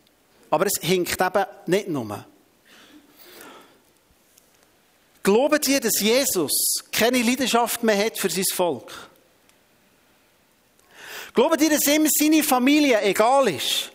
Aber 0.53 0.67
es 0.67 0.79
hinkt 0.79 1.19
eben 1.19 1.45
nicht 1.65 1.87
nur. 1.87 2.25
Glauben 5.23 5.63
Sie, 5.63 5.79
dass 5.79 5.99
Jesus 5.99 6.51
keine 6.91 7.23
Leidenschaft 7.23 7.81
mehr 7.81 7.97
hat 7.97 8.19
für 8.19 8.29
sein 8.29 8.43
Volk? 8.53 8.91
Glauben 11.33 11.57
Sie, 11.57 11.69
dass 11.69 11.87
ihm 11.87 12.07
seine 12.07 12.43
Familie 12.43 13.01
egal 13.01 13.47
ist? 13.47 13.91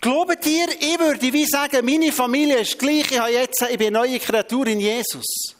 Glauben 0.00 0.36
ihr, 0.46 0.68
ich 0.80 0.98
würde 0.98 1.32
wie 1.32 1.46
sagen, 1.46 1.86
meine 1.86 2.10
Familie 2.10 2.58
ist 2.58 2.76
gleich, 2.80 3.08
ich, 3.08 3.20
habe 3.20 3.30
jetzt, 3.30 3.62
eine 3.62 3.90
neue 3.92 4.18
Kreatur 4.18 4.66
in 4.66 4.80
Jesus. 4.80 5.54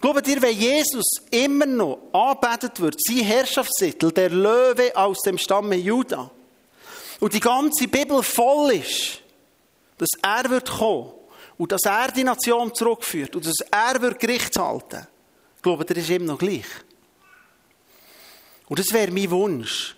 Glaubt 0.00 0.26
ihr, 0.26 0.42
wenn 0.42 0.58
Jesus 0.58 1.06
immer 1.30 1.66
noch 1.66 2.12
anbetet 2.12 2.80
wird, 2.80 3.00
sein 3.00 3.18
Herrschaftstitel, 3.18 4.10
der 4.10 4.30
Löwe 4.30 4.96
aus 4.96 5.20
dem 5.20 5.38
Stamme 5.38 5.76
Juda, 5.76 6.32
und 7.20 7.32
die 7.32 7.40
ganze 7.40 7.88
Bibel 7.88 8.22
voll 8.22 8.74
ist, 8.74 9.20
dass 9.98 10.08
er 10.22 10.50
wird 10.50 10.70
kommen 10.70 11.12
und 11.56 11.72
dass 11.72 11.82
er 11.84 12.10
die 12.10 12.24
Nation 12.24 12.74
zurückführt 12.74 13.36
und 13.36 13.46
dass 13.46 13.60
er 13.70 14.00
wird 14.00 14.18
Gericht 14.18 14.56
halten, 14.56 15.06
glaubt 15.62 15.90
ihr, 15.90 15.96
ist 15.96 16.10
ihm 16.10 16.24
noch 16.24 16.38
gleich. 16.38 16.66
Und 18.66 18.78
das 18.78 18.92
wäre 18.92 19.12
mein 19.12 19.30
Wunsch. 19.30 19.94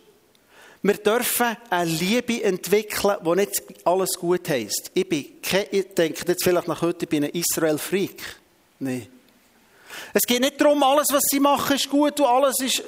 Wir 0.83 0.95
dürfen 0.95 1.57
eine 1.71 1.91
Liebe 1.91 2.43
entwickeln, 2.45 3.17
die 3.25 3.35
nicht 3.35 3.63
alles 3.85 4.11
gut 4.19 4.49
heisst. 4.49 4.91
Ich, 4.95 5.09
bin 5.09 5.41
kein, 5.43 5.67
ich 5.71 5.95
denke 5.95 6.25
jetzt 6.29 6.45
vielleicht 6.45 6.69
nach 6.69 6.83
heute, 6.83 7.05
ich 7.05 7.09
bin 7.09 7.25
ein 7.25 7.31
Israel-Freak. 7.31 8.23
Nein. 8.79 9.09
Es 10.13 10.23
geht 10.23 10.41
nicht 10.41 10.61
darum, 10.61 10.83
alles, 10.83 11.09
was 11.11 11.23
sie 11.31 11.41
machen, 11.41 11.77
ist 11.77 11.89
gut 11.89 12.21
und 12.21 12.27
alles 12.27 12.61
ist... 12.61 12.83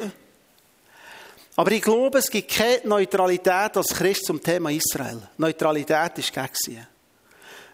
Aber 1.59 1.73
ich 1.73 1.83
glaube, 1.83 2.19
es 2.19 2.31
gibt 2.31 2.53
keine 2.53 2.83
Neutralität 2.85 3.77
als 3.77 3.89
Christ 3.89 4.27
zum 4.27 4.41
Thema 4.41 4.71
Israel. 4.71 5.21
Neutralität 5.39 6.17
ist 6.19 6.33
gegen 6.33 6.87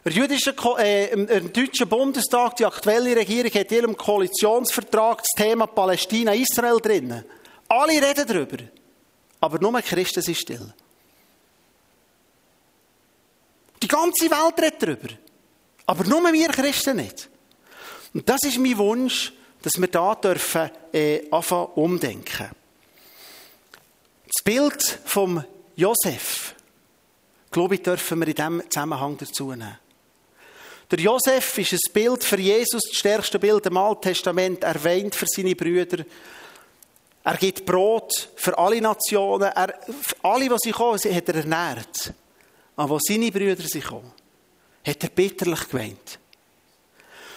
der 0.03 0.13
jüdische, 0.13 0.55
äh, 0.79 1.11
im, 1.13 1.53
deutschen 1.53 1.87
Bundestag, 1.87 2.57
die 2.57 2.65
aktuelle 2.65 3.15
Regierung, 3.15 3.53
hat 3.53 3.71
in 3.71 3.77
ihrem 3.77 3.95
Koalitionsvertrag 3.95 5.19
das 5.19 5.29
Thema 5.37 5.67
Palästina-Israel 5.67 6.79
drin. 6.79 7.25
Alle 7.69 8.01
reden 8.01 8.27
darüber. 8.27 8.57
Aber 9.39 9.61
nur 9.61 9.79
Christen 9.83 10.23
sind 10.23 10.39
still. 10.39 10.73
Die 13.83 13.89
ganze 13.89 14.31
Welt 14.31 14.63
redet 14.63 14.83
darüber. 14.83 15.09
Aber 15.85 16.05
nur 16.05 16.33
wir 16.33 16.49
Christen 16.49 16.97
nicht. 16.97 17.29
Und 18.15 18.27
das 18.27 18.45
ist 18.45 18.57
mein 18.57 18.79
Wunsch, 18.79 19.31
dass 19.61 19.75
wir 19.77 19.89
da 19.89 20.15
dürfen, 20.15 20.71
äh, 20.91 21.29
anfangen 21.31 21.67
umdenken. 21.75 22.64
Das 24.37 24.43
Bild 24.43 24.99
vom 25.05 25.45
Josef, 25.77 26.57
glaube 27.53 27.77
ich, 27.77 27.83
dürfen 27.83 28.19
wir 28.19 28.27
in 28.27 28.35
diesem 28.35 28.63
Zusammenhang 28.69 29.17
dazu 29.17 29.51
nehmen. 29.51 29.79
Der 30.91 30.99
Josef 30.99 31.57
ist 31.59 31.73
ein 31.73 31.93
Bild 31.93 32.25
für 32.25 32.39
Jesus, 32.39 32.83
das 32.83 32.99
stärkste 32.99 33.39
Bild 33.39 33.65
im 33.67 33.77
Alten 33.77 34.03
Testament, 34.03 34.65
erwähnt 34.65 35.15
für 35.15 35.27
seine 35.27 35.55
Brüder. 35.55 36.05
Er 37.23 37.37
gibt 37.37 37.65
Brot 37.65 38.29
für 38.35 38.59
alle 38.59 38.81
Nationen. 38.81 39.53
Er, 39.53 39.79
für 40.03 40.17
alle, 40.23 40.49
die 40.49 40.57
sie 40.59 40.73
kommen, 40.73 40.99
hat 40.99 41.29
er 41.29 41.35
ernährt. 41.37 42.13
Aber 42.75 42.91
wo 42.91 42.99
seine 42.99 43.31
Brüder 43.31 43.63
sind 43.63 43.85
gekommen, 43.85 44.13
hat 44.85 45.03
er 45.03 45.11
bitterlich 45.11 45.69
geweint. 45.69 46.19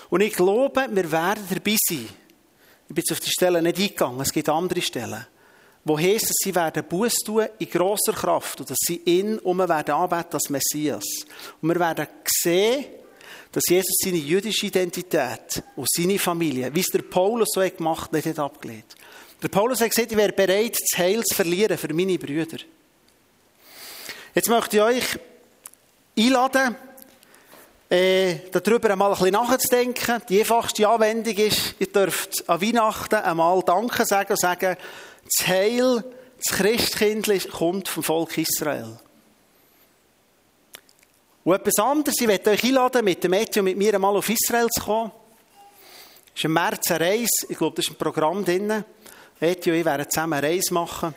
Und 0.10 0.22
ich 0.22 0.34
glaube, 0.34 0.88
wir 0.90 1.12
werden 1.12 1.46
dabei 1.48 1.78
sein. 1.88 2.10
Ich 2.90 2.96
bin 2.96 2.98
jetzt 2.98 3.12
auf 3.12 3.20
die 3.20 3.30
Stelle 3.30 3.62
nicht 3.62 3.78
eingegangen, 3.78 4.22
es 4.22 4.34
gibt 4.34 4.50
andere 4.50 4.82
Stellen. 4.82 5.28
Wo 5.88 5.98
heisst, 5.98 6.30
dass 6.30 6.36
sie 6.44 6.54
werden 6.54 6.84
Buß 6.84 7.16
tun 7.26 7.48
in 7.60 7.70
grosser 7.70 8.12
Kraft 8.12 8.60
und 8.60 8.70
dass 8.70 8.78
sie 8.86 9.02
ihn 9.06 9.40
um 9.40 9.60
werden 9.60 9.96
anbeten 9.96 10.34
als 10.34 10.50
Messias. 10.50 11.06
Und 11.62 11.70
wir 11.70 11.80
werden 11.80 12.08
sehen, 12.26 12.86
dass 13.52 13.64
Jesus 13.70 13.96
seine 14.04 14.18
jüdische 14.18 14.66
Identität 14.66 15.64
und 15.78 15.88
seine 15.90 16.20
Familie, 16.20 16.74
wie 16.76 16.82
es 16.82 16.88
der 16.88 17.04
Paulus 17.04 17.50
so 17.54 17.62
gemacht 17.62 18.12
hat, 18.12 18.26
nicht 18.26 18.38
abgelehnt. 18.38 18.96
Der 19.42 19.48
Paulus 19.48 19.80
hat 19.80 19.92
gesagt, 19.92 20.12
ich 20.12 20.18
wäre 20.18 20.34
bereit, 20.34 20.78
das 20.78 21.00
Heil 21.00 21.24
zu 21.24 21.36
verlieren 21.36 21.78
für 21.78 21.94
meine 21.94 22.18
Brüder. 22.20 22.58
Jetzt 24.36 24.50
möchte 24.50 24.78
ich 24.78 24.84
euch 24.84 25.20
einladen, 26.18 26.76
äh, 27.90 28.36
darüber 28.52 28.90
einmal 28.90 29.12
ein 29.12 29.18
bisschen 29.18 29.32
nachzudenken. 29.32 30.22
Die 30.28 30.40
einfachste 30.42 30.88
Anwendung 30.88 31.36
ist, 31.36 31.76
ihr 31.80 31.88
dürft 31.88 32.50
an 32.50 32.62
Weihnachten 32.62 33.16
einmal 33.16 33.62
Danke 33.66 34.06
sagen 34.06 34.32
und 34.32 34.40
sagen, 34.40 34.76
das 35.28 35.48
Heil, 35.48 36.04
das 36.38 36.58
Christkind 36.58 37.52
kommt 37.52 37.88
vom 37.88 38.04
Volk 38.04 38.38
Israel. 38.38 39.00
Und 41.44 41.54
etwas 41.54 41.80
anderes, 41.80 42.20
ich 42.20 42.28
möchte 42.28 42.50
euch 42.50 42.64
einladen, 42.64 43.06
mit 43.06 43.24
dem 43.24 43.34
und 43.34 43.64
mit 43.64 43.78
mir 43.78 43.94
einmal 43.94 44.16
auf 44.18 44.30
Israel 44.30 44.68
zu 44.68 44.84
kommen. 44.84 45.12
Es 46.34 46.42
ist 46.42 46.46
im 46.46 46.54
März 46.54 46.92
eine 46.92 47.06
Reise, 47.06 47.48
ich 47.48 47.58
glaube, 47.58 47.76
da 47.76 47.80
ist 47.80 47.90
ein 47.90 47.96
Programm 47.96 48.44
drin. 48.44 48.84
Mädchen 49.40 49.74
und 49.74 49.80
ich 49.80 49.86
werden 49.86 50.10
zusammen 50.10 50.34
eine 50.34 50.48
Reise 50.48 50.74
machen, 50.74 51.16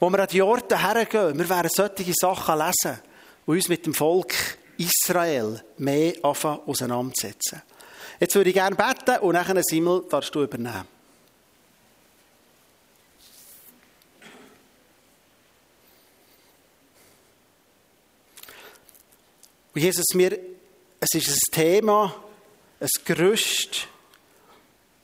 wo 0.00 0.08
wir 0.08 0.20
an 0.20 0.28
die 0.30 0.42
Orte 0.42 0.80
hergehen. 0.80 1.38
Wir 1.38 1.48
werden 1.48 1.70
solche 1.72 2.12
Sachen 2.14 2.58
lesen 2.58 3.00
und 3.46 3.56
uns 3.56 3.68
mit 3.68 3.84
dem 3.86 3.94
Volk 3.94 4.32
Israel 4.78 5.62
mehr 5.78 6.14
auseinandersetzen. 6.22 7.62
Jetzt 8.20 8.34
würde 8.34 8.50
ich 8.50 8.54
gerne 8.54 8.76
beten 8.76 9.18
und 9.20 9.34
nachher 9.34 9.60
Simmel 9.62 10.04
darfst 10.08 10.34
du 10.34 10.42
übernehmen. 10.42 10.93
Und 19.74 19.80
Jesus, 19.80 20.06
mir, 20.14 20.38
es 21.00 21.14
ist 21.14 21.28
ein 21.28 21.52
Thema, 21.52 22.14
ein 22.80 22.88
Gerüst, 23.04 23.88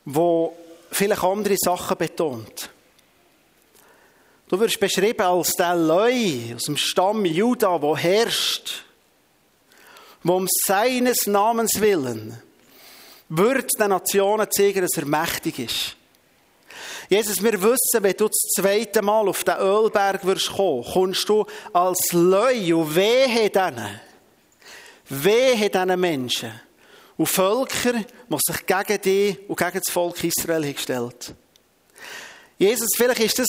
wo 0.05 0.57
vielleicht 0.91 1.25
andere 1.25 1.57
Sachen 1.59 1.97
betont. 1.97 2.71
Du 4.49 4.59
wirst 4.59 4.81
beschrieben 4.81 5.23
als 5.23 5.55
der 5.55 5.75
Leu 5.75 6.55
aus 6.55 6.65
dem 6.65 6.77
Stamm 6.77 7.25
Juda, 7.25 7.81
wo 7.81 7.97
herrscht, 7.97 8.85
wo 10.23 10.35
um 10.35 10.49
seines 10.67 11.27
Namens 11.27 11.81
willen 11.81 12.41
wird 13.31 13.79
den 13.79 13.91
Nationen 13.91 14.51
zeigen, 14.51 14.83
dass 14.83 14.97
er 14.97 15.07
mächtig 15.07 15.61
ist. 15.61 15.97
Jesus, 17.09 17.43
wir 17.43 17.61
wissen, 17.63 18.03
wenn 18.03 18.17
du 18.17 18.29
das 18.29 18.39
zweite 18.57 19.03
Mal 19.03 19.29
auf 19.29 19.45
den 19.45 19.57
Ölberg 19.57 20.25
wirst 20.27 20.53
kommen, 20.53 20.85
kommst 20.85 21.29
du 21.29 21.47
als 21.73 22.13
Leu 22.13 22.77
und 22.77 22.95
wehe 22.95 23.51
denen, 23.51 24.01
Wehe 25.11 25.69
diesen 25.69 26.01
Menschen 26.01 26.53
und 27.17 27.27
Völker, 27.27 27.93
die 27.93 28.37
sich 28.39 28.67
gegen 28.67 29.03
dich 29.03 29.49
und 29.49 29.59
gegen 29.59 29.81
das 29.85 29.93
Volk 29.93 30.23
Israel 30.25 30.73
gestellt 30.73 31.35
Jesus, 32.57 32.91
vielleicht 32.95 33.21
ist 33.21 33.39
das 33.39 33.49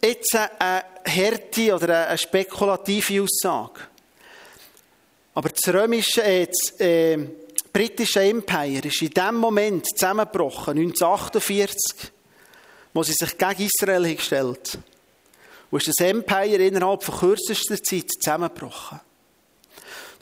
jetzt 0.00 0.36
eine 0.36 0.84
Härte 1.04 1.74
oder 1.74 2.08
eine 2.08 2.16
spekulative 2.18 3.22
Aussage. 3.22 3.80
Aber 5.34 5.48
das 5.48 5.74
römische, 5.74 6.22
äh, 6.22 6.46
äh, 6.78 7.28
britische 7.72 8.20
Empire 8.20 8.86
ist 8.86 9.02
in 9.02 9.10
dem 9.10 9.34
Moment 9.36 9.86
zusammengebrochen, 9.88 10.78
1948, 10.78 12.12
wo 12.94 13.02
sie 13.02 13.14
sich 13.14 13.36
gegen 13.36 13.68
Israel 13.68 14.14
gestellt 14.14 14.74
haben. 14.74 14.84
Und 15.70 15.82
ist 15.82 15.98
das 15.98 16.06
Empire 16.06 16.64
innerhalb 16.66 17.02
von 17.02 17.18
kürzester 17.18 17.82
Zeit 17.82 18.10
zusammengebrochen. 18.22 19.00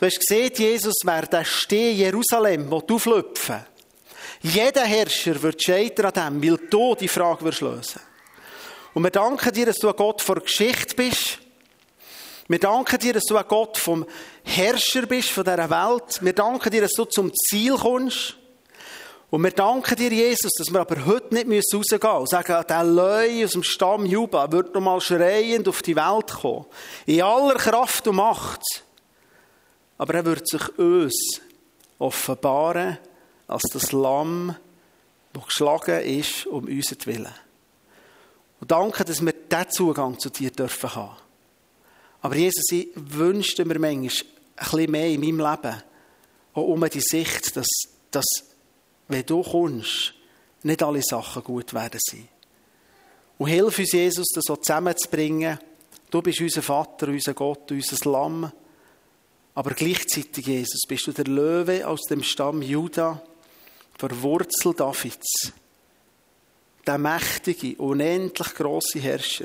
Du 0.01 0.07
hast 0.07 0.19
gesehen, 0.19 0.51
Jesus, 0.57 0.95
wer 1.05 1.27
der 1.27 1.45
Steh 1.45 1.93
Jerusalem 1.93 2.73
auflöpfen 2.73 3.67
Jeder 4.41 4.85
Herrscher 4.85 5.43
wird 5.43 5.63
scheitern 5.63 6.07
an 6.07 6.41
dem, 6.41 6.51
weil 6.51 6.69
du 6.71 6.95
die 6.95 7.07
Frage 7.07 7.45
wirst 7.45 7.61
lösen. 7.61 8.01
Und 8.95 9.03
wir 9.03 9.11
danken 9.11 9.53
dir, 9.53 9.67
dass 9.67 9.77
du 9.77 9.91
ein 9.91 9.97
Gott 9.97 10.23
vor 10.23 10.37
Geschichte 10.37 10.97
bist. 10.97 11.41
Wir 12.49 12.59
danken 12.59 12.99
dir, 12.99 13.13
dass 13.13 13.25
du 13.25 13.37
ein 13.37 13.45
Gott 13.47 13.77
vom 13.77 14.07
Herrscher 14.43 15.05
bist 15.05 15.29
von 15.29 15.45
dieser 15.45 15.69
Welt. 15.69 16.19
Wir 16.23 16.33
danken 16.33 16.71
dir, 16.71 16.81
dass 16.81 16.93
du 16.93 17.05
zum 17.05 17.31
Ziel 17.35 17.77
kommst. 17.77 18.37
Und 19.29 19.45
wir 19.45 19.51
danken 19.51 19.97
dir, 19.97 20.11
Jesus, 20.11 20.53
dass 20.57 20.73
wir 20.73 20.81
aber 20.81 21.05
heute 21.05 21.35
nicht 21.35 21.47
rausgehen 21.47 22.01
müssen 22.01 22.17
und 22.17 22.29
sagen, 22.31 22.65
der 22.67 22.85
Leu 22.85 23.45
aus 23.45 23.53
dem 23.53 23.63
Stamm 23.63 24.07
Juba 24.07 24.51
wird 24.51 24.75
nochmal 24.75 25.03
schreiend 25.03 25.69
auf 25.69 25.83
die 25.83 25.95
Welt 25.95 26.33
kommen. 26.41 26.65
In 27.05 27.21
aller 27.21 27.57
Kraft 27.57 28.09
und 28.09 28.17
Macht. 28.17 28.63
Aber 30.01 30.15
er 30.15 30.25
wird 30.25 30.49
sich 30.49 30.79
uns 30.79 31.43
offenbaren 31.99 32.97
als 33.47 33.65
das 33.71 33.93
Lamm, 33.93 34.57
das 35.35 35.45
geschlagen 35.45 36.01
ist 36.01 36.47
um 36.47 36.65
unseren 36.65 37.05
Willen. 37.05 37.35
Und 38.61 38.71
danke, 38.71 39.05
dass 39.05 39.21
wir 39.21 39.35
diesen 39.35 39.71
Zugang 39.71 40.19
zu 40.19 40.31
dir 40.31 40.53
dürfen 40.53 40.95
haben. 40.95 41.19
Aber 42.23 42.35
Jesus, 42.35 42.65
ich 42.73 42.89
wünschte 42.95 43.67
mir 43.67 43.79
manchmal 43.79 44.01
ein 44.01 44.11
bisschen 44.57 44.91
mehr 44.91 45.09
in 45.11 45.21
meinem 45.21 45.39
Leben, 45.39 45.83
auch 46.55 46.63
um 46.63 46.89
die 46.89 47.01
Sicht, 47.03 47.55
dass, 47.55 47.69
dass 48.11 48.25
wenn 49.09 49.27
du 49.27 49.43
kommst, 49.43 50.15
nicht 50.63 50.83
alle 50.83 51.03
Sachen 51.03 51.45
gut 51.45 51.75
werden 51.75 52.01
sein. 52.03 52.27
Und 53.37 53.49
hilf 53.49 53.79
uns, 53.79 53.93
Jesus, 53.93 54.29
das 54.35 54.45
so 54.47 54.57
zusammenzubringen. 54.57 55.59
Du 56.11 56.23
bist 56.23 56.41
unser 56.41 56.63
Vater, 56.63 57.09
unser 57.09 57.35
Gott, 57.35 57.71
unser 57.71 58.11
Lamm. 58.11 58.51
Aber 59.61 59.73
gleichzeitig, 59.73 60.47
Jesus, 60.47 60.81
bist 60.89 61.07
du 61.07 61.13
der 61.13 61.27
Löwe 61.27 61.87
aus 61.87 62.07
dem 62.09 62.23
Stamm 62.23 62.63
Juda, 62.63 63.23
der 64.01 64.23
Wurzel 64.23 64.73
Davids, 64.73 65.53
der 66.87 66.97
mächtige, 66.97 67.77
unendlich 67.77 68.55
große 68.55 68.99
Herrscher, 69.01 69.45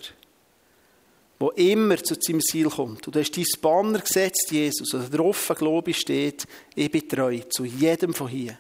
wo 1.38 1.50
immer 1.50 2.02
zu 2.02 2.16
seinem 2.18 2.40
Ziel 2.40 2.70
kommt. 2.70 3.06
Und 3.06 3.14
du 3.14 3.20
hast 3.20 3.36
dein 3.36 3.44
Banner 3.60 4.00
gesetzt, 4.00 4.48
Jesus, 4.52 4.94
und 4.94 5.12
drauf, 5.14 5.52
glaube 5.58 5.92
ich, 5.92 5.98
steht, 5.98 6.48
ich 6.76 6.90
bin 6.90 7.10
treu 7.10 7.40
zu 7.50 7.66
jedem 7.66 8.14
von 8.14 8.30
hier. 8.30 8.58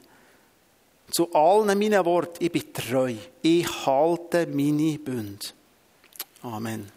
Zu 1.09 1.33
allen 1.33 1.79
meinen 1.79 2.03
Worten, 2.03 2.43
ich 2.43 2.51
bin 2.51 2.73
treu. 2.73 3.15
Ich 3.41 3.85
halte 3.85 4.45
meine 4.47 4.99
Bünde. 4.99 5.47
Amen. 6.41 6.91